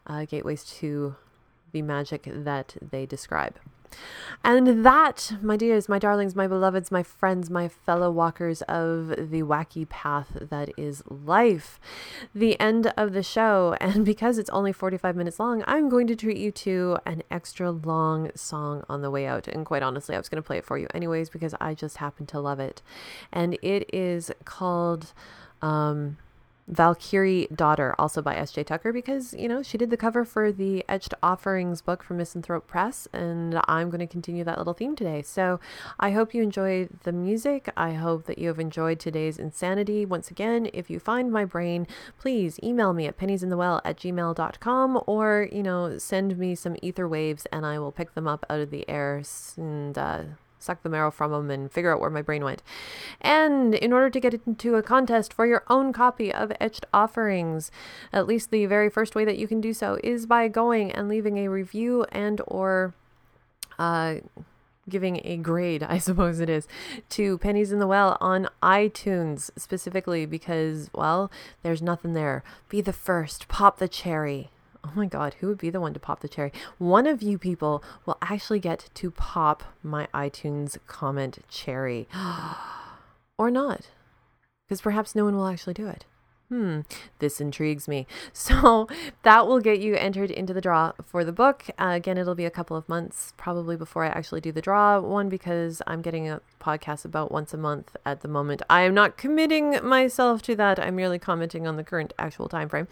uh, 0.06 0.24
gateways 0.24 0.64
to 0.64 1.16
the 1.72 1.82
magic 1.82 2.22
that 2.24 2.76
they 2.80 3.04
describe. 3.04 3.58
And 4.44 4.84
that, 4.84 5.32
my 5.42 5.56
dears, 5.56 5.88
my 5.88 5.98
darlings, 5.98 6.36
my 6.36 6.46
beloveds, 6.46 6.90
my 6.90 7.02
friends, 7.02 7.50
my 7.50 7.68
fellow 7.68 8.10
walkers 8.10 8.62
of 8.62 9.08
the 9.08 9.42
wacky 9.42 9.88
path 9.88 10.36
that 10.40 10.70
is 10.76 11.02
life, 11.08 11.80
the 12.34 12.58
end 12.60 12.92
of 12.96 13.12
the 13.12 13.22
show. 13.22 13.76
And 13.88 14.04
because 14.04 14.36
it's 14.36 14.50
only 14.50 14.72
45 14.72 15.16
minutes 15.16 15.40
long, 15.40 15.64
I'm 15.66 15.88
going 15.88 16.06
to 16.08 16.14
treat 16.14 16.36
you 16.36 16.52
to 16.52 16.98
an 17.06 17.22
extra 17.30 17.70
long 17.70 18.30
song 18.34 18.84
on 18.88 19.00
the 19.00 19.10
way 19.10 19.26
out. 19.26 19.48
And 19.48 19.64
quite 19.64 19.82
honestly, 19.82 20.14
I 20.14 20.18
was 20.18 20.28
going 20.28 20.42
to 20.42 20.46
play 20.46 20.58
it 20.58 20.64
for 20.64 20.76
you 20.76 20.86
anyways 20.92 21.30
because 21.30 21.54
I 21.60 21.74
just 21.74 21.96
happen 21.96 22.26
to 22.26 22.38
love 22.38 22.60
it. 22.60 22.82
And 23.32 23.58
it 23.62 23.92
is 23.94 24.30
called. 24.44 25.14
Um, 25.62 26.18
Valkyrie 26.68 27.48
Daughter, 27.54 27.94
also 27.98 28.20
by 28.20 28.36
S.J. 28.36 28.64
Tucker, 28.64 28.92
because, 28.92 29.32
you 29.34 29.48
know, 29.48 29.62
she 29.62 29.78
did 29.78 29.90
the 29.90 29.96
cover 29.96 30.24
for 30.24 30.52
the 30.52 30.84
Etched 30.88 31.14
Offerings 31.22 31.80
book 31.80 32.02
from 32.02 32.18
Misanthrope 32.18 32.66
Press, 32.66 33.08
and 33.12 33.58
I'm 33.66 33.88
going 33.88 34.00
to 34.00 34.06
continue 34.06 34.44
that 34.44 34.58
little 34.58 34.74
theme 34.74 34.94
today. 34.94 35.22
So 35.22 35.60
I 35.98 36.10
hope 36.10 36.34
you 36.34 36.42
enjoy 36.42 36.88
the 37.04 37.12
music. 37.12 37.70
I 37.76 37.94
hope 37.94 38.26
that 38.26 38.38
you 38.38 38.48
have 38.48 38.60
enjoyed 38.60 39.00
today's 39.00 39.38
insanity. 39.38 40.04
Once 40.04 40.30
again, 40.30 40.68
if 40.74 40.90
you 40.90 41.00
find 41.00 41.32
my 41.32 41.44
brain, 41.44 41.86
please 42.18 42.60
email 42.62 42.92
me 42.92 43.06
at 43.06 43.16
penniesinthewell 43.16 43.80
at 43.84 43.96
gmail.com 43.96 45.02
or, 45.06 45.48
you 45.50 45.62
know, 45.62 45.96
send 45.98 46.36
me 46.36 46.54
some 46.54 46.76
ether 46.82 47.08
waves 47.08 47.46
and 47.50 47.64
I 47.64 47.78
will 47.78 47.92
pick 47.92 48.14
them 48.14 48.28
up 48.28 48.44
out 48.50 48.60
of 48.60 48.70
the 48.70 48.88
air 48.88 49.22
and, 49.56 49.96
uh, 49.96 50.22
suck 50.58 50.82
the 50.82 50.88
marrow 50.88 51.10
from 51.10 51.32
them 51.32 51.50
and 51.50 51.70
figure 51.70 51.92
out 51.92 52.00
where 52.00 52.10
my 52.10 52.22
brain 52.22 52.44
went. 52.44 52.62
And 53.20 53.74
in 53.74 53.92
order 53.92 54.10
to 54.10 54.20
get 54.20 54.34
into 54.34 54.76
a 54.76 54.82
contest 54.82 55.32
for 55.32 55.46
your 55.46 55.64
own 55.68 55.92
copy 55.92 56.32
of 56.32 56.52
Etched 56.60 56.86
Offerings, 56.92 57.70
at 58.12 58.26
least 58.26 58.50
the 58.50 58.66
very 58.66 58.90
first 58.90 59.14
way 59.14 59.24
that 59.24 59.38
you 59.38 59.48
can 59.48 59.60
do 59.60 59.72
so 59.72 59.98
is 60.02 60.26
by 60.26 60.48
going 60.48 60.92
and 60.92 61.08
leaving 61.08 61.38
a 61.38 61.48
review 61.48 62.04
and 62.10 62.40
or 62.46 62.94
uh, 63.78 64.16
giving 64.88 65.20
a 65.24 65.36
grade, 65.36 65.82
I 65.82 65.98
suppose 65.98 66.40
it 66.40 66.48
is, 66.48 66.66
to 67.10 67.38
Pennies 67.38 67.72
in 67.72 67.78
the 67.78 67.86
Well 67.86 68.16
on 68.20 68.48
iTunes 68.62 69.50
specifically 69.56 70.26
because, 70.26 70.90
well, 70.92 71.30
there's 71.62 71.82
nothing 71.82 72.14
there. 72.14 72.42
Be 72.68 72.80
the 72.80 72.92
first, 72.92 73.48
pop 73.48 73.78
the 73.78 73.88
cherry. 73.88 74.50
Oh 74.88 74.92
my 74.94 75.06
God, 75.06 75.34
who 75.34 75.48
would 75.48 75.58
be 75.58 75.68
the 75.68 75.82
one 75.82 75.92
to 75.92 76.00
pop 76.00 76.20
the 76.20 76.28
cherry? 76.28 76.50
One 76.78 77.06
of 77.06 77.22
you 77.22 77.36
people 77.36 77.82
will 78.06 78.16
actually 78.22 78.58
get 78.58 78.88
to 78.94 79.10
pop 79.10 79.62
my 79.82 80.08
iTunes 80.14 80.78
comment 80.86 81.40
cherry. 81.50 82.08
or 83.38 83.50
not, 83.50 83.90
because 84.66 84.80
perhaps 84.80 85.14
no 85.14 85.26
one 85.26 85.36
will 85.36 85.46
actually 85.46 85.74
do 85.74 85.88
it. 85.88 86.06
Hmm, 86.48 86.80
this 87.18 87.40
intrigues 87.40 87.86
me. 87.86 88.06
So 88.32 88.88
that 89.24 89.46
will 89.46 89.60
get 89.60 89.80
you 89.80 89.94
entered 89.94 90.30
into 90.30 90.54
the 90.54 90.60
draw 90.60 90.92
for 91.04 91.22
the 91.24 91.32
book. 91.32 91.64
Uh, 91.78 91.90
again, 91.94 92.16
it'll 92.16 92.34
be 92.34 92.46
a 92.46 92.50
couple 92.50 92.76
of 92.76 92.88
months 92.88 93.34
probably 93.36 93.76
before 93.76 94.04
I 94.04 94.08
actually 94.08 94.40
do 94.40 94.52
the 94.52 94.62
draw. 94.62 95.00
One, 95.00 95.28
because 95.28 95.82
I'm 95.86 96.00
getting 96.00 96.28
a 96.28 96.40
podcast 96.60 97.04
about 97.04 97.30
once 97.30 97.52
a 97.52 97.56
month 97.58 97.94
at 98.06 98.22
the 98.22 98.28
moment. 98.28 98.62
I 98.70 98.82
am 98.82 98.94
not 98.94 99.18
committing 99.18 99.84
myself 99.84 100.40
to 100.42 100.56
that. 100.56 100.78
I'm 100.78 100.96
merely 100.96 101.18
commenting 101.18 101.66
on 101.66 101.76
the 101.76 101.84
current 101.84 102.14
actual 102.18 102.48
time 102.48 102.68
frame. 102.68 102.88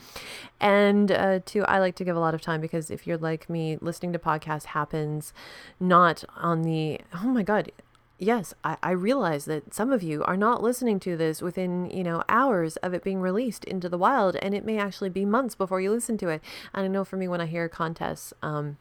And 0.61 1.11
uh, 1.11 1.41
two, 1.45 1.65
I 1.65 1.79
like 1.79 1.95
to 1.97 2.05
give 2.05 2.17
a 2.17 2.21
lot 2.21 2.35
of 2.35 2.43
time 2.43 2.61
because 2.61 2.91
if 2.91 3.07
you're 3.07 3.19
like 3.19 3.49
me, 3.49 3.79
listening 3.81 4.13
to 4.13 4.19
podcasts 4.19 4.67
happens 4.67 5.33
not 5.81 6.25
on 6.37 6.63
the, 6.63 7.01
oh 7.15 7.29
my 7.29 7.43
God, 7.43 7.73
yes, 8.19 8.55
I, 8.65 8.77
I 8.83 8.91
realize 8.93 9.45
that 9.47 9.75
some 9.75 9.93
of 9.93 10.03
you 10.03 10.25
are 10.25 10.37
not 10.37 10.63
listening 10.63 11.01
to 11.01 11.17
this 11.17 11.43
within, 11.43 11.91
you 11.91 12.03
know, 12.03 12.23
hours 12.29 12.77
of 12.79 12.95
it 12.95 13.05
being 13.05 13.21
released 13.21 13.65
into 13.65 13.89
the 13.89 13.99
wild, 13.99 14.37
and 14.37 14.55
it 14.55 14.65
may 14.65 14.79
actually 14.79 15.11
be 15.11 15.25
months 15.25 15.55
before 15.55 15.81
you 15.81 15.91
listen 15.91 16.17
to 16.19 16.29
it. 16.29 16.43
And 16.75 16.85
I 16.85 16.89
know 16.89 17.05
for 17.05 17.17
me, 17.17 17.29
when 17.29 17.41
I 17.41 17.47
hear 17.47 17.69
contests, 17.69 18.33
um, 18.43 18.79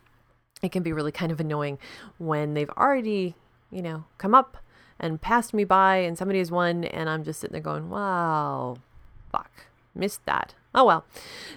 it 0.61 0.71
can 0.71 0.83
be 0.83 0.93
really 0.93 1.11
kind 1.11 1.31
of 1.31 1.39
annoying 1.39 1.77
when 2.17 2.53
they've 2.53 2.69
already, 2.71 3.35
you 3.71 3.81
know, 3.81 4.05
come 4.17 4.33
up 4.33 4.57
and 4.99 5.21
passed 5.21 5.53
me 5.53 5.65
by, 5.65 5.97
and 5.97 6.17
somebody 6.17 6.39
has 6.39 6.51
won, 6.51 6.85
and 6.85 7.09
I'm 7.09 7.23
just 7.23 7.41
sitting 7.41 7.53
there 7.53 7.61
going, 7.61 7.89
wow, 7.89 8.77
fuck, 9.31 9.65
missed 9.93 10.25
that. 10.25 10.55
Oh 10.73 10.85
well. 10.85 11.05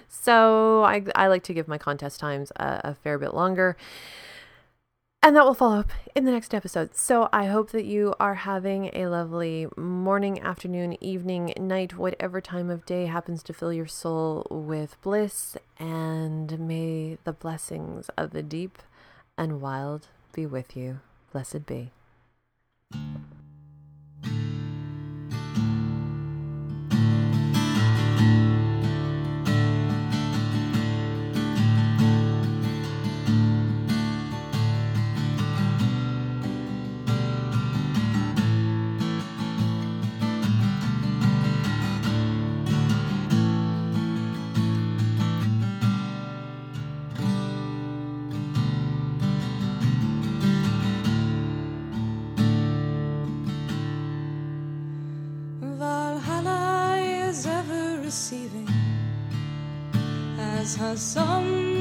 So 0.07 0.83
I, 0.83 1.03
I 1.15 1.27
like 1.27 1.43
to 1.43 1.53
give 1.53 1.67
my 1.67 1.77
contest 1.77 2.19
times 2.19 2.51
a, 2.57 2.81
a 2.83 2.95
fair 2.95 3.17
bit 3.17 3.33
longer. 3.33 3.77
And 5.21 5.35
that 5.35 5.43
will 5.43 5.53
follow 5.53 5.79
up 5.79 5.91
in 6.15 6.23
the 6.23 6.31
next 6.31 6.55
episode. 6.55 6.95
So 6.95 7.27
I 7.33 7.47
hope 7.47 7.71
that 7.71 7.83
you 7.83 8.15
are 8.21 8.35
having 8.35 8.89
a 8.93 9.07
lovely 9.07 9.67
morning, 9.75 10.39
afternoon, 10.39 10.95
evening, 11.03 11.53
night, 11.59 11.97
whatever 11.97 12.39
time 12.39 12.69
of 12.69 12.85
day 12.85 13.05
happens 13.05 13.43
to 13.43 13.53
fill 13.53 13.73
your 13.73 13.85
soul 13.85 14.47
with 14.49 14.99
bliss. 15.01 15.57
And 15.77 16.57
may 16.59 17.17
the 17.25 17.33
blessings 17.33 18.09
of 18.17 18.31
the 18.31 18.43
deep 18.43 18.79
and 19.37 19.59
wild 19.59 20.07
be 20.31 20.45
with 20.45 20.77
you. 20.77 21.01
Blessed 21.33 21.65
be. 21.65 21.91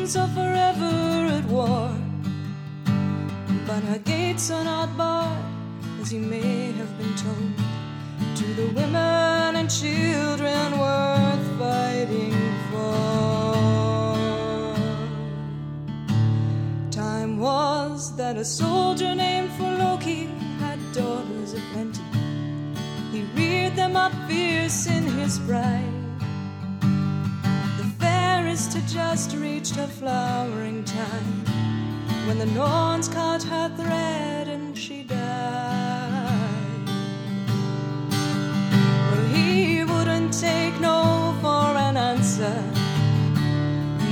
Sons 0.09 0.17
are 0.17 0.35
forever 0.35 1.29
at 1.39 1.45
war. 1.47 1.91
But 3.67 3.83
her 3.85 3.99
gates 3.99 4.51
are 4.51 4.65
not 4.65 4.97
barred, 4.97 5.45
as 6.01 6.13
you 6.13 6.21
may 6.21 6.73
have 6.73 6.99
been 6.99 7.15
told, 7.17 7.53
to 8.37 8.45
the 8.55 8.67
women 8.75 9.57
and 9.57 9.71
children 9.71 10.79
worth 10.79 11.59
fighting 11.59 12.35
for. 12.71 14.15
Time 16.91 17.39
was 17.39 18.17
that 18.17 18.37
a 18.37 18.45
soldier 18.45 19.15
named 19.15 19.51
for 19.53 19.71
Loki 19.85 20.29
had 20.61 20.79
daughters 20.93 21.53
aplenty. 21.55 22.03
He 23.13 23.23
reared 23.37 23.77
them 23.77 23.97
up 23.97 24.13
fierce 24.27 24.87
in 24.87 25.03
his 25.19 25.39
pride. 25.41 25.98
Fairest 28.59 28.75
had 28.75 28.89
just 28.89 29.37
reached 29.37 29.77
her 29.77 29.87
flowering 29.87 30.83
time 30.83 31.45
when 32.27 32.41
the 32.41 32.47
Norns 32.47 33.07
caught 33.07 33.41
her 33.45 33.69
thread 33.77 34.49
and 34.49 34.77
she 34.77 35.05
died. 35.05 36.89
Well, 39.11 39.27
he 39.33 39.85
wouldn't 39.85 40.33
take 40.33 40.81
no 40.81 41.37
for 41.41 41.77
an 41.79 41.97
answer, 41.97 42.61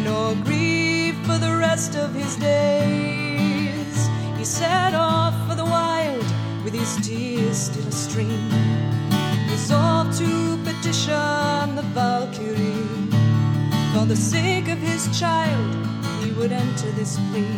nor 0.04 0.36
grieve 0.44 1.16
for 1.26 1.38
the 1.38 1.56
rest 1.56 1.96
of 1.96 2.14
his 2.14 2.36
days. 2.36 4.08
He 4.38 4.44
set 4.44 4.94
off 4.94 5.34
for 5.48 5.56
the 5.56 5.64
wild 5.64 6.26
with 6.62 6.72
his 6.72 6.94
tears 7.04 7.58
still 7.58 7.88
a 7.88 7.90
stream 7.90 8.48
resolved 9.50 10.16
to 10.18 10.56
petition 10.62 11.74
the 11.74 11.82
Valkyrie. 11.94 12.95
For 13.96 14.04
the 14.04 14.14
sake 14.14 14.68
of 14.68 14.76
his 14.76 15.08
child, 15.18 15.74
he 16.22 16.30
would 16.32 16.52
enter 16.52 16.90
this 16.92 17.18
plea. 17.30 17.48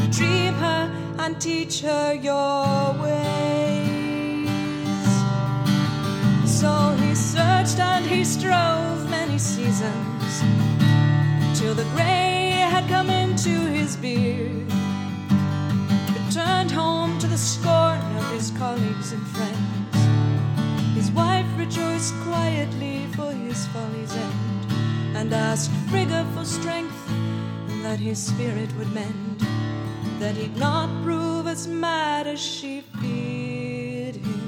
Retrieve 0.00 0.54
her 0.54 1.16
and 1.18 1.40
teach 1.40 1.80
her 1.80 2.14
your 2.14 2.92
ways. 3.02 4.48
So 6.46 6.70
he 7.00 7.16
searched 7.16 7.80
and 7.80 8.06
he 8.06 8.22
strove 8.24 9.10
many 9.10 9.38
seasons 9.38 10.40
till 11.58 11.74
the 11.74 11.88
gray 11.96 12.50
had 12.70 12.88
come 12.88 13.10
into 13.10 13.50
his 13.50 13.96
beard. 13.96 14.70
Returned 16.26 16.70
home 16.70 17.18
to 17.18 17.26
the 17.26 17.36
scorn 17.36 17.98
of 18.18 18.30
his 18.30 18.52
colleagues 18.52 19.10
and 19.10 19.26
friends 19.26 20.94
His 20.94 21.10
wife 21.10 21.50
rejoiced 21.58 22.14
quietly 22.20 23.08
for 23.16 23.32
his 23.32 23.66
folly's 23.66 24.14
end, 24.14 24.47
and 25.14 25.32
asked 25.32 25.70
Frigga 25.90 26.26
for 26.34 26.44
strength, 26.44 27.10
and 27.68 27.84
that 27.84 27.98
his 27.98 28.18
spirit 28.18 28.70
would 28.76 28.92
mend, 28.92 29.40
that 30.20 30.34
he'd 30.34 30.56
not 30.56 30.88
prove 31.02 31.46
as 31.46 31.66
mad 31.66 32.26
as 32.26 32.40
she 32.40 32.82
feared 33.00 34.16
him. 34.16 34.40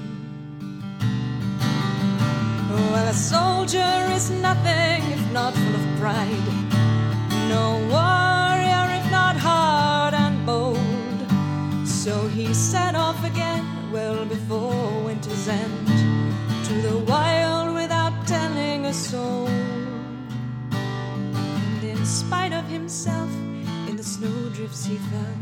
Well, 2.70 3.08
a 3.08 3.14
soldier 3.14 4.08
is 4.12 4.30
nothing 4.30 5.02
if 5.12 5.32
not 5.32 5.54
full 5.54 5.74
of 5.74 5.98
pride, 5.98 6.48
no 7.48 7.78
warrior 7.90 8.86
if 8.98 9.10
not 9.10 9.36
hard 9.36 10.14
and 10.14 10.44
bold. 10.46 10.78
So 11.86 12.28
he 12.28 12.52
set 12.54 12.94
off 12.94 13.24
again, 13.24 13.64
well 13.92 14.24
before 14.24 15.02
winter's 15.04 15.48
end, 15.48 15.86
to 16.66 16.74
the 16.82 16.98
himself, 22.70 23.30
in 23.88 23.96
the 23.96 24.02
snowdrifts 24.02 24.84
he 24.86 24.96
fell, 25.10 25.38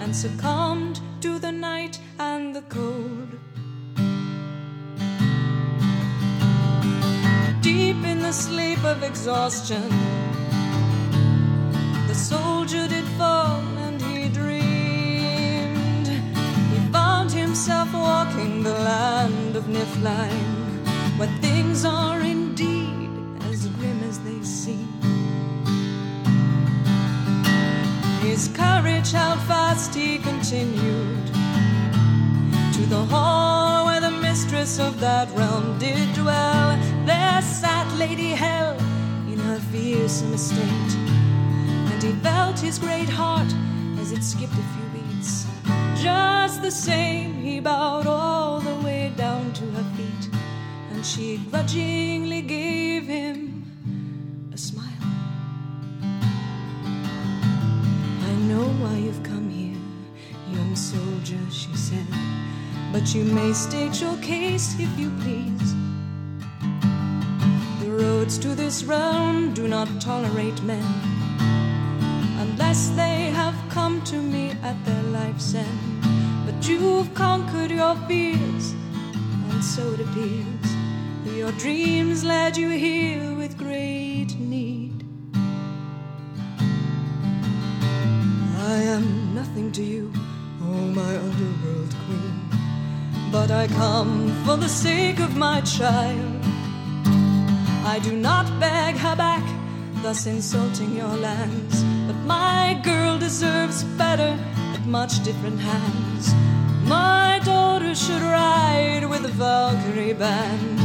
and 0.00 0.14
succumbed 0.14 1.00
to 1.20 1.38
the 1.38 1.52
night 1.52 1.98
and 2.18 2.54
the 2.54 2.62
cold. 2.62 3.30
Deep 7.60 8.04
in 8.04 8.18
the 8.18 8.32
sleep 8.32 8.82
of 8.84 9.02
exhaustion, 9.04 9.88
the 12.08 12.14
soldier 12.14 12.88
did 12.88 13.06
fall 13.18 13.60
and 13.86 14.02
he 14.02 14.28
dreamed. 14.28 16.08
He 16.72 16.78
found 16.92 17.30
himself 17.30 17.92
walking 17.92 18.64
the 18.64 18.78
land 18.90 19.54
of 19.54 19.64
Niflheim, 19.64 20.50
where 21.18 21.32
things 21.40 21.84
are 21.84 22.19
His 28.30 28.46
courage 28.54 29.10
held 29.10 29.40
fast, 29.40 29.92
he 29.92 30.18
continued 30.18 31.26
to 32.74 32.82
the 32.86 33.04
hall 33.10 33.86
where 33.86 34.00
the 34.00 34.12
mistress 34.12 34.78
of 34.78 35.00
that 35.00 35.28
realm 35.36 35.76
did 35.80 36.14
dwell. 36.14 36.78
There 37.06 37.42
sat 37.42 37.92
Lady 37.98 38.28
Hel 38.28 38.78
in 39.32 39.40
her 39.40 39.58
fearsome 39.72 40.32
estate, 40.32 40.92
and 41.90 42.00
he 42.00 42.12
felt 42.22 42.60
his 42.60 42.78
great 42.78 43.08
heart 43.08 43.52
as 43.98 44.12
it 44.12 44.22
skipped 44.22 44.52
a 44.52 44.66
few 44.74 44.88
beats. 44.94 45.46
Just 46.00 46.62
the 46.62 46.70
same, 46.70 47.34
he 47.34 47.58
bowed 47.58 48.06
all 48.06 48.60
the 48.60 48.76
way 48.76 49.12
down 49.16 49.52
to 49.54 49.64
her 49.72 49.86
feet, 49.96 50.30
and 50.92 51.04
she 51.04 51.38
grudgingly 51.50 52.42
gave 52.42 53.08
him 53.08 53.49
know 58.50 58.68
why 58.82 58.96
you've 58.96 59.22
come 59.22 59.48
here, 59.48 59.80
young 60.50 60.74
soldier, 60.74 61.38
she 61.52 61.72
said. 61.76 62.06
But 62.92 63.14
you 63.14 63.22
may 63.22 63.52
state 63.52 64.00
your 64.00 64.16
case 64.16 64.74
if 64.78 64.92
you 64.98 65.10
please. 65.22 65.68
The 67.80 67.90
roads 67.90 68.38
to 68.38 68.48
this 68.56 68.82
realm 68.82 69.54
do 69.54 69.68
not 69.68 69.88
tolerate 70.00 70.60
men 70.64 70.90
unless 72.44 72.88
they 73.00 73.30
have 73.40 73.54
come 73.68 74.02
to 74.12 74.16
me 74.16 74.50
at 74.64 74.78
their 74.84 75.04
life's 75.18 75.54
end. 75.54 75.80
But 76.44 76.68
you've 76.68 77.14
conquered 77.14 77.70
your 77.70 77.94
fears, 78.08 78.74
and 79.50 79.62
so 79.62 79.82
it 79.94 80.00
appears. 80.00 80.68
Your 81.36 81.52
dreams 81.52 82.24
led 82.24 82.56
you 82.56 82.70
here 82.70 83.29
to 89.72 89.82
you, 89.84 90.12
oh 90.62 90.84
my 91.00 91.16
underworld 91.16 91.94
queen. 92.06 92.40
But 93.30 93.50
I 93.52 93.68
come 93.68 94.32
for 94.44 94.56
the 94.56 94.68
sake 94.68 95.20
of 95.20 95.36
my 95.36 95.60
child. 95.60 96.42
I 97.84 98.00
do 98.02 98.16
not 98.16 98.46
beg 98.58 98.96
her 98.96 99.14
back, 99.14 99.44
thus 100.02 100.26
insulting 100.26 100.96
your 100.96 101.16
lands. 101.16 101.84
But 102.06 102.16
my 102.26 102.80
girl 102.82 103.18
deserves 103.18 103.84
better 103.84 104.36
at 104.74 104.84
much 104.86 105.22
different 105.22 105.60
hands. 105.60 106.34
My 106.88 107.40
daughter 107.44 107.94
should 107.94 108.22
ride 108.22 109.06
with 109.08 109.22
the 109.22 109.28
Valkyrie 109.28 110.14
band. 110.14 110.80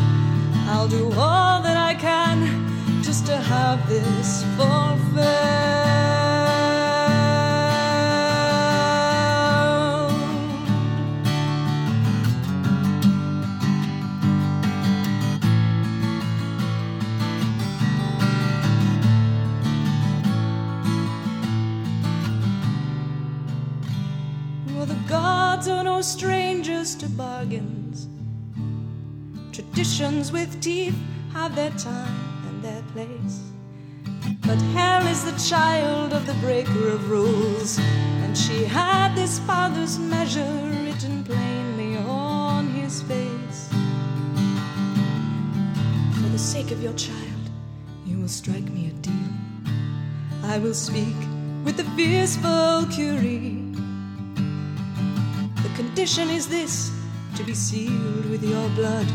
I'll 0.69 0.87
do 0.87 1.11
all 1.13 1.63
that 1.63 1.77
I 1.77 1.95
can 1.95 3.01
just 3.01 3.25
to 3.27 3.37
have 3.37 3.89
this 3.89 4.43
fulfilled. 4.57 6.24
Strangers 26.01 26.93
to 26.95 27.09
bargains. 27.09 28.07
Traditions 29.51 30.31
with 30.31 30.61
teeth 30.61 30.95
have 31.33 31.55
their 31.55 31.71
time 31.71 32.43
and 32.47 32.63
their 32.63 32.81
place. 32.93 33.41
But 34.41 34.61
Hel 34.73 35.07
is 35.07 35.23
the 35.25 35.49
child 35.49 36.13
of 36.13 36.27
the 36.27 36.33
breaker 36.35 36.89
of 36.89 37.09
rules, 37.09 37.79
and 37.79 38.37
she 38.37 38.65
had 38.65 39.15
this 39.15 39.39
father's 39.39 39.97
measure 39.97 40.53
written 40.83 41.23
plainly 41.23 41.97
on 41.97 42.67
his 42.69 43.01
face. 43.01 43.69
For 46.13 46.29
the 46.29 46.39
sake 46.39 46.71
of 46.71 46.83
your 46.83 46.93
child, 46.93 47.49
you 48.05 48.19
will 48.19 48.27
strike 48.27 48.69
me 48.69 48.89
a 48.89 48.93
deal. 49.01 49.13
I 50.43 50.59
will 50.59 50.75
speak 50.75 51.15
with 51.63 51.77
the 51.77 51.85
fierce 51.95 52.35
Valkyrie. 52.35 53.54
Condition 55.75 56.29
is 56.29 56.47
this 56.47 56.89
to 57.35 57.43
be 57.43 57.53
sealed 57.53 58.29
with 58.29 58.41
your 58.41 58.69
blood. 58.69 59.05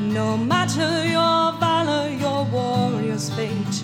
No 0.00 0.34
matter 0.34 1.04
your 1.04 1.52
valor, 1.60 2.08
your 2.08 2.44
warrior's 2.46 3.28
fate, 3.28 3.76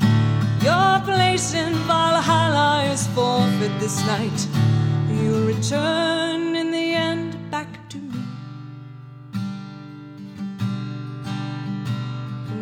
your 0.62 0.98
place 1.04 1.52
in 1.52 1.74
Valhalla 1.86 2.90
is 2.90 3.06
forfeit 3.08 3.78
this 3.78 4.00
night. 4.06 4.48
You'll 5.10 5.46
return 5.46 6.56
in 6.56 6.70
the 6.70 6.94
end 6.94 7.50
back 7.50 7.86
to 7.90 7.98
me. 7.98 8.20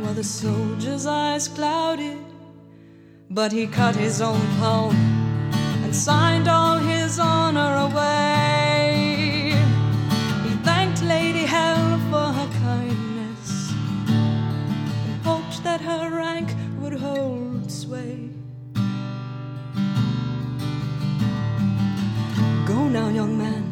While 0.01 0.15
the 0.15 0.25
soldier's 0.25 1.07
eyes 1.07 1.47
clouded, 1.47 2.19
but 3.31 3.53
he 3.53 3.69
cut 3.69 3.95
his 3.95 4.21
own 4.21 4.45
palm 4.59 4.97
and 5.85 5.95
signed 5.95 6.49
all 6.49 6.79
his 6.79 7.21
honor 7.21 7.89
away. 7.89 8.43
Her 15.85 16.11
rank 16.11 16.49
would 16.80 16.95
hold 16.95 17.70
sway. 17.70 18.30
Go 22.66 22.89
now, 22.89 23.09
young 23.11 23.37
man, 23.37 23.64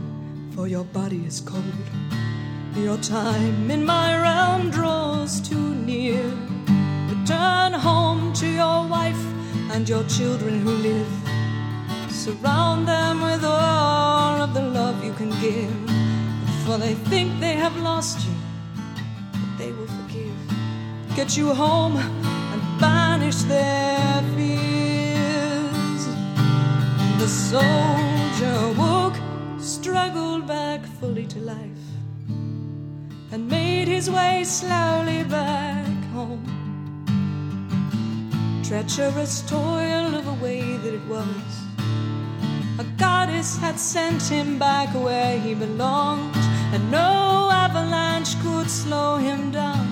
for 0.54 0.68
your 0.68 0.84
body 0.84 1.24
is 1.24 1.40
cold. 1.40 1.86
Your 2.76 2.98
time 2.98 3.70
in 3.70 3.84
my 3.84 4.08
realm 4.20 4.70
draws 4.70 5.40
too 5.40 5.74
near. 5.74 6.22
Return 7.14 7.72
home 7.72 8.32
to 8.34 8.46
your 8.46 8.86
wife 8.86 9.24
and 9.72 9.88
your 9.88 10.04
children 10.04 10.60
who 10.60 10.72
live. 10.90 11.12
Surround 12.10 12.86
them 12.86 13.22
with 13.22 13.42
all 13.42 14.42
of 14.42 14.52
the 14.52 14.62
love 14.62 15.02
you 15.02 15.14
can 15.14 15.30
give. 15.40 15.74
For 16.64 16.76
they 16.76 16.94
think 17.10 17.40
they 17.40 17.54
have 17.54 17.76
lost 17.78 18.26
you, 18.26 18.31
Get 21.14 21.36
you 21.36 21.52
home 21.52 21.96
and 21.98 22.80
banish 22.80 23.42
their 23.42 24.22
fears. 24.34 26.06
The 27.18 27.28
soldier 27.28 28.72
woke, 28.78 29.16
struggled 29.58 30.46
back 30.48 30.84
fully 30.98 31.26
to 31.26 31.38
life, 31.38 31.86
and 33.30 33.46
made 33.46 33.88
his 33.88 34.10
way 34.10 34.42
slowly 34.44 35.22
back 35.24 35.86
home. 36.14 36.42
Treacherous 38.64 39.42
toil 39.42 40.14
of 40.14 40.26
a 40.26 40.34
way 40.42 40.78
that 40.78 40.94
it 40.94 41.06
was. 41.08 41.50
A 42.78 42.84
goddess 42.96 43.58
had 43.58 43.78
sent 43.78 44.22
him 44.22 44.58
back 44.58 44.88
where 44.94 45.38
he 45.38 45.54
belonged, 45.54 46.34
and 46.72 46.90
no 46.90 47.50
avalanche 47.52 48.34
could 48.42 48.70
slow 48.70 49.18
him 49.18 49.50
down. 49.50 49.91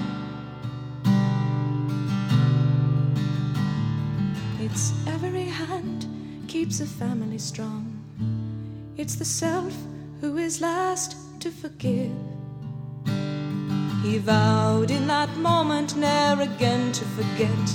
Keeps 6.70 6.80
a 6.80 6.86
family 6.86 7.36
strong. 7.36 7.84
It's 8.96 9.16
the 9.16 9.24
self 9.24 9.74
who 10.20 10.36
is 10.36 10.60
last 10.60 11.16
to 11.40 11.50
forgive. 11.50 12.12
He 14.04 14.18
vowed 14.18 14.92
in 14.92 15.08
that 15.08 15.36
moment 15.38 15.96
ne'er 15.96 16.40
again 16.40 16.92
to 16.92 17.04
forget 17.16 17.66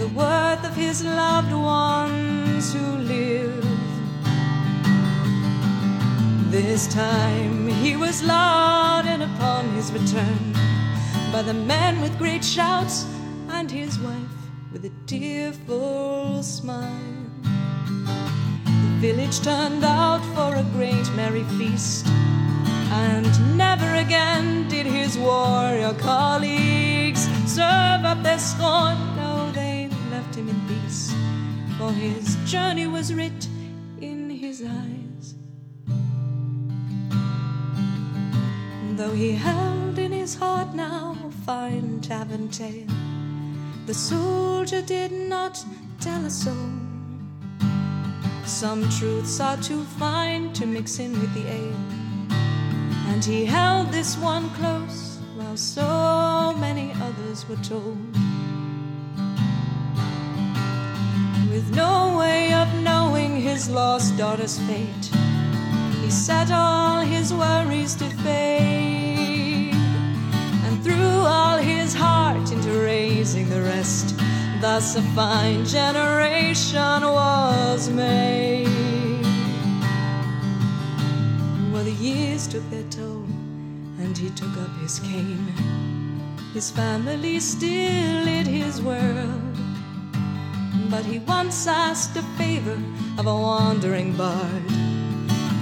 the 0.00 0.08
worth 0.08 0.64
of 0.66 0.74
his 0.74 1.04
loved 1.04 1.52
ones 1.52 2.74
who 2.74 2.84
live. 3.14 3.64
This 6.50 6.92
time 6.92 7.68
he 7.68 7.94
was 7.94 8.24
lauded 8.24 9.20
upon 9.22 9.68
his 9.76 9.92
return 9.92 10.52
by 11.30 11.42
the 11.42 11.54
men 11.54 12.00
with 12.00 12.18
great 12.18 12.44
shouts 12.44 13.06
and 13.50 13.70
his 13.70 14.00
wife 14.00 14.38
with 14.72 14.84
a 14.84 14.92
tearful 15.06 16.42
smile. 16.42 17.13
The 19.04 19.12
village 19.12 19.40
turned 19.40 19.84
out 19.84 20.24
for 20.34 20.54
a 20.54 20.62
great 20.72 21.06
merry 21.14 21.44
feast, 21.58 22.06
and 22.06 23.58
never 23.58 23.96
again 23.96 24.66
did 24.68 24.86
his 24.86 25.18
warrior 25.18 25.92
colleagues 25.92 27.28
serve 27.44 28.06
up 28.06 28.22
their 28.22 28.38
scorn. 28.38 28.96
No, 29.14 29.50
they 29.52 29.90
left 30.10 30.34
him 30.34 30.48
in 30.48 30.58
peace, 30.66 31.14
for 31.76 31.92
his 31.92 32.36
journey 32.50 32.86
was 32.86 33.12
writ 33.12 33.46
in 34.00 34.30
his 34.30 34.62
eyes. 34.62 35.34
Though 38.96 39.12
he 39.12 39.32
held 39.32 39.98
in 39.98 40.12
his 40.12 40.34
heart 40.34 40.74
now 40.74 41.14
a 41.26 41.30
fine 41.44 42.00
tavern 42.00 42.48
tale, 42.48 42.88
the 43.84 43.92
soldier 43.92 44.80
did 44.80 45.12
not 45.12 45.62
tell 46.00 46.24
a 46.24 46.30
soul. 46.30 46.83
Some 48.46 48.88
truths 48.90 49.40
are 49.40 49.56
too 49.56 49.84
fine 49.98 50.52
to 50.52 50.66
mix 50.66 50.98
in 50.98 51.12
with 51.12 51.32
the 51.32 51.46
ale, 51.50 51.76
and 53.08 53.24
he 53.24 53.46
held 53.46 53.90
this 53.90 54.18
one 54.18 54.50
close 54.50 55.18
while 55.34 55.56
so 55.56 56.54
many 56.58 56.92
others 57.00 57.48
were 57.48 57.56
told. 57.56 57.96
With 61.50 61.74
no 61.74 62.18
way 62.18 62.52
of 62.52 62.68
knowing 62.82 63.40
his 63.40 63.70
lost 63.70 64.16
daughter's 64.18 64.58
fate, 64.60 65.10
he 66.02 66.10
set 66.10 66.50
all 66.50 67.00
his 67.00 67.32
worries 67.32 67.94
to 67.94 68.10
fade 68.24 69.74
and 69.74 70.84
threw 70.84 71.24
all 71.24 71.56
his 71.56 71.94
heart 71.94 72.52
into 72.52 72.70
raising 72.70 73.48
the 73.48 73.62
rest. 73.62 74.23
Thus, 74.60 74.96
a 74.96 75.02
fine 75.14 75.64
generation 75.66 77.02
was 77.02 77.90
made. 77.90 78.68
Well, 81.72 81.84
the 81.84 81.92
years 81.92 82.46
took 82.46 82.68
their 82.70 82.84
toll, 82.84 83.24
and 83.98 84.16
he 84.16 84.30
took 84.30 84.56
up 84.58 84.70
his 84.80 85.00
cane. 85.00 85.52
His 86.54 86.70
family 86.70 87.40
still 87.40 88.24
lit 88.24 88.46
his 88.46 88.80
world. 88.80 89.42
But 90.88 91.04
he 91.04 91.18
once 91.18 91.66
asked 91.66 92.16
a 92.16 92.22
favor 92.38 92.78
of 93.18 93.26
a 93.26 93.34
wandering 93.34 94.16
bard 94.16 94.68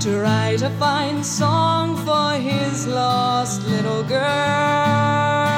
to 0.00 0.20
write 0.20 0.62
a 0.62 0.70
fine 0.78 1.22
song 1.22 1.96
for 2.04 2.32
his 2.40 2.86
lost 2.86 3.66
little 3.68 4.02
girl. 4.02 5.51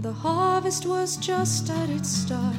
And 0.00 0.14
the 0.16 0.20
harvest 0.20 0.86
was 0.86 1.18
just 1.18 1.68
at 1.68 1.90
its 1.90 2.08
start, 2.08 2.54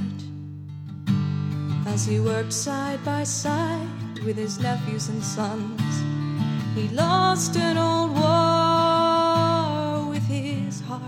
as 1.87 2.05
he 2.05 2.19
worked 2.19 2.53
side 2.53 3.03
by 3.03 3.23
side 3.23 4.19
with 4.23 4.37
his 4.37 4.59
nephews 4.59 5.09
and 5.09 5.23
sons, 5.23 6.03
he 6.75 6.87
lost 6.89 7.55
an 7.55 7.79
old 7.79 8.11
war 8.11 10.07
with 10.11 10.21
his 10.27 10.81
heart. 10.81 11.01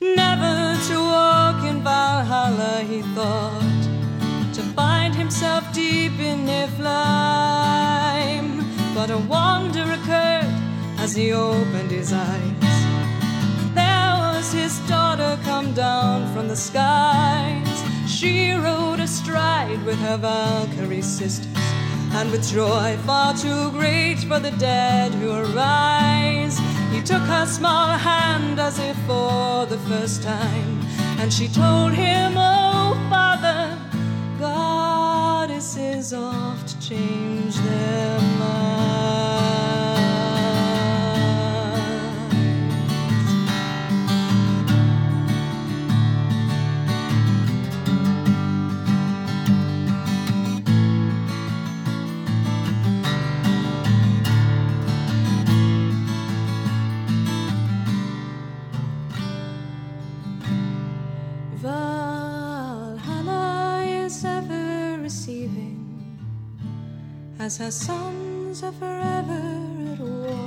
Never 0.00 0.78
to 0.88 0.96
walk 1.00 1.64
in 1.64 1.82
Valhalla, 1.82 2.84
he 2.88 3.02
thought 3.16 3.88
to 4.54 4.62
find 4.76 5.12
himself 5.16 5.64
deep 5.74 6.16
in 6.20 6.46
Niflheim. 6.46 6.84
But 8.94 9.10
a 9.10 9.18
wonder 9.18 9.82
occurred 9.98 10.61
as 11.02 11.16
he 11.16 11.32
opened 11.32 11.90
his 11.90 12.12
eyes. 12.12 12.76
There 13.74 14.14
was 14.22 14.52
his 14.52 14.78
daughter 14.88 15.36
come 15.42 15.74
down 15.74 16.32
from 16.32 16.46
the 16.46 16.54
skies. 16.54 17.78
She 18.06 18.52
rode 18.52 19.00
astride 19.00 19.84
with 19.84 19.98
her 19.98 20.16
Valkyrie 20.16 21.02
sisters, 21.02 21.48
and 22.12 22.30
with 22.30 22.48
joy 22.48 22.96
far 23.04 23.34
too 23.36 23.72
great 23.72 24.20
for 24.28 24.38
the 24.38 24.52
dead 24.52 25.12
who 25.14 25.32
arise. 25.32 26.56
He 26.92 27.02
took 27.02 27.24
her 27.34 27.46
small 27.46 27.88
hand 27.98 28.60
as 28.60 28.78
if 28.78 28.96
for 29.08 29.66
the 29.66 29.80
first 29.88 30.22
time, 30.22 30.80
and 31.18 31.32
she 31.32 31.48
told 31.48 31.94
him, 31.94 32.34
Oh, 32.36 32.94
Father, 33.10 33.76
goddesses 34.38 36.12
oft 36.12 36.80
change 36.80 37.56
their. 37.56 38.41
As 67.42 67.56
her 67.56 67.72
sons 67.72 68.62
are 68.62 68.70
forever 68.70 69.42
at 69.92 69.98
war. 69.98 70.38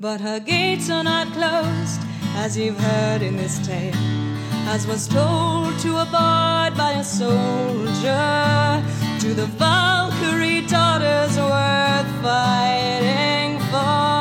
But 0.00 0.20
her 0.20 0.40
gates 0.40 0.90
are 0.90 1.04
not 1.04 1.28
closed, 1.32 2.00
as 2.34 2.58
you've 2.58 2.76
heard 2.76 3.22
in 3.22 3.36
this 3.36 3.64
tale, 3.64 3.94
as 4.66 4.88
was 4.88 5.06
told 5.06 5.78
to 5.84 5.90
a 5.98 6.06
bard 6.10 6.76
by 6.76 6.92
a 6.94 7.04
soldier. 7.04 8.82
To 9.20 9.28
the 9.32 9.46
Valkyrie 9.62 10.66
daughters 10.66 11.36
worth 11.38 12.10
fighting 12.20 13.60
for. 13.70 14.13